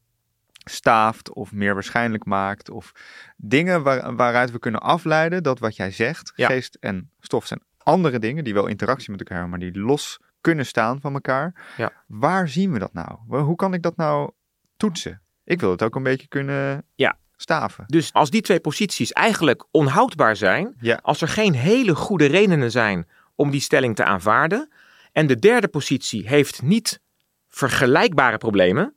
staaft 0.64 1.32
of 1.32 1.52
meer 1.52 1.74
waarschijnlijk 1.74 2.24
maakt. 2.24 2.70
Of 2.70 2.92
dingen 3.36 3.82
waar, 3.82 4.16
waaruit 4.16 4.50
we 4.50 4.58
kunnen 4.58 4.80
afleiden 4.80 5.42
dat 5.42 5.58
wat 5.58 5.76
jij 5.76 5.90
zegt, 5.90 6.32
Ja. 6.36 6.46
geest 6.46 6.76
en 6.80 7.10
stof 7.20 7.46
zijn 7.46 7.60
andere 7.78 8.18
dingen 8.18 8.44
die 8.44 8.54
wel 8.54 8.66
interactie 8.66 9.10
met 9.10 9.20
elkaar 9.20 9.38
hebben, 9.40 9.58
maar 9.58 9.70
die 9.72 9.80
los 9.82 10.18
kunnen 10.40 10.66
staan 10.66 11.00
van 11.00 11.14
elkaar. 11.14 11.54
Ja. 11.76 11.92
Waar 12.06 12.48
zien 12.48 12.72
we 12.72 12.78
dat 12.78 12.92
nou? 12.92 13.18
Hoe 13.42 13.56
kan 13.56 13.74
ik 13.74 13.82
dat 13.82 13.96
nou 13.96 14.30
toetsen? 14.76 15.22
Ik 15.44 15.60
wil 15.60 15.70
het 15.70 15.82
ook 15.82 15.94
een 15.94 16.02
beetje 16.02 16.28
kunnen 16.28 16.84
Ja. 16.94 17.18
Staven. 17.40 17.84
Dus 17.86 18.12
als 18.12 18.30
die 18.30 18.40
twee 18.40 18.60
posities 18.60 19.12
eigenlijk 19.12 19.64
onhoudbaar 19.70 20.36
zijn, 20.36 20.74
Ja. 20.80 20.98
als 21.02 21.20
er 21.20 21.28
geen 21.28 21.54
hele 21.54 21.94
goede 21.94 22.26
redenen 22.26 22.70
zijn 22.70 23.08
om 23.34 23.50
die 23.50 23.60
stelling 23.60 23.96
te 23.96 24.04
aanvaarden, 24.04 24.68
en 25.12 25.26
de 25.26 25.36
derde 25.38 25.68
positie 25.68 26.28
heeft 26.28 26.62
niet 26.62 27.00
vergelijkbare 27.48 28.38
problemen, 28.38 28.94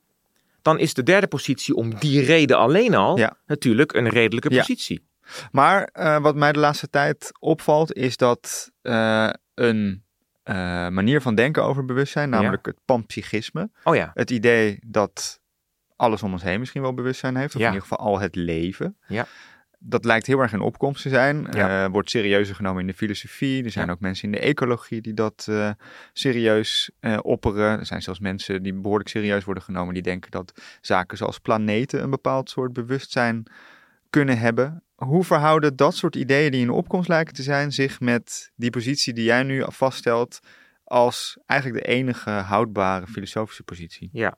dan 0.62 0.80
is 0.80 0.94
de 0.94 1.04
derde 1.04 1.28
positie 1.28 1.76
om 1.76 1.96
die 1.96 2.22
reden 2.22 2.58
alleen 2.58 2.96
al 2.96 3.18
Ja. 3.18 3.38
natuurlijk 3.46 3.94
een 3.94 4.10
redelijke 4.10 4.50
Ja. 4.54 4.60
positie. 4.60 5.08
Maar 5.52 5.84
eh, 5.94 6.20
wat 6.22 6.36
mij 6.36 6.52
de 6.52 6.60
laatste 6.60 6.90
tijd 6.90 7.32
opvalt, 7.40 7.94
is 7.94 8.18
dat 8.18 8.72
eh, 8.82 9.30
een 9.54 10.04
eh, 10.44 10.56
manier 10.88 11.22
van 11.22 11.36
denken 11.36 11.64
over 11.64 11.86
bewustzijn, 11.86 12.30
namelijk 12.30 12.66
het 12.66 12.78
panpsychisme, 12.86 13.70
Oh 13.84 13.96
ja, 13.96 14.12
het 14.14 14.30
idee 14.32 14.80
dat 14.86 15.40
alles 16.04 16.24
om 16.24 16.32
ons 16.32 16.44
heen 16.44 16.60
misschien 16.60 16.82
wel 16.82 16.94
bewustzijn 16.94 17.36
heeft, 17.36 17.56
of 17.56 17.62
Ja. 17.62 17.68
in 17.68 17.74
ieder 17.74 17.88
geval 17.88 18.06
al 18.06 18.20
het 18.20 18.36
leven. 18.36 18.98
Ja. 19.08 19.26
Dat 19.86 20.06
lijkt 20.06 20.28
heel 20.28 20.40
erg 20.40 20.54
in 20.54 20.62
opkomst 20.62 21.02
te 21.02 21.10
zijn. 21.10 21.48
Ja. 21.52 21.86
Eh, 21.86 21.92
wordt 21.92 22.10
serieuzer 22.10 22.56
genomen 22.56 22.82
in 22.82 22.88
de 22.88 22.94
filosofie. 22.94 23.64
Er 23.64 23.72
zijn 23.72 23.92
ook 23.92 24.00
mensen 24.00 24.26
in 24.26 24.32
de 24.32 24.40
ecologie 24.40 25.02
die 25.02 25.14
dat 25.14 25.46
eh, 25.50 25.70
serieus 26.14 26.92
eh, 27.00 27.18
opperen. 27.22 27.80
Er 27.80 27.86
zijn 27.86 28.02
zelfs 28.02 28.20
mensen 28.20 28.64
die 28.64 28.74
behoorlijk 28.74 29.10
serieus 29.10 29.44
worden 29.44 29.64
genomen. 29.64 29.94
Die 29.94 30.04
denken 30.04 30.32
dat 30.32 30.62
zaken 30.82 31.18
zoals 31.18 31.40
planeten 31.40 32.04
een 32.04 32.10
bepaald 32.10 32.50
soort 32.50 32.74
bewustzijn 32.74 33.44
kunnen 34.10 34.38
hebben. 34.38 34.84
Hoe 34.96 35.24
verhouden 35.24 35.76
dat 35.76 35.96
soort 35.96 36.16
ideeën 36.16 36.52
die 36.52 36.62
in 36.62 36.70
opkomst 36.70 37.08
lijken 37.10 37.34
te 37.34 37.44
zijn 37.44 37.72
zich 37.72 38.00
met 38.00 38.52
die 38.56 38.70
positie 38.70 39.14
die 39.14 39.24
jij 39.24 39.44
nu 39.44 39.64
vaststelt 39.68 40.40
als 40.84 41.38
eigenlijk 41.46 41.86
de 41.86 41.92
enige 41.92 42.30
houdbare 42.30 43.08
filosofische 43.08 43.64
positie? 43.64 44.10
ja. 44.14 44.38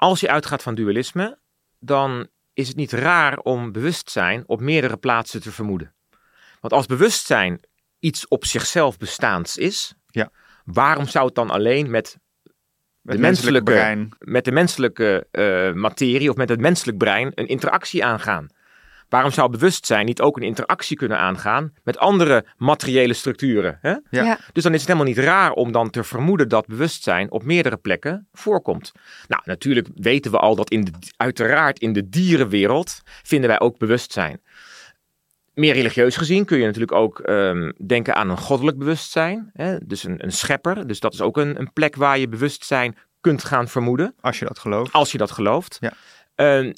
Als 0.00 0.20
je 0.20 0.28
uitgaat 0.30 0.62
van 0.62 0.74
dualisme, 0.74 1.38
dan 1.78 2.28
is 2.54 2.68
het 2.68 2.76
niet 2.76 2.92
raar 2.92 3.38
om 3.38 3.72
bewustzijn 3.72 4.42
op 4.46 4.60
meerdere 4.60 4.96
plaatsen 4.96 5.40
te 5.42 5.52
vermoeden. 5.52 5.94
Want 6.60 6.72
als 6.72 6.86
bewustzijn 6.86 7.60
iets 7.98 8.28
op 8.28 8.44
zichzelf 8.44 8.96
bestaans 8.98 9.56
is, 9.56 9.94
Ja. 10.06 10.30
waarom 10.64 11.06
zou 11.06 11.26
het 11.26 11.34
dan 11.34 11.50
alleen 11.50 11.90
met 11.90 12.18
Het 13.04 13.12
De 13.16 13.18
menselijke- 13.18 13.72
brein. 13.72 14.08
met 14.18 14.44
de 14.44 14.52
menselijke 14.52 15.26
eh, 15.30 15.72
materie 15.72 16.30
of 16.30 16.36
met 16.36 16.48
het 16.48 16.60
menselijk 16.60 16.98
brein 16.98 17.32
een 17.34 17.46
interactie 17.46 18.04
aangaan. 18.04 18.46
Waarom 19.10 19.30
zou 19.30 19.50
bewustzijn 19.50 20.06
niet 20.06 20.20
ook 20.20 20.36
een 20.36 20.42
interactie 20.42 20.96
kunnen 20.96 21.18
aangaan 21.18 21.72
met 21.82 21.98
andere 21.98 22.44
materiële 22.56 23.14
structuren? 23.14 23.78
Hè? 23.80 23.90
Ja. 23.90 24.00
Ja. 24.10 24.38
Dus 24.52 24.62
dan 24.62 24.72
is 24.72 24.78
het 24.78 24.88
helemaal 24.88 25.08
niet 25.08 25.24
raar 25.24 25.52
om 25.52 25.72
dan 25.72 25.90
te 25.90 26.04
vermoeden 26.04 26.48
dat 26.48 26.66
bewustzijn 26.66 27.30
op 27.30 27.42
meerdere 27.42 27.76
plekken 27.76 28.28
voorkomt. 28.32 28.92
Nou, 29.28 29.42
natuurlijk 29.44 29.88
weten 29.94 30.30
we 30.30 30.38
al 30.38 30.54
dat 30.54 30.70
in 30.70 30.84
de, 30.84 30.92
uiteraard 31.16 31.78
in 31.78 31.92
de 31.92 32.08
dierenwereld 32.08 33.00
vinden 33.04 33.48
wij 33.48 33.60
ook 33.60 33.78
bewustzijn. 33.78 34.40
meer 35.54 35.74
religieus 35.74 36.16
gezien 36.16 36.44
kun 36.44 36.58
je 36.58 36.64
natuurlijk 36.64 36.92
ook 36.92 37.20
ehm, 37.20 37.72
denken 37.86 38.14
aan 38.14 38.30
een 38.30 38.38
goddelijk 38.38 38.78
bewustzijn. 38.78 39.50
Hè? 39.52 39.78
Dus 39.86 40.04
een, 40.04 40.24
een 40.24 40.32
schepper. 40.32 40.86
Dus 40.86 41.00
dat 41.00 41.12
is 41.12 41.20
ook 41.20 41.36
een, 41.36 41.58
een 41.58 41.72
plek 41.72 41.96
waar 41.96 42.18
je 42.18 42.28
bewustzijn 42.28 42.96
kunt 43.20 43.44
gaan 43.44 43.68
vermoeden. 43.68 44.14
Als 44.20 44.38
je 44.38 44.44
dat 44.44 44.58
gelooft. 44.58 44.92
Als 44.92 45.12
je 45.12 45.18
dat 45.18 45.30
gelooft. 45.30 45.76
Ja. 45.80 45.92
Ehm, 46.34 46.72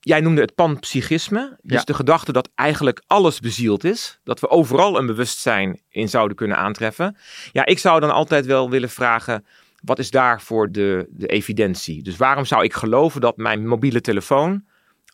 jij 0.00 0.20
noemde 0.20 0.40
het 0.40 0.54
panpsychisme. 0.54 1.56
Dus 1.62 1.78
Ja. 1.78 1.84
de 1.84 1.94
gedachte 1.94 2.32
dat 2.32 2.50
eigenlijk 2.54 3.02
alles 3.06 3.40
bezield 3.40 3.84
is. 3.84 4.18
Dat 4.24 4.40
we 4.40 4.48
overal 4.48 4.98
een 4.98 5.06
bewustzijn 5.06 5.80
in 5.88 6.08
zouden 6.08 6.36
kunnen 6.36 6.56
aantreffen. 6.56 7.16
Ja, 7.52 7.66
ik 7.66 7.78
zou 7.78 8.00
dan 8.00 8.10
altijd 8.10 8.46
wel 8.46 8.70
willen 8.70 8.90
vragen. 8.90 9.46
Wat 9.82 9.98
is 9.98 10.10
daarvoor 10.10 10.72
de, 10.72 11.06
de 11.10 11.26
evidentie? 11.26 12.02
Dus 12.02 12.16
waarom 12.16 12.44
zou 12.44 12.64
ik 12.64 12.72
geloven 12.74 13.20
dat 13.20 13.36
mijn 13.36 13.66
mobiele 13.66 14.00
telefoon 14.00 14.64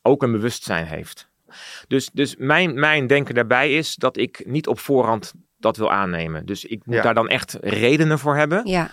ook 0.03 0.23
een 0.23 0.33
bewustzijn 0.33 0.87
heeft? 0.87 1.29
Dus, 1.89 2.11
dus 2.13 2.35
mijn, 2.39 2.75
mijn 2.81 3.07
denken 3.07 3.35
daarbij 3.35 3.75
is 3.77 3.95
dat 3.95 4.17
ik 4.17 4.43
niet 4.47 4.67
op 4.67 4.79
voorhand 4.79 5.33
dat 5.59 5.77
wil 5.77 5.91
aannemen. 5.93 6.47
Dus 6.47 6.65
ik 6.65 6.87
moet 6.87 6.95
Ja. 6.95 7.03
daar 7.03 7.15
dan 7.15 7.29
echt 7.29 7.57
redenen 7.61 8.19
voor 8.19 8.37
hebben. 8.37 8.67
Ja, 8.67 8.91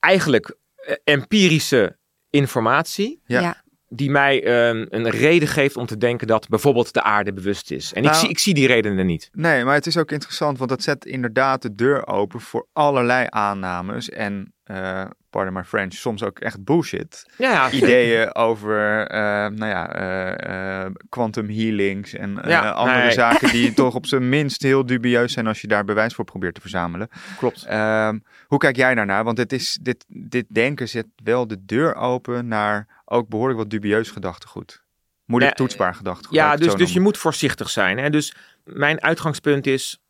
Eigenlijk 0.00 0.56
eh, 0.76 0.94
empirische 1.04 1.96
informatie 2.30 3.20
Ja. 3.26 3.62
Die 3.88 4.10
mij 4.10 4.44
ehm, 4.44 4.86
een 4.88 5.10
reden 5.10 5.48
geeft 5.48 5.76
om 5.76 5.86
te 5.86 5.96
denken 5.96 6.26
dat 6.26 6.48
bijvoorbeeld 6.48 6.92
de 6.92 7.02
aarde 7.02 7.32
bewust 7.32 7.70
is. 7.70 7.92
En 7.92 8.02
ik, 8.02 8.08
Nou- 8.08 8.20
zie, 8.20 8.28
ik 8.28 8.38
zie 8.38 8.54
die 8.54 8.66
redenen 8.66 9.06
niet. 9.06 9.28
Nee, 9.32 9.64
maar 9.64 9.74
het 9.74 9.86
is 9.86 9.96
ook 9.96 10.10
interessant, 10.12 10.58
want 10.58 10.70
dat 10.70 10.82
zet 10.82 11.04
inderdaad 11.06 11.62
de 11.62 11.74
deur 11.74 12.06
open 12.06 12.40
voor 12.40 12.66
allerlei 12.72 13.26
aannames. 13.28 14.08
En, 14.10 14.52
eh 14.64 15.04
pardon 15.30 15.54
my 15.54 15.64
French, 15.64 15.92
soms 15.92 16.22
ook 16.22 16.38
echt 16.38 16.64
bullshit. 16.64 17.26
Ja, 17.38 17.50
ja. 17.50 17.70
Ideeën 17.70 18.34
over, 18.48 19.06
eh, 19.06 19.18
nou 19.46 19.66
ja, 19.66 19.92
eh, 19.94 20.84
eh, 20.84 20.90
quantum 21.08 21.48
healings 21.48 22.14
en 22.14 22.38
Ja, 22.46 22.70
andere 22.70 22.98
nee. 23.02 23.10
zaken 23.12 23.50
die 23.50 23.72
toch 23.82 23.94
op 23.94 24.06
zijn 24.06 24.28
minst 24.28 24.62
heel 24.62 24.86
dubieus 24.86 25.32
zijn 25.32 25.46
als 25.46 25.60
je 25.60 25.66
daar 25.68 25.84
bewijs 25.84 26.14
voor 26.14 26.24
probeert 26.24 26.54
te 26.54 26.60
verzamelen. 26.60 27.08
klopt. 27.38 27.64
Ehm, 27.64 28.18
hoe 28.46 28.58
kijk 28.58 28.76
jij 28.76 28.94
daarnaar? 28.94 29.24
Want 29.24 29.36
dit, 29.36 29.52
is, 29.52 29.78
dit, 29.82 30.04
dit 30.08 30.44
denken 30.48 30.88
zet 30.88 31.06
wel 31.24 31.46
de 31.46 31.64
deur 31.64 31.94
open 31.94 32.48
naar 32.48 32.86
ook 33.08 33.28
behoorlijk 33.28 33.58
wat 33.58 33.70
dubieus 33.70 34.10
gedachtegoed. 34.10 34.82
Moeilijk 35.24 35.58
Ja, 35.58 35.64
toetsbaar 35.64 35.94
gedachtegoed. 35.94 36.36
Ja, 36.36 36.56
dus, 36.56 36.74
dus 36.74 36.92
je 36.92 37.00
moet 37.00 37.18
voorzichtig 37.18 37.70
zijn. 37.70 37.98
Hè? 37.98 38.10
Dus 38.10 38.34
mijn 38.64 39.02
uitgangspunt 39.02 39.66
is 39.66 40.00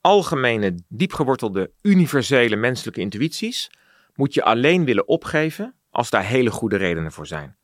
algemene, 0.00 0.74
diepgewortelde, 0.88 1.70
universele 1.82 2.56
menselijke 2.56 3.00
intuïties 3.00 3.70
moet 4.14 4.34
je 4.34 4.42
alleen 4.42 4.84
willen 4.84 5.08
opgeven 5.08 5.74
als 5.90 6.10
daar 6.10 6.24
hele 6.24 6.50
goede 6.50 6.76
redenen 6.76 7.12
voor 7.12 7.26
zijn. 7.26 7.56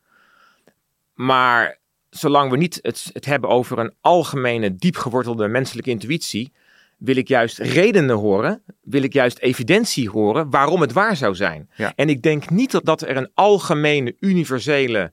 Maar 1.14 1.78
zolang 2.10 2.50
we 2.50 2.56
niet 2.56 2.78
het, 2.82 3.10
het 3.12 3.24
hebben 3.24 3.50
over 3.50 3.78
een 3.78 3.94
algemene, 4.00 4.74
diepgewortelde 4.76 5.48
menselijke 5.48 5.90
intuïtie, 5.90 6.52
wil 6.98 7.16
ik 7.16 7.28
juist 7.28 7.58
redenen 7.58 8.16
horen, 8.16 8.62
wil 8.82 9.02
ik 9.02 9.12
juist 9.12 9.38
evidentie 9.38 10.10
horen 10.10 10.50
waarom 10.50 10.80
het 10.80 10.92
waar 10.92 11.16
zou 11.16 11.34
zijn. 11.34 11.70
Ja. 11.76 11.92
En 11.96 12.08
ik 12.08 12.22
denk 12.22 12.50
niet 12.50 12.70
dat, 12.70 12.84
dat 12.84 13.02
er 13.02 13.16
een 13.16 13.30
algemene, 13.34 14.16
universele, 14.20 15.12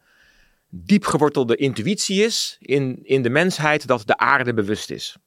diepgewortelde 0.69 1.55
intuïtie 1.55 2.23
is 2.23 2.57
in, 2.59 2.99
in 3.03 3.21
de 3.21 3.29
mensheid 3.29 3.87
dat 3.87 4.03
de 4.05 4.17
aarde 4.17 4.53
bewust 4.53 4.91
is. 4.91 5.17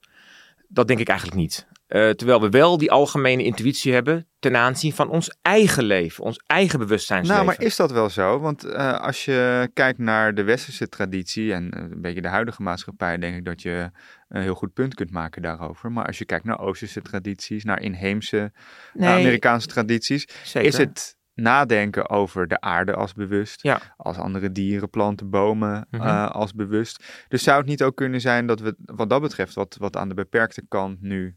Dat 0.71 0.87
denk 0.87 0.99
ik 0.99 1.07
eigenlijk 1.07 1.39
niet. 1.39 1.67
Eh, 1.89 2.09
terwijl 2.09 2.41
we 2.41 2.49
wel 2.49 2.77
die 2.77 2.91
algemene 2.91 3.43
intuïtie 3.43 3.93
hebben 3.93 4.27
ten 4.39 4.55
aanzien 4.55 4.93
van 4.93 5.09
ons 5.09 5.37
eigen 5.41 5.83
leven, 5.83 6.23
ons 6.23 6.41
eigen 6.45 6.79
bewustzijnsleven. 6.79 7.45
Nou, 7.45 7.57
maar 7.57 7.65
is 7.65 7.75
dat 7.75 7.91
wel 7.91 8.09
zo? 8.09 8.39
Want 8.39 8.63
eh, 8.63 8.99
als 8.99 9.25
je 9.25 9.69
kijkt 9.73 9.99
naar 9.99 10.33
de 10.35 10.43
westerse 10.43 10.89
traditie 10.89 11.53
en 11.53 11.71
eh, 11.71 11.81
een 11.81 12.01
beetje 12.01 12.21
de 12.21 12.27
huidige 12.27 12.61
maatschappij, 12.61 13.17
denk 13.17 13.35
ik 13.35 13.45
dat 13.45 13.61
je 13.61 13.91
een 14.27 14.41
heel 14.41 14.55
goed 14.55 14.73
punt 14.73 14.93
kunt 14.93 15.11
maken 15.11 15.41
daarover. 15.41 15.91
Maar 15.91 16.05
als 16.05 16.17
je 16.17 16.25
kijkt 16.25 16.45
naar 16.45 16.59
Oosterse 16.59 17.01
tradities, 17.01 17.63
naar 17.63 17.81
inheemse 17.81 18.51
Amerikaanse 18.99 19.67
tradities, 19.67 20.27
zeker. 20.43 20.67
is 20.67 20.77
het 20.77 21.17
nadenken 21.41 22.09
over 22.09 22.47
de 22.47 22.61
aarde 22.61 22.93
als 22.93 23.13
bewust, 23.13 23.63
Ja. 23.63 23.81
als 23.97 24.17
andere 24.17 24.51
dieren, 24.51 24.89
planten, 24.89 25.29
bomen 25.29 25.87
Mhm. 25.91 26.01
eh, 26.07 26.29
als 26.31 26.53
bewust. 26.53 27.25
Dus 27.27 27.43
zou 27.43 27.57
het 27.57 27.67
niet 27.67 27.83
ook 27.83 27.95
kunnen 27.95 28.21
zijn 28.21 28.45
dat 28.47 28.59
we 28.59 28.75
wat 28.85 29.09
dat 29.09 29.21
betreft, 29.21 29.53
wat, 29.53 29.75
wat 29.79 29.95
aan 29.97 30.09
de 30.09 30.15
beperkte 30.15 30.61
kant 30.67 31.01
nu 31.01 31.35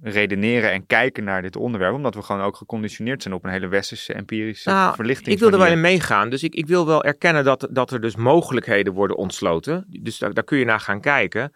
redeneren 0.00 0.72
en 0.72 0.86
kijken 0.86 1.24
naar 1.24 1.42
dit 1.42 1.56
onderwerp, 1.56 1.94
omdat 1.94 2.14
we 2.14 2.22
gewoon 2.22 2.42
ook 2.42 2.56
geconditioneerd 2.56 3.22
zijn 3.22 3.34
op 3.34 3.44
een 3.44 3.50
hele 3.50 3.66
westerse 3.68 4.12
empirische 4.12 4.68
Nou, 4.70 4.94
verlichting. 4.94 5.34
Ik 5.34 5.38
wil 5.38 5.50
er 5.52 5.58
wel 5.58 5.66
in 5.66 5.80
meegaan. 5.80 6.30
Dus 6.30 6.42
ik, 6.42 6.54
ik 6.54 6.66
wil 6.66 6.86
wel 6.86 7.04
erkennen 7.04 7.44
dat, 7.44 7.68
dat 7.70 7.90
er 7.90 8.00
dus 8.00 8.16
mogelijkheden 8.16 8.92
worden 8.92 9.16
ontsloten. 9.16 9.86
Dus 10.00 10.18
daar, 10.18 10.34
daar 10.34 10.44
kun 10.44 10.58
je 10.58 10.64
naar 10.64 10.80
gaan 10.80 11.00
kijken. 11.00 11.52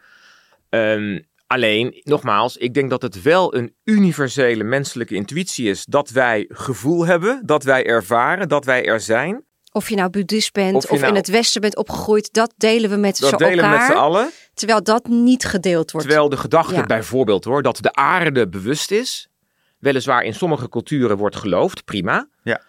Ehm, 0.69 1.21
alleen, 1.51 2.01
nogmaals, 2.05 2.57
ik 2.57 2.75
denk 2.75 2.91
dat 2.91 3.03
het 3.03 3.23
wel 3.23 3.55
een 3.55 3.75
universele 3.85 4.65
menselijke 4.65 5.15
intuïtie 5.15 5.69
is. 5.69 5.85
Dat 5.85 6.11
wij 6.11 6.45
gevoel 6.49 7.07
hebben, 7.07 7.43
dat 7.45 7.65
wij 7.65 7.87
ervaren, 7.87 8.49
dat 8.49 8.65
wij 8.65 8.85
er 8.87 9.01
zijn. 9.01 9.45
Of 9.73 9.89
je 9.89 9.97
nou 9.97 10.11
boeddhist 10.11 10.53
bent 10.53 10.75
Of 10.75 10.85
of, 10.85 10.91
je 10.91 10.97
nou- 10.97 11.09
in 11.09 11.15
het 11.15 11.29
westen 11.29 11.61
bent 11.61 11.77
opgegroeid, 11.77 12.33
dat 12.33 12.53
delen 12.57 12.91
we 12.91 12.97
met 12.97 13.19
Dat 13.21 13.29
z'n 13.31 13.37
delen 13.37 13.65
we 13.71 13.77
met 13.77 13.87
z'n 13.87 13.93
allen. 13.93 14.31
Terwijl 14.55 14.83
dat 14.83 15.07
niet 15.09 15.45
gedeeld 15.45 15.91
wordt. 15.91 16.07
Terwijl 16.07 16.29
de 16.29 16.37
gedachte 16.37 16.75
Ja. 16.75 16.87
bijvoorbeeld 16.87 17.45
hoor, 17.45 17.63
dat 17.63 17.77
de 17.81 17.93
aarde 17.95 18.49
bewust 18.49 18.91
is. 18.91 19.29
Weliswaar 19.79 20.23
in 20.23 20.35
sommige 20.35 20.69
culturen 20.69 21.17
wordt 21.17 21.37
geloofd, 21.37 21.85
prima. 21.85 22.29
Ja. 22.43 22.61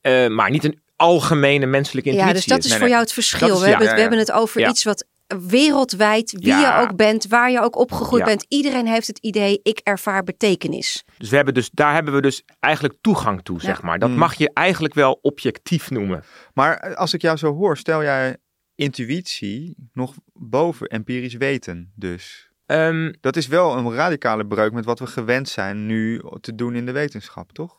Eh, 0.00 0.26
maar 0.28 0.50
niet 0.50 0.64
een 0.64 0.80
algemene 0.96 1.66
menselijke 1.66 2.08
intuïtie 2.10 2.34
ja, 2.34 2.40
dus 2.40 2.48
dat 2.48 2.58
is 2.58 2.64
is. 2.64 2.70
Nee, 2.70 2.78
voor 2.78 2.88
nee. 2.88 2.96
jou 2.96 3.02
het 3.04 3.12
verschil. 3.14 3.48
Dat 3.48 3.56
is- 3.56 3.62
we, 3.62 3.68
ja, 3.68 3.70
hebben, 3.70 3.86
ja, 3.88 3.92
we 3.94 4.00
ja. 4.00 4.08
hebben 4.08 4.26
het 4.26 4.32
over 4.32 4.60
Ja. 4.60 4.68
iets 4.68 4.84
wat 4.84 5.04
wereldwijd, 5.38 6.30
wie 6.32 6.46
Ja. 6.46 6.76
je 6.80 6.82
ook 6.88 6.96
bent, 6.96 7.26
waar 7.26 7.50
je 7.50 7.60
ook 7.60 7.76
opgegroeid 7.76 8.22
Ja. 8.22 8.28
bent. 8.28 8.44
Iedereen 8.48 8.86
heeft 8.86 9.06
het 9.06 9.18
idee, 9.18 9.60
ik 9.62 9.78
ervaar 9.84 10.22
betekenis. 10.24 11.04
Dus, 11.18 11.30
we 11.30 11.36
hebben 11.36 11.54
dus 11.54 11.70
daar 11.72 11.94
hebben 11.94 12.14
we 12.14 12.20
dus 12.20 12.42
eigenlijk 12.60 12.94
toegang 13.00 13.42
toe, 13.42 13.60
zeg 13.60 13.82
maar. 13.82 13.98
Dat 13.98 14.08
Mm. 14.10 14.16
mag 14.16 14.34
je 14.34 14.50
eigenlijk 14.52 14.94
wel 14.94 15.18
objectief 15.22 15.90
noemen. 15.90 16.24
Maar 16.54 16.76
eh, 16.76 16.94
als 16.96 17.14
ik 17.14 17.22
jou 17.22 17.36
zo 17.36 17.54
hoor, 17.54 17.76
stel 17.76 18.02
jij 18.02 18.36
intuïtie 18.74 19.74
nog 19.92 20.14
boven 20.32 20.86
empirisch 20.86 21.34
weten 21.34 21.92
dus. 21.94 22.48
Ehm, 22.66 23.12
Dat 23.20 23.36
is 23.36 23.46
wel 23.46 23.76
een 23.76 23.94
radicale 23.94 24.46
breuk 24.46 24.72
met 24.72 24.84
wat 24.84 24.98
we 24.98 25.06
gewend 25.06 25.48
zijn 25.48 25.86
nu 25.86 26.22
te 26.40 26.54
doen 26.54 26.74
in 26.74 26.86
de 26.86 26.92
wetenschap, 26.92 27.52
toch? 27.52 27.78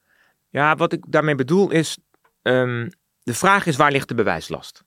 ja, 0.49 0.75
wat 0.75 0.93
ik 0.93 1.03
daarmee 1.07 1.35
bedoel 1.35 1.71
is, 1.71 1.97
ehm, 2.41 2.89
de 3.23 3.33
vraag 3.33 3.65
is 3.65 3.75
waar 3.75 3.91
ligt 3.91 4.07
de 4.07 4.13
bewijslast? 4.13 4.83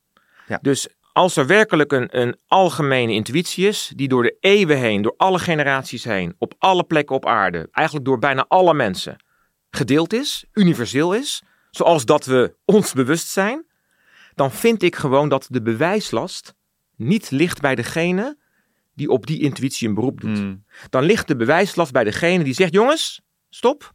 Ja. 0.47 0.59
Dus 0.63 0.89
als 1.15 1.37
er 1.37 1.47
werkelijk 1.47 1.93
een, 1.93 2.21
een 2.21 2.37
algemene 2.47 3.13
intuïtie 3.13 3.67
is, 3.67 3.93
die 3.97 4.09
door 4.09 4.23
de 4.23 4.37
eeuwen 4.41 4.79
heen, 4.79 5.03
door 5.03 5.15
alle 5.17 5.39
generaties 5.39 6.05
heen, 6.05 6.35
op 6.39 6.55
alle 6.59 6.85
plekken 6.85 7.17
op 7.17 7.27
aarde, 7.27 7.69
eigenlijk 7.73 8.07
door 8.07 8.19
bijna 8.19 8.45
alle 8.49 8.75
mensen, 8.75 9.17
gedeeld 9.71 10.13
is, 10.13 10.45
universeel 10.53 11.15
is, 11.15 11.43
zoals 11.71 12.05
dat 12.05 12.25
we 12.25 12.55
ons 12.65 12.93
bewust 12.93 13.29
zijn, 13.29 13.67
dan 14.35 14.53
vind 14.53 14.83
ik 14.83 14.97
gewoon 14.97 15.29
dat 15.29 15.47
de 15.51 15.63
bewijslast 15.63 16.55
niet 16.97 17.31
ligt 17.31 17.61
bij 17.61 17.75
degene 17.75 18.39
die 18.95 19.09
op 19.09 19.27
die 19.27 19.41
intuïtie 19.41 19.89
een 19.89 19.95
beroep 19.95 20.21
doet. 20.21 20.39
Hmm. 20.39 20.65
Dan 20.91 21.05
ligt 21.05 21.29
de 21.29 21.37
bewijslast 21.37 21.93
bij 21.93 22.05
degene 22.05 22.45
die 22.45 22.55
zegt: 22.55 22.73
jongens, 22.73 23.21
stop, 23.51 23.93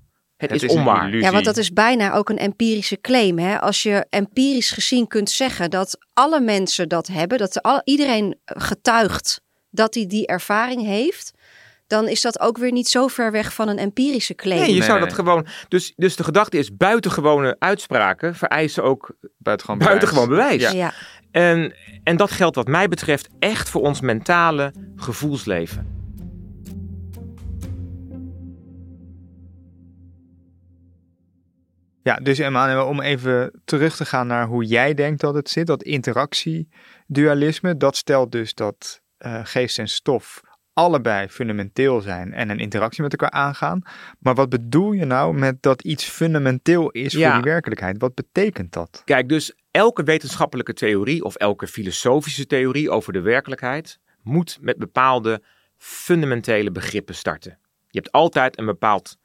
het, 0.47 0.51
is, 0.51 0.61
een 0.61 0.69
onwaar. 0.69 1.15
Ja, 1.15 1.31
want 1.31 1.45
dat 1.45 1.57
is 1.57 1.73
bijna 1.73 2.13
ook 2.13 2.29
een 2.29 2.37
empirische 2.37 3.01
claim. 3.01 3.39
Hè? 3.39 3.59
Als 3.59 3.83
je 3.83 4.05
empirisch 4.09 4.71
gezien 4.71 5.07
kunt 5.07 5.29
zeggen 5.29 5.69
dat 5.69 5.97
alle 6.13 6.39
mensen 6.39 6.89
dat 6.89 7.07
hebben, 7.07 7.37
dat 7.37 7.61
al, 7.61 7.81
iedereen 7.83 8.39
getuigt 8.45 9.41
dat 9.69 9.93
hij 9.93 10.07
die 10.07 10.27
ervaring 10.27 10.85
heeft, 10.85 11.31
dan 11.87 12.07
is 12.07 12.21
dat 12.21 12.39
ook 12.39 12.57
weer 12.57 12.71
niet 12.71 12.87
zo 12.87 13.07
ver 13.07 13.31
weg 13.31 13.53
van 13.53 13.67
een 13.67 13.77
empirische 13.77 14.35
claim. 14.35 14.59
Nee, 14.59 14.69
je 14.69 14.79
Nee, 14.79 14.87
zou 14.87 14.99
dat 14.99 15.13
gewoon. 15.13 15.47
Dus, 15.67 15.93
dus 15.95 16.15
de 16.15 16.23
gedachte 16.23 16.57
is: 16.57 16.75
buitengewone 16.75 17.55
uitspraken 17.59 18.35
vereisen 18.35 18.83
ook 18.83 19.15
buitengewoon 19.37 19.85
buitengewoon 19.87 20.27
bewijs. 20.27 20.61
Ja. 20.61 20.71
Ja. 20.71 20.93
En, 21.31 21.75
en 22.03 22.17
dat 22.17 22.31
geldt, 22.31 22.55
wat 22.55 22.67
mij 22.67 22.87
betreft, 22.87 23.27
echt 23.39 23.69
voor 23.69 23.81
ons 23.81 24.01
mentale 24.01 24.73
gevoelsleven. 24.95 25.98
Ja, 32.03 32.15
dus 32.15 32.39
Emmanuel, 32.39 32.85
om 32.87 33.01
even 33.01 33.61
terug 33.65 33.95
te 33.95 34.05
gaan 34.05 34.27
naar 34.27 34.45
hoe 34.47 34.65
jij 34.65 34.93
denkt 34.93 35.21
dat 35.21 35.33
het 35.33 35.49
zit, 35.49 35.67
dat 35.67 35.83
interactiedualisme, 35.83 37.77
dat 37.77 37.95
stelt 37.95 38.31
dus 38.31 38.53
dat 38.53 39.01
eh, 39.17 39.39
geest 39.43 39.79
en 39.79 39.87
stof 39.87 40.41
allebei 40.73 41.27
fundamenteel 41.27 42.01
zijn 42.01 42.33
en 42.33 42.49
een 42.49 42.59
interactie 42.59 43.03
met 43.03 43.11
elkaar 43.11 43.31
aangaan. 43.39 43.81
Maar 44.19 44.35
wat 44.35 44.49
bedoel 44.49 44.91
je 44.91 45.05
nou 45.05 45.33
met 45.37 45.61
dat 45.61 45.81
iets 45.81 46.03
fundamenteel 46.03 46.89
is 46.89 47.13
Ja. 47.13 47.31
voor 47.31 47.41
die 47.41 47.51
werkelijkheid? 47.51 47.97
Wat 47.97 48.13
betekent 48.13 48.73
dat? 48.73 49.01
Kijk, 49.05 49.29
dus 49.29 49.53
elke 49.71 50.03
wetenschappelijke 50.03 50.73
theorie 50.73 51.23
of 51.23 51.35
elke 51.35 51.67
filosofische 51.67 52.45
theorie 52.45 52.89
over 52.89 53.13
de 53.13 53.21
werkelijkheid 53.21 53.99
moet 54.23 54.57
met 54.61 54.77
bepaalde 54.77 55.43
fundamentele 55.77 56.71
begrippen 56.71 57.15
starten. 57.15 57.57
Je 57.87 57.99
hebt 57.99 58.11
altijd 58.11 58.59
een 58.59 58.65
bepaald 58.65 59.17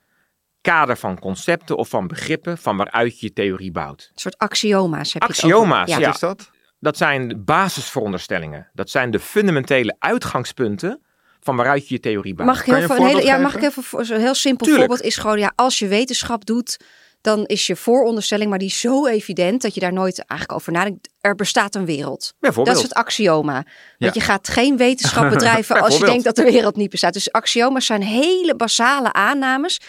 kader 0.65 0.97
van 0.97 1.19
concepten 1.19 1.77
of 1.77 1.89
van 1.89 2.07
begrippen 2.07 2.59
van 2.59 2.77
waaruit 2.77 3.21
je 3.21 3.27
je 3.27 3.33
theorie 3.33 3.71
bouwt. 3.73 4.11
Een 4.15 4.21
soort 4.21 4.39
axioma's. 4.39 5.13
Heb 5.13 5.23
je 5.23 5.29
het 5.29 5.37
Axioma's, 5.39 5.89
ja. 5.89 6.01
Wat 6.01 6.15
is 6.15 6.21
dat? 6.21 6.51
Dat 6.81 6.97
zijn 6.97 7.29
de 7.29 7.37
basisveronderstellingen. 7.37 8.71
Dat 8.73 8.91
zijn 8.91 9.11
de 9.11 9.21
fundamentele 9.21 9.97
uitgangspunten 9.99 11.01
van 11.41 11.57
waaruit 11.57 11.89
je 11.89 11.95
je 11.95 12.01
theorie 12.01 12.35
bouwt. 12.35 12.49
Mag 12.49 12.59
ik 12.61 12.65
heel, 12.65 12.75
Kan 12.75 12.83
je 12.83 12.95
een 12.95 13.01
een 13.01 13.07
hele, 13.17 13.25
ja, 13.25 13.39
mag 13.39 13.55
ik 13.55 13.63
even 13.63 13.83
voor- 13.83 14.05
zo'n 14.05 14.19
heel 14.19 14.35
simpel 14.35 14.67
Tuurlijk. 14.67 14.87
voorbeeld 14.87 15.09
is 15.09 15.17
gewoon 15.17 15.39
ja, 15.39 15.53
als 15.55 15.79
je 15.79 15.87
wetenschap 15.89 16.45
doet, 16.45 16.77
dan 17.21 17.45
is 17.47 17.67
je 17.67 17.77
vooronderstelling, 17.77 18.51
maar 18.51 18.59
die 18.59 18.69
is 18.69 18.81
zo 18.81 19.07
evident 19.07 19.63
dat 19.63 19.75
je 19.75 19.81
daar 19.81 19.93
nooit 19.93 20.19
eigenlijk 20.27 20.61
over 20.61 20.73
nadenkt. 20.73 21.09
Er 21.21 21.35
bestaat 21.35 21.75
een 21.75 21.85
wereld. 21.85 22.35
Bijvoorbeeld. 22.41 22.77
Dat 22.77 22.85
is 22.85 22.91
het 22.91 22.99
axioma. 22.99 23.55
Ja. 23.55 23.65
Want 23.99 24.15
je 24.15 24.21
gaat 24.21 24.49
geen 24.49 24.77
wetenschap 24.77 25.31
bedrijven 25.35 25.81
als 25.81 25.99
je 25.99 26.05
denkt 26.05 26.25
dat 26.25 26.37
de 26.37 26.45
wereld 26.45 26.77
niet 26.77 26.91
bestaat. 26.91 27.13
Dus 27.13 27.33
axioma's 27.33 27.87
zijn 27.87 28.03
hele 28.03 28.57
basale 28.57 29.13
aannames. 29.13 29.81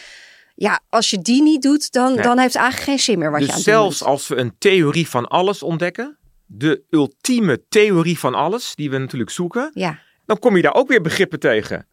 Ja, 0.55 0.79
als 0.89 1.09
je 1.09 1.19
die 1.21 1.41
niet 1.41 1.61
doet, 1.61 1.91
dan, 1.91 2.13
Nee. 2.13 2.23
dan 2.23 2.37
heeft 2.39 2.53
het 2.53 2.61
eigenlijk 2.63 2.89
geen 2.91 2.99
zin 2.99 3.19
meer 3.19 3.31
wat 3.31 3.39
je 3.39 3.47
aan 3.47 3.55
dus 3.55 3.65
het 3.65 3.73
doen 3.73 3.81
zelfs 3.83 4.03
als 4.03 4.27
we 4.27 4.35
een 4.35 4.55
theorie 4.57 5.07
van 5.09 5.27
alles 5.27 5.63
ontdekken, 5.63 6.17
de 6.45 6.83
ultieme 6.89 7.63
theorie 7.69 8.19
van 8.19 8.33
alles, 8.35 8.75
die 8.75 8.89
we 8.89 8.97
natuurlijk 8.97 9.31
zoeken, 9.31 9.71
Ja, 9.73 9.99
dan 10.25 10.39
kom 10.39 10.55
je 10.55 10.61
daar 10.61 10.73
ook 10.73 10.87
weer 10.87 11.01
begrippen 11.01 11.39
tegen. 11.39 11.87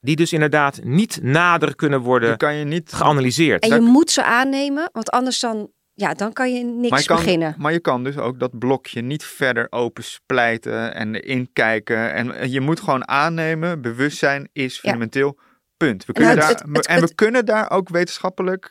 Die 0.00 0.16
dus 0.16 0.32
inderdaad 0.32 0.80
niet 0.84 1.22
nader 1.22 1.74
kunnen 1.74 1.98
Die 1.98 2.08
worden 2.08 2.36
kan 2.36 2.54
je 2.54 2.64
niet 2.64 2.92
geanalyseerd. 2.92 3.62
en 3.62 3.74
je 3.74 3.80
moet 3.80 4.10
ze 4.10 4.24
aannemen, 4.24 4.90
want 4.92 5.10
anders 5.10 5.40
dan, 5.40 5.70
ja, 5.94 6.14
dan 6.14 6.32
kan 6.32 6.52
je 6.54 6.64
niks 6.64 6.90
maar 6.90 7.00
je, 7.00 7.06
kan, 7.06 7.16
beginnen. 7.16 7.54
maar 7.58 7.72
je 7.72 7.80
kan 7.80 8.04
dus 8.04 8.16
ook 8.16 8.38
dat 8.40 8.58
blokje 8.58 9.00
niet 9.00 9.24
verder 9.24 9.66
open 9.70 10.04
splijten 10.04 10.94
en 10.94 11.14
erin 11.14 11.50
kijken. 11.52 12.12
En 12.12 12.50
je 12.50 12.60
moet 12.60 12.80
gewoon 12.80 13.08
aannemen, 13.08 13.80
bewustzijn 13.82 14.48
is 14.52 14.78
fundamenteel, 14.78 15.38
punt. 15.86 16.04
We 16.04 16.12
Nou, 16.12 16.26
kunnen 16.26 16.46
het- 16.48 16.58
daar, 16.58 16.66
het- 16.66 16.76
het- 16.76 16.86
en 16.86 16.94
we 16.96 17.02
het- 17.02 17.14
kunnen 17.14 17.44
daar 17.46 17.70
ook 17.70 17.88
wetenschappelijk 17.88 18.70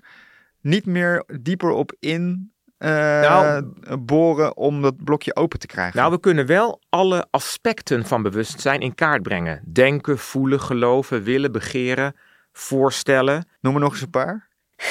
niet 0.62 0.86
meer 0.86 1.24
dieper 1.42 1.70
op 1.70 1.96
in 2.00 2.52
eh, 2.78 2.90
Nou- 3.22 3.74
boren 4.00 4.58
om 4.58 4.82
dat 4.82 5.04
blokje 5.04 5.36
open 5.36 5.60
te 5.60 5.68
krijgen. 5.68 5.98
Nou, 6.00 6.12
we 6.12 6.20
kunnen 6.20 6.46
wel 6.46 6.82
alle 6.90 7.28
aspecten 7.32 8.06
van 8.06 8.22
bewustzijn 8.22 8.80
in 8.82 8.96
kaart 8.96 9.22
brengen. 9.24 9.62
Denken, 9.74 10.18
voelen, 10.18 10.62
geloven, 10.62 11.24
willen, 11.24 11.52
begeren, 11.52 12.16
voorstellen, 12.52 13.46
Noem 13.60 13.74
er 13.76 13.80
nog 13.82 13.92
eens 13.92 14.02
een 14.02 14.10
paar. 14.10 14.48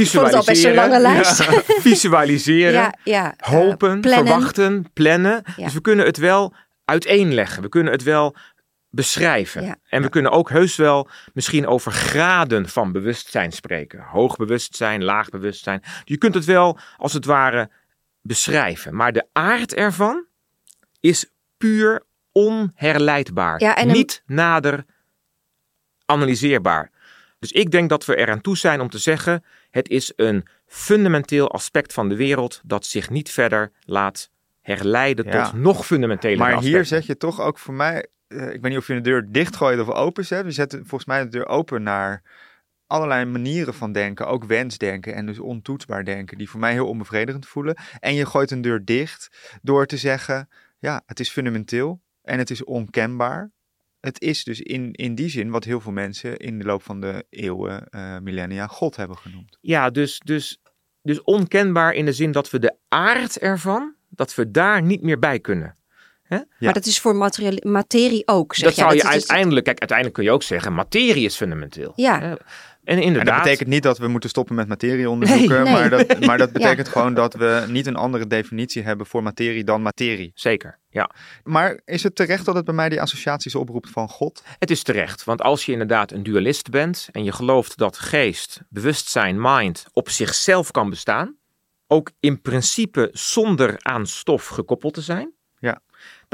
visualiseren. 0.00 0.38
al 0.38 0.44
best 0.44 0.64
een 0.64 0.74
lange 0.74 1.00
lijst. 1.00 1.42
Ja, 1.44 1.62
visualiseren, 1.90 2.72
Ja, 2.72 2.94
ja. 3.04 3.34
hopen, 3.36 4.00
plannen. 4.00 4.26
verwachten, 4.26 4.84
plannen. 4.92 5.42
Ja. 5.56 5.64
Dus 5.64 5.74
we 5.74 5.80
kunnen 5.80 6.06
het 6.06 6.16
wel 6.16 6.54
uiteenleggen. 6.84 7.62
We 7.62 7.68
kunnen 7.68 7.92
het 7.92 8.02
wel 8.02 8.36
beschrijven. 8.94 9.64
Ja. 9.64 9.76
En 9.88 10.02
we 10.02 10.08
kunnen 10.08 10.30
ook 10.32 10.50
heus 10.50 10.76
wel 10.76 11.08
misschien 11.32 11.66
over 11.66 11.92
graden 11.92 12.68
van 12.68 12.92
bewustzijn 12.92 13.52
spreken. 13.52 14.00
Hoog 14.00 14.36
bewustzijn, 14.36 15.04
laag 15.04 15.28
bewustzijn. 15.28 15.82
Je 16.04 16.16
kunt 16.18 16.34
het 16.34 16.44
wel 16.44 16.78
als 16.96 17.12
het 17.12 17.24
ware 17.24 17.70
beschrijven. 18.22 18.96
Maar 18.96 19.12
de 19.12 19.26
aard 19.32 19.74
ervan 19.74 20.26
is 21.00 21.26
puur 21.56 22.02
onherleidbaar. 22.32 23.60
Ja, 23.60 23.76
en 23.76 23.88
een- 23.88 23.94
Niet 23.94 24.22
nader 24.26 24.84
analyseerbaar. 26.06 26.90
Dus 27.38 27.52
ik 27.52 27.70
denk 27.70 27.88
dat 27.88 28.04
we 28.04 28.16
eraan 28.16 28.40
toe 28.40 28.56
zijn 28.56 28.80
om 28.80 28.90
te 28.90 28.98
zeggen: 28.98 29.44
het 29.70 29.88
is 29.88 30.12
een 30.16 30.46
fundamenteel 30.66 31.50
aspect 31.50 31.92
van 31.92 32.08
de 32.08 32.16
wereld 32.16 32.60
dat 32.64 32.86
zich 32.86 33.10
niet 33.10 33.30
verder 33.30 33.72
laat 33.80 34.30
herleiden 34.60 35.24
Ja. 35.26 35.44
tot 35.44 35.60
nog 35.60 35.86
fundamentele 35.86 36.36
Maar 36.36 36.46
aspecten. 36.48 36.72
hier 36.74 36.84
zet 36.84 37.06
je 37.06 37.16
toch 37.16 37.40
ook 37.40 37.58
voor 37.58 37.74
mij, 37.74 38.06
eh, 38.34 38.52
ik 38.52 38.60
weet 38.60 38.70
niet 38.70 38.78
of 38.78 38.86
je 38.86 38.94
de 38.94 39.00
deur 39.00 39.32
dichtgooit 39.32 39.80
of 39.80 39.88
open 39.88 40.24
zet. 40.24 40.44
We 40.44 40.50
zetten 40.50 40.78
volgens 40.78 41.04
mij 41.04 41.22
de 41.22 41.28
deur 41.28 41.46
open 41.46 41.82
naar 41.82 42.22
allerlei 42.86 43.24
manieren 43.24 43.74
van 43.74 43.92
denken, 43.92 44.26
ook 44.26 44.44
wensdenken 44.44 45.14
en 45.14 45.26
dus 45.26 45.38
ontoetsbaar 45.38 46.04
denken, 46.04 46.38
die 46.38 46.50
voor 46.50 46.60
mij 46.60 46.72
heel 46.72 46.88
onbevredigend 46.88 47.46
voelen. 47.46 47.76
En 48.00 48.14
je 48.14 48.26
gooit 48.26 48.50
een 48.50 48.60
deur 48.60 48.84
dicht 48.84 49.58
door 49.62 49.86
te 49.86 49.96
zeggen, 49.96 50.48
ja, 50.78 51.02
het 51.06 51.20
is 51.20 51.30
fundamenteel 51.30 52.00
en 52.22 52.38
het 52.38 52.50
is 52.50 52.64
onkenbaar. 52.64 53.52
Het 54.00 54.20
is 54.20 54.44
dus 54.44 54.60
in, 54.60 54.92
in 54.92 55.14
die 55.14 55.28
zin 55.28 55.50
wat 55.50 55.64
heel 55.64 55.80
veel 55.80 55.92
mensen 55.92 56.36
in 56.36 56.58
de 56.58 56.64
loop 56.64 56.82
van 56.82 57.00
de 57.00 57.26
eeuwen, 57.30 57.88
eh, 57.88 58.18
millennia, 58.18 58.66
God 58.66 58.96
hebben 58.96 59.16
genoemd. 59.16 59.58
Ja, 59.60 59.90
dus, 59.90 60.18
dus, 60.18 60.60
dus 61.02 61.22
onkenbaar 61.22 61.92
in 61.92 62.04
de 62.04 62.12
zin 62.12 62.32
dat 62.32 62.50
we 62.50 62.58
de 62.58 62.76
aard 62.88 63.38
ervan, 63.38 63.94
dat 64.08 64.34
we 64.34 64.50
daar 64.50 64.82
niet 64.82 65.02
meer 65.02 65.18
bij 65.18 65.40
kunnen. 65.40 65.76
Ja. 66.28 66.44
Maar 66.58 66.72
dat 66.72 66.86
is 66.86 67.00
voor 67.00 67.16
materie 67.62 68.26
ook, 68.26 68.54
zeg 68.54 68.64
dat 68.68 68.76
jij. 68.76 68.84
zou 68.84 68.96
je 68.96 69.02
Dat 69.02 69.12
uiteindelijk, 69.12 69.64
kijk, 69.64 69.78
uiteindelijk 69.78 70.18
kun 70.18 70.26
je 70.26 70.32
ook 70.32 70.42
zeggen, 70.42 70.74
materie 70.74 71.24
is 71.24 71.36
fundamenteel. 71.36 71.92
Ja. 71.96 72.20
Hè? 72.20 72.30
En 72.84 72.96
En 72.96 73.02
inderdaad. 73.02 73.34
dat 73.34 73.42
betekent 73.44 73.68
niet 73.68 73.82
dat 73.82 73.98
we 73.98 74.08
moeten 74.08 74.30
stoppen 74.30 74.54
met 74.54 74.68
materie 74.68 75.10
onderzoeken, 75.10 75.48
Nee, 75.48 75.62
nee. 75.64 75.72
Maar, 75.72 75.90
dat, 75.90 76.20
maar 76.20 76.38
dat 76.38 76.46
Ja. 76.52 76.58
betekent 76.58 76.88
gewoon 76.88 77.14
dat 77.14 77.34
we 77.34 77.64
niet 77.68 77.86
een 77.86 77.96
andere 77.96 78.26
definitie 78.26 78.82
hebben 78.82 79.06
voor 79.06 79.22
materie 79.22 79.64
dan 79.64 79.82
materie. 79.82 80.32
Zeker, 80.34 80.78
ja. 80.88 81.10
Maar 81.42 81.80
is 81.84 82.02
het 82.02 82.14
terecht 82.14 82.44
dat 82.44 82.54
het 82.54 82.64
bij 82.64 82.74
mij 82.74 82.88
die 82.88 83.00
associaties 83.00 83.54
oproept 83.54 83.90
van 83.90 84.08
God? 84.08 84.42
Het 84.58 84.70
is 84.70 84.82
terecht, 84.82 85.24
want 85.24 85.42
als 85.42 85.66
je 85.66 85.72
inderdaad 85.72 86.12
een 86.12 86.22
dualist 86.22 86.70
bent 86.70 87.08
en 87.12 87.24
je 87.24 87.32
gelooft 87.32 87.76
dat 87.76 87.98
geest, 87.98 88.60
bewustzijn, 88.68 89.40
mind 89.40 89.86
op 89.92 90.08
zichzelf 90.08 90.70
kan 90.70 90.90
bestaan, 90.90 91.36
ook 91.86 92.10
in 92.20 92.40
principe 92.40 93.08
zonder 93.12 93.76
aan 93.82 94.06
stof 94.06 94.46
gekoppeld 94.46 94.94
te 94.94 95.00
zijn. 95.00 95.32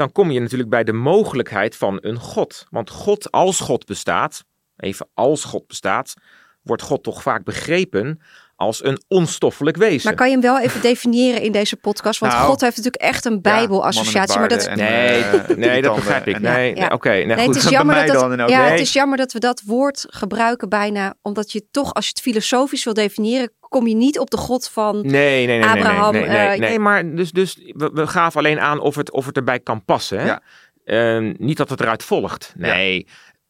Dan 0.01 0.11
kom 0.11 0.31
je 0.31 0.39
natuurlijk 0.39 0.69
bij 0.69 0.83
de 0.83 0.93
mogelijkheid 0.93 1.75
van 1.75 1.97
een 2.01 2.17
God. 2.19 2.65
Want 2.69 2.89
God, 2.89 3.31
als 3.31 3.59
God 3.59 3.85
bestaat, 3.85 4.43
even 4.77 5.07
als 5.13 5.43
God 5.43 5.67
bestaat, 5.67 6.13
wordt 6.61 6.81
God 6.81 7.03
toch 7.03 7.21
vaak 7.21 7.43
begrepen 7.43 8.21
als 8.55 8.83
een 8.83 9.01
onstoffelijk 9.07 9.77
wezen. 9.77 10.01
Maar 10.07 10.15
kan 10.15 10.27
je 10.27 10.31
hem 10.33 10.41
wel 10.41 10.59
even 10.59 10.81
definiëren 10.81 11.41
in 11.41 11.51
deze 11.51 11.75
podcast? 11.75 12.19
Want 12.19 12.33
Nou, 12.33 12.45
God 12.45 12.61
heeft 12.61 12.75
natuurlijk 12.77 13.03
echt 13.03 13.25
een 13.25 13.41
bijbelassociatie. 13.41 14.39
maar 14.39 14.47
dat, 14.49 14.65
En, 14.65 14.77
Nee, 14.77 15.21
eh, 15.23 15.55
nee, 15.57 15.81
dat 15.81 15.95
begrijp 15.95 16.27
ik. 16.27 16.35
en- 16.35 16.41
Nee, 16.41 16.75
Ja. 16.75 16.79
nee, 16.81 16.91
oké. 16.91 17.09
nee, 17.09 17.25
nee, 17.25 17.35
goed. 17.37 17.45
het 17.47 17.55
is 17.55 17.63
Bij 17.63 17.71
jammer 17.71 18.05
dat, 18.07 18.49
ja, 18.49 18.61
Nee. 18.61 18.71
het 18.71 18.79
is 18.79 18.93
jammer 18.93 19.17
dat 19.17 19.31
we 19.33 19.39
dat 19.39 19.61
woord 19.65 20.05
gebruiken 20.09 20.69
bijna. 20.69 21.13
Omdat 21.21 21.51
je 21.51 21.65
toch, 21.71 21.93
als 21.93 22.05
je 22.05 22.11
het 22.13 22.21
filosofisch 22.21 22.83
wil 22.83 22.93
definiëren, 22.93 23.51
kom 23.71 23.87
je 23.87 23.95
niet 23.95 24.19
op 24.19 24.29
de 24.29 24.37
God 24.37 24.69
van... 24.69 24.95
Nee, 24.95 25.11
nee, 25.11 25.45
nee, 25.47 25.59
nee, 25.59 25.69
Abraham, 25.69 26.13
nee, 26.13 26.21
nee, 26.21 26.29
nee, 26.37 26.47
eh, 26.47 26.59
nee, 26.59 26.79
maar 26.79 27.15
dus, 27.15 27.31
dus 27.31 27.57
we, 27.65 27.89
we 27.93 28.07
gaven 28.07 28.39
alleen 28.39 28.59
aan 28.59 28.79
of 28.79 28.95
het, 28.95 29.11
of 29.11 29.25
het 29.25 29.37
erbij 29.37 29.59
kan 29.59 29.85
passen. 29.85 30.19
Hè? 30.19 30.25
Ja. 30.25 30.41
Ehm, 30.85 31.33
niet 31.37 31.57
dat 31.57 31.69
het 31.69 31.79
eruit 31.79 32.03
volgt. 32.03 32.53
Nee. 32.57 33.07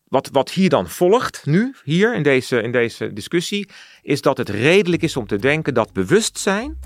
Wat, 0.08 0.30
wat 0.32 0.52
hier 0.52 0.70
dan 0.70 0.90
volgt, 0.90 1.46
nu, 1.46 1.76
hier 1.84 2.16
in 2.16 2.24
deze, 2.24 2.62
in 2.62 2.72
deze 2.72 3.14
discussie, 3.14 3.70
is 4.02 4.22
dat 4.22 4.38
het 4.38 4.50
redelijk 4.50 5.02
is 5.02 5.18
om 5.18 5.28
te 5.28 5.38
denken 5.38 5.74
dat 5.74 5.94
bewustzijn 5.94 6.80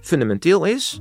fundamenteel 0.00 0.64
is. 0.64 1.00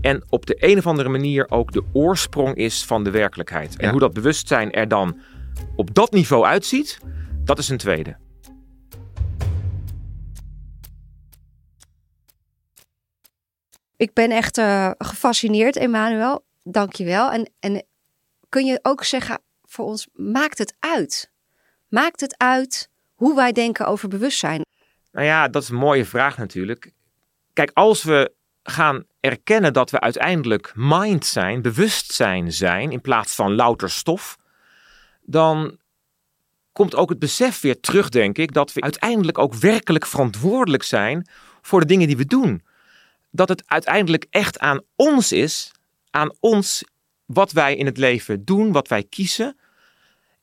En 0.00 0.24
op 0.28 0.46
de 0.46 0.56
een 0.58 0.78
of 0.78 0.86
andere 0.86 1.08
manier 1.08 1.46
ook 1.50 1.72
de 1.72 1.82
oorsprong 1.92 2.54
is 2.56 2.84
van 2.84 3.04
de 3.04 3.10
werkelijkheid. 3.10 3.76
En 3.76 3.84
Ja. 3.84 3.90
hoe 3.90 4.00
dat 4.00 4.12
bewustzijn 4.12 4.72
er 4.72 4.88
dan 4.88 5.20
op 5.76 5.94
dat 5.94 6.12
niveau 6.12 6.44
uitziet, 6.44 6.98
dat 7.44 7.58
is 7.58 7.68
een 7.68 7.76
tweede. 7.76 8.16
Ik 13.96 14.12
ben 14.12 14.30
echt 14.30 14.58
eh, 14.58 14.90
gefascineerd, 14.98 15.76
Emmanuel. 15.76 16.44
Dank 16.62 16.92
je 16.92 17.04
wel. 17.04 17.30
En, 17.30 17.50
en 17.60 17.84
kun 18.48 18.64
je 18.64 18.78
ook 18.82 19.04
zeggen 19.04 19.38
voor 19.64 19.84
ons, 19.84 20.08
maakt 20.12 20.58
het 20.58 20.76
uit? 20.78 21.30
Maakt 21.88 22.20
het 22.20 22.34
uit 22.38 22.90
hoe 23.14 23.34
wij 23.34 23.52
denken 23.52 23.86
over 23.86 24.08
bewustzijn? 24.08 24.64
Nou 25.12 25.26
ja, 25.26 25.48
dat 25.48 25.62
is 25.62 25.68
een 25.68 25.76
mooie 25.76 26.04
vraag 26.04 26.38
natuurlijk. 26.38 26.92
Kijk, 27.52 27.70
als 27.74 28.02
we 28.02 28.32
gaan 28.62 29.04
erkennen 29.20 29.72
dat 29.72 29.90
we 29.90 30.00
uiteindelijk 30.00 30.72
mind 30.74 31.26
zijn, 31.26 31.62
bewustzijn 31.62 32.52
zijn, 32.52 32.90
in 32.90 33.00
plaats 33.00 33.34
van 33.34 33.54
louter 33.54 33.90
stof, 33.90 34.36
dan 35.22 35.78
komt 36.72 36.94
ook 36.94 37.08
het 37.08 37.18
besef 37.18 37.60
weer 37.60 37.80
terug, 37.80 38.08
denk 38.08 38.38
ik, 38.38 38.52
dat 38.52 38.72
we 38.72 38.80
uiteindelijk 38.80 39.38
ook 39.38 39.54
werkelijk 39.54 40.06
verantwoordelijk 40.06 40.82
zijn 40.82 41.28
voor 41.62 41.80
de 41.80 41.86
dingen 41.86 42.06
die 42.06 42.16
we 42.16 42.26
doen. 42.26 42.62
Dat 43.36 43.48
het 43.48 43.62
uiteindelijk 43.66 44.26
echt 44.30 44.58
aan 44.58 44.80
ons 44.94 45.32
is, 45.32 45.72
aan 46.10 46.32
ons 46.40 46.84
wat 47.26 47.52
wij 47.52 47.76
in 47.76 47.86
het 47.86 47.96
leven 47.96 48.44
doen, 48.44 48.72
wat 48.72 48.88
wij 48.88 49.02
kiezen. 49.02 49.56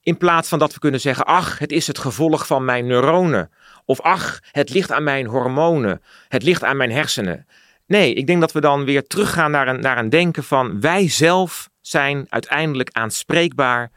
In 0.01 0.17
plaats 0.17 0.49
van 0.49 0.59
dat 0.59 0.73
we 0.73 0.79
kunnen 0.79 1.01
zeggen, 1.01 1.25
ach, 1.25 1.59
het 1.59 1.71
is 1.71 1.87
het 1.87 1.97
gevolg 1.97 2.47
van 2.47 2.65
mijn 2.65 2.85
neuronen. 2.85 3.51
Of 3.85 4.01
ach, 4.01 4.39
het 4.51 4.69
ligt 4.69 4.91
aan 4.91 5.03
mijn 5.03 5.25
hormonen. 5.25 6.01
Het 6.27 6.43
ligt 6.43 6.63
aan 6.63 6.77
mijn 6.77 6.91
hersenen. 6.91 7.47
Nee, 7.85 8.13
ik 8.13 8.27
denk 8.27 8.41
dat 8.41 8.51
we 8.51 8.61
dan 8.61 8.85
weer 8.85 9.07
teruggaan 9.07 9.51
naar 9.51 9.67
een, 9.67 9.79
naar 9.79 9.97
een 9.97 10.09
denken 10.09 10.43
van 10.43 10.81
wij 10.81 11.09
zelf 11.09 11.69
zijn 11.81 12.25
uiteindelijk 12.29 12.89
aanspreekbaar 12.91 13.91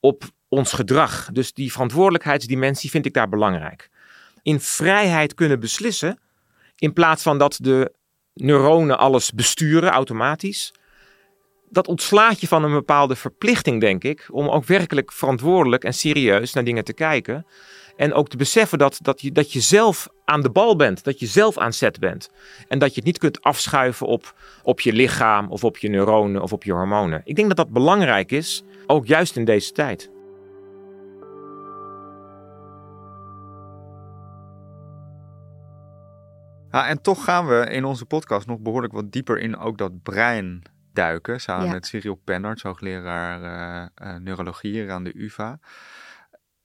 op 0.00 0.24
ons 0.48 0.72
gedrag. 0.72 1.28
Dus 1.32 1.52
die 1.52 1.72
verantwoordelijkheidsdimensie 1.72 2.90
vind 2.90 3.06
ik 3.06 3.12
daar 3.12 3.28
belangrijk. 3.28 3.88
In 4.42 4.60
vrijheid 4.60 5.34
kunnen 5.34 5.60
beslissen, 5.60 6.18
in 6.76 6.92
plaats 6.92 7.22
van 7.22 7.38
dat 7.38 7.58
de 7.62 7.92
neuronen 8.42 8.98
alles 8.98 9.32
besturen 9.32 9.90
automatisch. 9.90 10.72
Dat 11.68 11.88
ontslaat 11.88 12.40
je 12.40 12.46
van 12.46 12.64
een 12.64 12.72
bepaalde 12.72 13.16
verplichting, 13.16 13.80
denk 13.80 14.04
ik, 14.04 14.28
om 14.30 14.48
ook 14.48 14.64
werkelijk 14.64 15.12
verantwoordelijk 15.12 15.84
en 15.84 15.94
serieus 15.94 16.52
naar 16.52 16.64
dingen 16.64 16.84
te 16.84 16.92
kijken. 16.92 17.46
En 17.96 18.12
ook 18.12 18.28
te 18.28 18.36
beseffen 18.36 18.78
dat, 18.78 18.98
dat, 19.02 19.20
je, 19.20 19.32
dat 19.32 19.52
je 19.52 19.60
zelf 19.60 20.08
aan 20.24 20.40
de 20.40 20.50
bal 20.50 20.76
bent, 20.76 21.04
dat 21.04 21.20
je 21.20 21.26
zelf 21.26 21.58
aan 21.58 21.72
zet 21.72 21.98
bent. 21.98 22.30
En 22.68 22.78
dat 22.78 22.88
je 22.88 22.94
het 22.94 23.04
niet 23.04 23.18
kunt 23.18 23.42
afschuiven 23.42 24.06
op, 24.06 24.34
op 24.62 24.80
je 24.80 24.92
lichaam 24.92 25.50
of 25.50 25.64
op 25.64 25.78
je 25.78 25.88
neuronen 25.88 26.42
of 26.42 26.52
op 26.52 26.64
je 26.64 26.72
hormonen. 26.72 27.22
Ik 27.24 27.36
denk 27.36 27.48
dat 27.48 27.56
dat 27.56 27.70
belangrijk 27.70 28.32
is, 28.32 28.62
ook 28.86 29.06
juist 29.06 29.36
in 29.36 29.44
deze 29.44 29.72
tijd. 29.72 30.10
Ja, 36.72 36.86
en 36.86 37.02
toch 37.02 37.24
gaan 37.24 37.46
we 37.46 37.66
in 37.70 37.84
onze 37.84 38.04
podcast 38.04 38.46
nog 38.46 38.58
behoorlijk 38.58 38.92
wat 38.92 39.12
dieper 39.12 39.38
in 39.38 39.56
ook 39.56 39.78
dat 39.78 40.02
brein 40.02 40.62
duiken. 40.92 41.40
Samen 41.40 41.66
Ja. 41.66 41.72
met 41.72 41.86
Cyril 41.86 42.20
Pennerts, 42.24 42.62
hoogleraar 42.62 43.42
eh, 43.42 43.86
eh, 43.94 44.20
neurologie 44.20 44.72
hier 44.72 44.90
aan 44.90 45.04
de 45.04 45.22
UvA. 45.22 45.58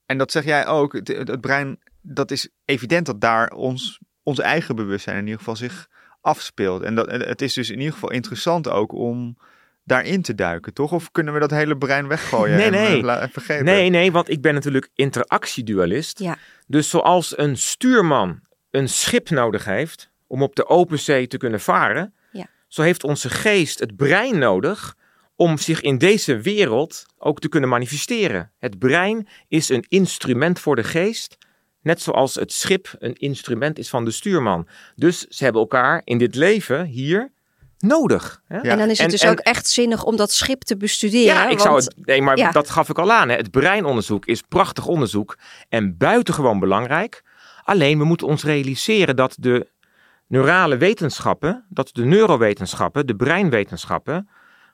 En 0.06 0.18
dat 0.18 0.30
zeg 0.30 0.44
jij 0.44 0.66
ook, 0.66 0.92
het, 0.92 1.08
het 1.08 1.40
brein, 1.40 1.78
dat 2.00 2.30
is 2.30 2.48
evident 2.64 3.06
dat 3.06 3.20
daar 3.20 3.50
ons, 3.50 4.00
ons 4.22 4.38
eigen 4.38 4.76
bewustzijn 4.76 5.16
in 5.16 5.24
ieder 5.24 5.38
geval 5.38 5.56
zich 5.56 5.88
afspeelt. 6.20 6.82
En 6.82 6.94
dat, 6.94 7.10
het 7.10 7.42
is 7.42 7.54
dus 7.54 7.70
in 7.70 7.78
ieder 7.78 7.92
geval 7.92 8.10
interessant 8.10 8.68
ook 8.68 8.92
om 8.92 9.36
daarin 9.84 10.22
te 10.22 10.34
duiken, 10.34 10.72
toch? 10.74 10.92
Of 10.92 11.10
kunnen 11.10 11.34
we 11.34 11.40
dat 11.40 11.50
hele 11.50 11.76
brein 11.76 12.08
weggooien? 12.08 12.56
Nee, 12.56 12.66
en, 12.66 12.72
nee. 12.72 13.10
en 13.10 13.30
vergeten? 13.30 13.64
Nee, 13.64 13.90
nee, 13.90 14.12
want 14.12 14.30
ik 14.30 14.40
ben 14.40 14.54
natuurlijk 14.54 14.90
interactiedualist. 14.94 16.18
Ja. 16.18 16.36
Dus 16.66 16.88
zoals 16.88 17.38
een 17.38 17.56
stuurman 17.56 18.40
een 18.76 18.88
schip 18.88 19.30
nodig 19.30 19.64
heeft 19.64 20.10
om 20.26 20.42
op 20.42 20.56
de 20.56 20.66
open 20.68 20.98
zee 20.98 21.26
te 21.26 21.36
kunnen 21.36 21.60
varen, 21.60 22.14
Ja. 22.32 22.46
zo 22.68 22.82
heeft 22.82 23.04
onze 23.04 23.30
geest 23.30 23.78
het 23.78 23.96
brein 23.96 24.38
nodig 24.38 24.94
om 25.36 25.58
zich 25.58 25.80
in 25.80 25.98
deze 25.98 26.40
wereld 26.40 27.06
ook 27.18 27.40
te 27.40 27.48
kunnen 27.48 27.68
manifesteren. 27.68 28.50
Het 28.58 28.78
brein 28.78 29.28
is 29.48 29.68
een 29.68 29.84
instrument 29.88 30.58
voor 30.60 30.76
de 30.76 30.84
geest, 30.84 31.36
net 31.82 32.00
zoals 32.02 32.34
het 32.34 32.52
schip 32.52 32.94
een 32.98 33.14
instrument 33.14 33.78
is 33.78 33.88
van 33.88 34.04
de 34.04 34.10
stuurman. 34.10 34.68
Dus 34.94 35.20
ze 35.20 35.44
hebben 35.44 35.62
elkaar 35.62 36.02
in 36.04 36.18
dit 36.18 36.34
leven 36.34 36.84
hier 36.84 37.32
nodig. 37.78 38.42
Hè? 38.46 38.56
Ja. 38.56 38.62
En 38.62 38.78
dan 38.78 38.90
is 38.90 38.98
het 38.98 39.06
En- 39.06 39.10
dus 39.12 39.20
en- 39.22 39.30
ook 39.30 39.38
echt 39.38 39.68
zinnig 39.68 40.04
om 40.04 40.16
dat 40.16 40.32
schip 40.32 40.62
te 40.62 40.76
bestuderen. 40.76 41.24
Ja, 41.34 41.48
ik 41.48 41.58
zou 41.58 41.76
het. 41.76 41.94
Nee, 42.04 42.22
maar 42.22 42.36
ja. 42.36 42.50
dat 42.50 42.70
gaf 42.70 42.88
ik 42.88 42.98
al 42.98 43.12
aan. 43.12 43.28
Hè. 43.28 43.36
Het 43.36 43.50
breinonderzoek 43.50 44.26
is 44.26 44.40
prachtig 44.40 44.86
onderzoek 44.86 45.38
en 45.68 45.96
buitengewoon 45.96 46.58
belangrijk. 46.58 47.22
Alleen 47.66 47.98
we 47.98 48.04
moeten 48.04 48.26
ons 48.26 48.44
realiseren 48.44 49.16
dat 49.16 49.36
de 49.38 49.68
neurale 50.26 50.76
wetenschappen, 50.76 51.64
dat 51.68 51.90
de 51.92 52.04
neurowetenschappen, 52.04 53.06
de 53.06 53.16
breinwetenschappen, 53.16 54.28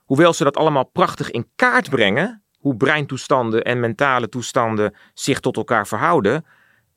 hoewel 0.05 0.33
ze 0.33 0.45
dat 0.45 0.57
allemaal 0.57 0.85
prachtig 0.85 1.31
in 1.31 1.49
kaart 1.57 1.91
brengen, 1.91 2.43
hoe 2.59 2.77
breintoestanden 2.77 3.63
en 3.63 3.81
mentale 3.81 4.29
toestanden 4.29 4.95
zich 5.15 5.41
tot 5.41 5.57
elkaar 5.57 5.87
verhouden, 5.87 6.45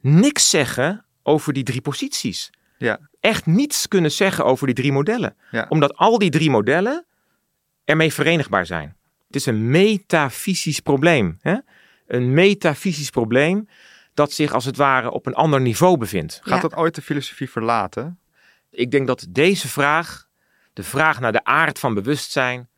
niks 0.01 0.49
zeggen 0.49 1.05
over 1.23 1.53
die 1.53 1.63
drie 1.63 1.81
posities. 1.81 2.49
Ja. 2.77 2.99
Echt 3.19 3.45
niets 3.45 3.87
kunnen 3.87 4.11
zeggen 4.11 4.45
over 4.45 4.65
die 4.65 4.75
drie 4.75 4.91
modellen. 4.91 5.35
Ja. 5.51 5.65
Omdat 5.69 5.95
al 5.95 6.17
die 6.17 6.29
drie 6.29 6.49
modellen 6.49 7.05
ermee 7.83 8.13
verenigbaar 8.13 8.65
zijn. 8.65 8.95
Het 9.27 9.35
is 9.35 9.45
een 9.45 9.69
metafysisch 9.69 10.79
probleem. 10.79 11.37
Hè? 11.41 11.55
Een 12.07 12.33
metafysisch 12.33 13.09
probleem 13.09 13.67
dat 14.15 14.31
zich 14.31 14.53
als 14.53 14.65
het 14.65 14.77
ware 14.77 15.11
op 15.11 15.25
een 15.25 15.33
ander 15.33 15.61
niveau 15.61 15.97
bevindt. 15.97 16.39
Gaat 16.43 16.55
Ja. 16.55 16.61
dat 16.61 16.75
ooit 16.75 16.95
de 16.95 17.01
filosofie 17.01 17.49
verlaten? 17.49 18.19
Ik 18.69 18.91
denk 18.91 19.07
dat 19.07 19.25
deze 19.29 19.67
vraag, 19.67 20.27
de 20.73 20.83
vraag 20.83 21.19
naar 21.19 21.31
de 21.31 21.43
aard 21.43 21.79
van 21.79 21.93
bewustzijn, 21.93 22.69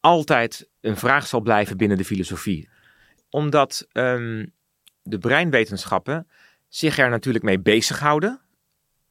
altijd 0.00 0.68
een 0.80 0.96
vraag 0.96 1.26
zal 1.26 1.40
blijven 1.40 1.76
binnen 1.76 1.96
de 1.98 2.04
filosofie. 2.04 2.68
Omdat 3.30 3.86
ehm, 3.92 4.46
de 5.02 5.18
breinwetenschappen 5.18 6.28
zich 6.68 6.98
er 6.98 7.10
natuurlijk 7.10 7.44
mee 7.44 7.60
bezighouden 7.60 8.40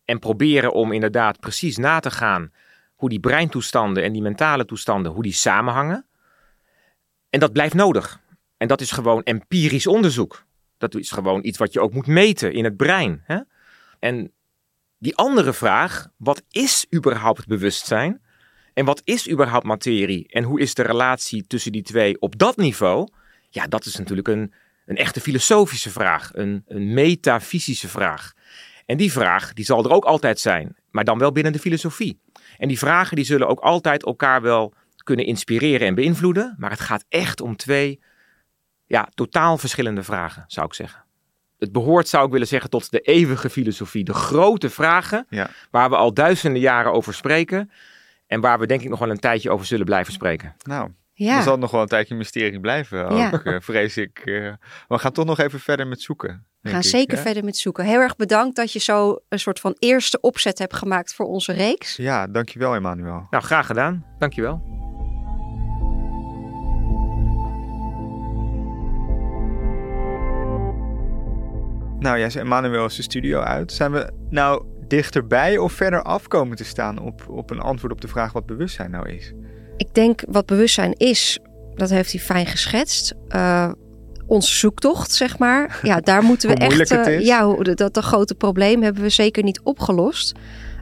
en 0.06 0.20
proberen 0.20 0.74
om 0.74 0.92
inderdaad 0.92 1.40
precies 1.40 1.78
na 1.78 2.00
te 2.00 2.12
gaan 2.12 2.52
hoe 2.96 3.10
die 3.10 3.20
breintoestanden 3.20 4.04
en 4.04 4.12
die 4.12 4.22
mentale 4.22 4.66
toestanden, 4.66 5.12
hoe 5.12 5.24
die 5.24 5.34
samenhangen. 5.34 6.06
En 7.30 7.40
dat 7.40 7.54
blijft 7.54 7.74
nodig. 7.74 8.20
En 8.58 8.68
dat 8.68 8.82
is 8.82 8.92
gewoon 8.92 9.24
empirisch 9.24 9.88
onderzoek. 9.88 10.44
Dat 10.80 10.96
is 10.96 11.12
gewoon 11.12 11.44
iets 11.44 11.58
wat 11.58 11.74
je 11.74 11.80
ook 11.80 11.94
moet 11.94 12.08
meten 12.08 12.54
in 12.54 12.64
het 12.64 12.78
brein. 12.78 13.22
Hè? 13.24 13.40
En 14.00 14.32
die 14.98 15.16
andere 15.16 15.54
vraag, 15.54 16.08
wat 16.18 16.44
is 16.50 16.86
überhaupt 16.96 17.48
bewustzijn? 17.48 18.22
En 18.74 18.86
wat 18.86 19.02
is 19.04 19.30
überhaupt 19.30 19.66
materie? 19.66 20.28
En 20.28 20.44
hoe 20.44 20.60
is 20.60 20.74
de 20.74 20.84
relatie 20.84 21.48
tussen 21.48 21.72
die 21.72 21.82
twee 21.82 22.22
op 22.22 22.38
dat 22.38 22.58
niveau? 22.58 23.08
Ja, 23.50 23.68
dat 23.68 23.86
is 23.86 23.96
natuurlijk 23.96 24.28
een, 24.28 24.54
een 24.86 24.98
echte 24.98 25.22
filosofische 25.22 25.90
vraag, 25.90 26.30
een, 26.34 26.64
een 26.68 26.94
metafysische 26.94 27.88
vraag. 27.88 28.34
En 28.86 28.98
die 28.98 29.12
vraag, 29.12 29.54
die 29.54 29.66
zal 29.66 29.84
er 29.84 29.92
ook 29.92 30.06
altijd 30.06 30.40
zijn, 30.40 30.76
maar 30.92 31.04
dan 31.04 31.18
wel 31.18 31.32
binnen 31.32 31.54
de 31.54 31.60
filosofie. 31.60 32.20
En 32.58 32.68
die 32.68 32.78
vragen, 32.78 33.16
die 33.16 33.26
zullen 33.26 33.48
ook 33.48 33.60
altijd 33.60 34.06
elkaar 34.06 34.42
wel 34.42 34.74
kunnen 35.04 35.26
inspireren 35.26 35.88
en 35.88 35.96
beïnvloeden. 35.96 36.56
Maar 36.58 36.70
het 36.70 36.80
gaat 36.80 37.06
echt 37.10 37.42
om 37.42 37.56
twee, 37.56 38.00
ja, 38.90 39.10
totaal 39.14 39.58
verschillende 39.58 40.04
vragen, 40.04 40.44
zou 40.48 40.66
ik 40.66 40.74
zeggen. 40.74 41.04
Het 41.60 41.72
behoort, 41.72 42.08
zou 42.08 42.26
ik 42.26 42.32
willen 42.32 42.48
zeggen, 42.48 42.70
tot 42.70 42.92
de 42.92 43.00
eeuwige 43.00 43.50
filosofie. 43.50 44.04
De 44.04 44.14
grote 44.14 44.70
vragen 44.70 45.26
Ja. 45.30 45.50
waar 45.72 45.90
we 45.90 45.96
al 45.96 46.14
duizenden 46.14 46.62
jaren 46.62 46.92
over 46.94 47.14
spreken. 47.14 47.72
En 48.28 48.42
waar 48.42 48.60
we 48.60 48.66
denk 48.68 48.82
ik 48.82 48.90
nog 48.90 49.00
wel 49.00 49.10
een 49.10 49.20
tijdje 49.20 49.50
over 49.52 49.66
zullen 49.66 49.86
blijven 49.86 50.14
spreken. 50.14 50.56
Nou, 50.64 50.92
ja. 51.14 51.34
dan 51.34 51.44
zal 51.44 51.58
nog 51.58 51.72
wel 51.72 51.82
een 51.82 51.88
tijdje 51.88 52.12
een 52.12 52.18
mysterie 52.20 52.60
blijven, 52.60 53.08
ook, 53.10 53.18
Ja. 53.18 53.32
eh, 53.44 53.56
vrees 53.60 53.98
ik. 53.98 54.20
eh. 54.26 54.54
we 54.88 54.98
gaan 54.98 55.12
toch 55.12 55.26
nog 55.26 55.40
even 55.40 55.60
verder 55.60 55.88
met 55.88 56.02
zoeken. 56.02 56.46
We 56.62 56.70
gaan 56.70 56.80
ik, 56.80 56.86
zeker 56.86 57.18
hè? 57.18 57.24
verder 57.24 57.44
met 57.44 57.58
zoeken. 57.58 57.86
Heel 57.86 58.00
erg 58.00 58.16
bedankt 58.16 58.56
dat 58.56 58.74
je 58.74 58.80
zo 58.80 59.20
een 59.30 59.40
soort 59.40 59.60
van 59.60 59.76
eerste 59.80 60.20
opzet 60.20 60.60
hebt 60.60 60.76
gemaakt 60.76 61.14
voor 61.16 61.26
onze 61.26 61.52
reeks. 61.54 61.96
Ja, 61.96 62.28
dankjewel 62.28 62.76
Emmanuel. 62.76 63.28
Nou, 63.30 63.44
graag 63.44 63.66
gedaan. 63.66 64.06
Dankjewel. 64.20 64.62
Nou, 72.00 72.20
jij 72.20 72.30
zei 72.30 72.44
Emmanuel 72.44 72.86
is 72.86 72.96
de 72.96 73.02
studio 73.02 73.40
uit. 73.40 73.72
Zijn 73.72 73.92
we 73.92 74.12
nou 74.30 74.64
dichterbij 74.88 75.58
of 75.58 75.74
verder 75.74 76.04
af 76.04 76.28
komen 76.28 76.58
te 76.58 76.64
staan 76.64 77.00
op, 77.00 77.26
op 77.30 77.50
een 77.50 77.60
antwoord 77.60 77.94
op 77.94 78.02
de 78.02 78.08
vraag 78.08 78.34
wat 78.34 78.46
bewustzijn 78.46 78.92
nou 78.92 79.10
is? 79.10 79.34
Ik 79.78 79.94
denk 79.94 80.22
wat 80.28 80.46
bewustzijn 80.46 80.94
is, 80.94 81.40
dat 81.76 81.90
heeft 81.90 82.12
hij 82.12 82.22
fijn 82.22 82.46
geschetst. 82.46 83.14
Eh, 83.28 83.72
onze 84.28 84.56
zoektocht, 84.56 85.12
zeg 85.12 85.38
maar. 85.38 85.80
Ja, 85.84 86.00
daar 86.00 86.24
moeten 86.24 86.50
we 86.50 86.56
echt. 86.56 87.08
is. 87.08 87.26
ja, 87.28 87.54
dat, 87.54 87.94
dat 87.94 88.04
grote 88.04 88.36
probleem 88.36 88.84
hebben 88.84 89.02
we 89.02 89.10
zeker 89.10 89.44
niet 89.44 89.62
opgelost. 89.64 90.34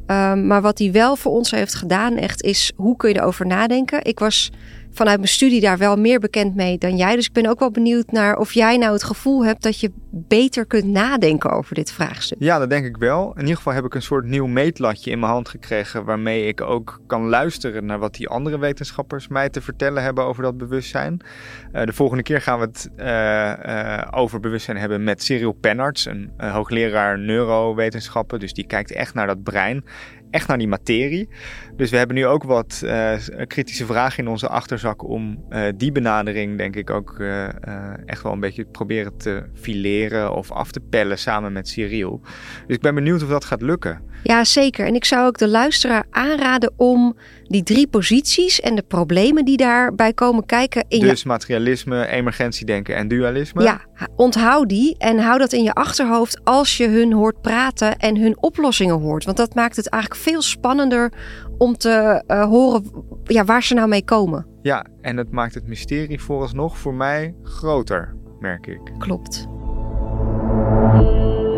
Ehm, 0.05 0.47
maar 0.47 0.61
wat 0.61 0.80
hij 0.80 0.91
wel 0.91 1.15
voor 1.15 1.32
ons 1.32 1.51
heeft 1.51 1.76
gedaan, 1.76 2.18
echt, 2.18 2.41
is 2.41 2.72
hoe 2.76 2.95
kun 2.95 3.09
je 3.09 3.15
erover 3.15 3.45
nadenken. 3.45 4.03
Ik 4.03 4.20
was 4.20 4.51
vanuit 4.97 5.17
mijn 5.17 5.29
studie 5.29 5.61
daar 5.61 5.77
wel 5.77 5.95
meer 5.95 6.19
bekend 6.19 6.55
mee 6.55 6.77
dan 6.77 6.95
jij. 6.95 7.15
Dus 7.15 7.25
ik 7.25 7.33
ben 7.33 7.45
ook 7.45 7.59
wel 7.59 7.71
benieuwd 7.71 8.11
naar 8.11 8.37
of 8.37 8.53
jij 8.53 8.77
nou 8.77 8.93
het 8.93 9.03
gevoel 9.03 9.45
hebt 9.45 9.63
dat 9.63 9.79
je 9.79 9.91
beter 10.11 10.65
kunt 10.65 10.85
nadenken 10.85 11.51
over 11.51 11.75
dit 11.75 11.91
vraagstuk. 11.91 12.37
Ja, 12.39 12.59
dat 12.59 12.69
denk 12.69 12.85
ik 12.85 12.97
wel. 12.97 13.31
In 13.33 13.41
ieder 13.41 13.55
geval 13.55 13.73
heb 13.73 13.85
ik 13.85 13.93
een 13.93 14.01
soort 14.01 14.25
nieuw 14.25 14.45
meetlatje 14.45 15.11
in 15.11 15.19
mijn 15.19 15.31
hand 15.31 15.49
gekregen. 15.49 16.05
waarmee 16.05 16.47
ik 16.47 16.61
ook 16.61 17.01
kan 17.07 17.29
luisteren 17.29 17.85
naar 17.85 17.99
wat 17.99 18.15
die 18.15 18.27
andere 18.27 18.59
wetenschappers 18.59 19.27
mij 19.27 19.49
te 19.49 19.61
vertellen 19.61 20.03
hebben 20.03 20.23
over 20.23 20.43
dat 20.43 20.57
bewustzijn. 20.57 21.21
Eh, 21.71 21.85
de 21.85 21.93
volgende 21.93 22.23
keer 22.23 22.41
gaan 22.41 22.59
we 22.59 22.65
het 22.65 22.89
eh, 22.95 23.99
eh, 23.99 24.07
over 24.11 24.39
bewustzijn 24.39 24.77
hebben 24.77 25.03
met 25.03 25.23
Cyril 25.23 25.51
Penarts, 25.51 26.05
een 26.05 26.31
hoogleraar 26.37 27.19
neurowetenschappen. 27.19 28.39
Dus 28.39 28.53
die 28.53 28.67
kijkt 28.67 28.91
echt 28.91 29.13
naar 29.13 29.27
dat 29.27 29.43
brein. 29.43 29.83
Echt 30.32 30.47
naar 30.47 30.57
die 30.57 30.67
materie. 30.67 31.30
Dus 31.75 31.89
we 31.89 31.97
hebben 31.97 32.15
nu 32.15 32.25
ook 32.25 32.43
wat 32.43 32.82
eh, 32.86 33.13
kritische 33.47 33.86
vragen 33.86 34.23
in 34.23 34.30
onze 34.30 34.47
achterzak 34.47 35.03
om 35.03 35.43
eh, 35.49 35.61
die 35.75 35.91
benadering, 35.91 36.57
denk 36.57 36.75
ik, 36.75 36.89
ook 36.89 37.19
eh, 37.19 37.45
eh, 37.45 37.93
echt 38.05 38.23
wel 38.23 38.32
een 38.32 38.39
beetje 38.39 38.65
proberen 38.65 39.17
te 39.17 39.43
fileren 39.53 40.34
of 40.34 40.51
af 40.51 40.71
te 40.71 40.80
pellen 40.80 41.17
samen 41.17 41.53
met 41.53 41.67
Cyril. 41.67 42.21
Dus 42.67 42.75
ik 42.75 42.82
ben 42.82 42.95
benieuwd 42.95 43.23
of 43.23 43.30
dat 43.30 43.45
gaat 43.45 43.61
lukken. 43.61 44.01
Ja, 44.24 44.43
zeker. 44.43 44.86
En 44.86 44.95
ik 44.95 45.05
zou 45.05 45.28
ook 45.28 45.38
de 45.38 45.47
luisteraar 45.47 46.05
aanraden 46.09 46.74
om 46.76 47.18
die 47.43 47.63
drie 47.63 47.88
posities 47.88 48.59
en 48.59 48.76
de 48.76 48.82
problemen 48.82 49.45
die 49.45 49.57
daarbij 49.57 50.13
komen 50.13 50.45
kijken 50.45 50.86
in 50.88 50.99
dus 50.99 51.24
materialisme, 51.24 52.07
emergentiedenken 52.07 52.95
en 52.95 53.07
dualisme. 53.07 53.61
je. 53.61 53.68
Ja, 53.68 54.07
onthoud 54.15 54.70
die 54.70 54.95
en 54.97 55.20
hou 55.20 55.39
dat 55.39 55.53
in 55.53 55.63
je 55.63 55.74
achterhoofd 55.74 56.39
als 56.43 56.78
je 56.78 56.88
hun 56.88 57.13
hoort 57.13 57.41
praten 57.41 57.97
en 57.97 58.18
hun 58.18 58.38
oplossingen 58.41 58.99
hoort. 58.99 59.26
Want 59.26 59.38
dat 59.38 59.55
maakt 59.55 59.76
het 59.76 59.89
eigenlijk 59.89 60.22
veel 60.24 60.41
spannender 60.41 61.11
om 61.57 61.78
te 61.78 62.24
eh, 62.28 62.43
horen 62.43 62.84
ja, 63.24 63.45
waar 63.45 63.63
ze 63.63 63.74
nou 63.74 63.88
mee 63.88 64.03
komen. 64.03 64.45
ja, 64.61 64.86
en 65.01 65.18
het 65.18 65.32
maakt 65.32 65.53
het 65.53 65.68
mysterie 65.68 66.22
vooralsnog 66.22 66.78
voor 66.78 66.93
mij 66.93 67.36
groter, 67.43 68.15
merk 68.39 68.68
ik. 68.68 68.80
Klopt. 68.97 69.47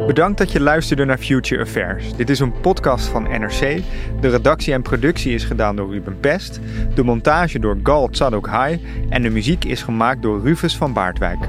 Bedankt 0.09 0.37
dat 0.37 0.51
je 0.51 0.59
luisterde 0.59 1.05
naar 1.05 1.17
Future 1.17 1.61
Affairs. 1.61 2.15
Dit 2.15 2.29
is 2.29 2.39
een 2.39 2.59
podcast 2.61 3.07
van 3.07 3.23
NRC. 3.23 3.81
De 4.21 4.29
redactie 4.29 4.73
en 4.73 4.81
productie 4.81 5.33
is 5.33 5.43
gedaan 5.43 5.75
door 5.75 5.91
Ruben 5.91 6.19
Pest. 6.19 6.59
De 6.95 7.03
montage 7.03 7.59
door 7.59 7.77
Gal 7.83 8.07
Tsadok 8.07 8.47
Hai. 8.47 8.81
En 9.09 9.21
de 9.21 9.29
muziek 9.29 9.65
is 9.65 9.81
gemaakt 9.81 10.21
door 10.21 10.41
Rufus 10.41 10.77
van 10.77 10.93
Baardwijk. 10.93 11.39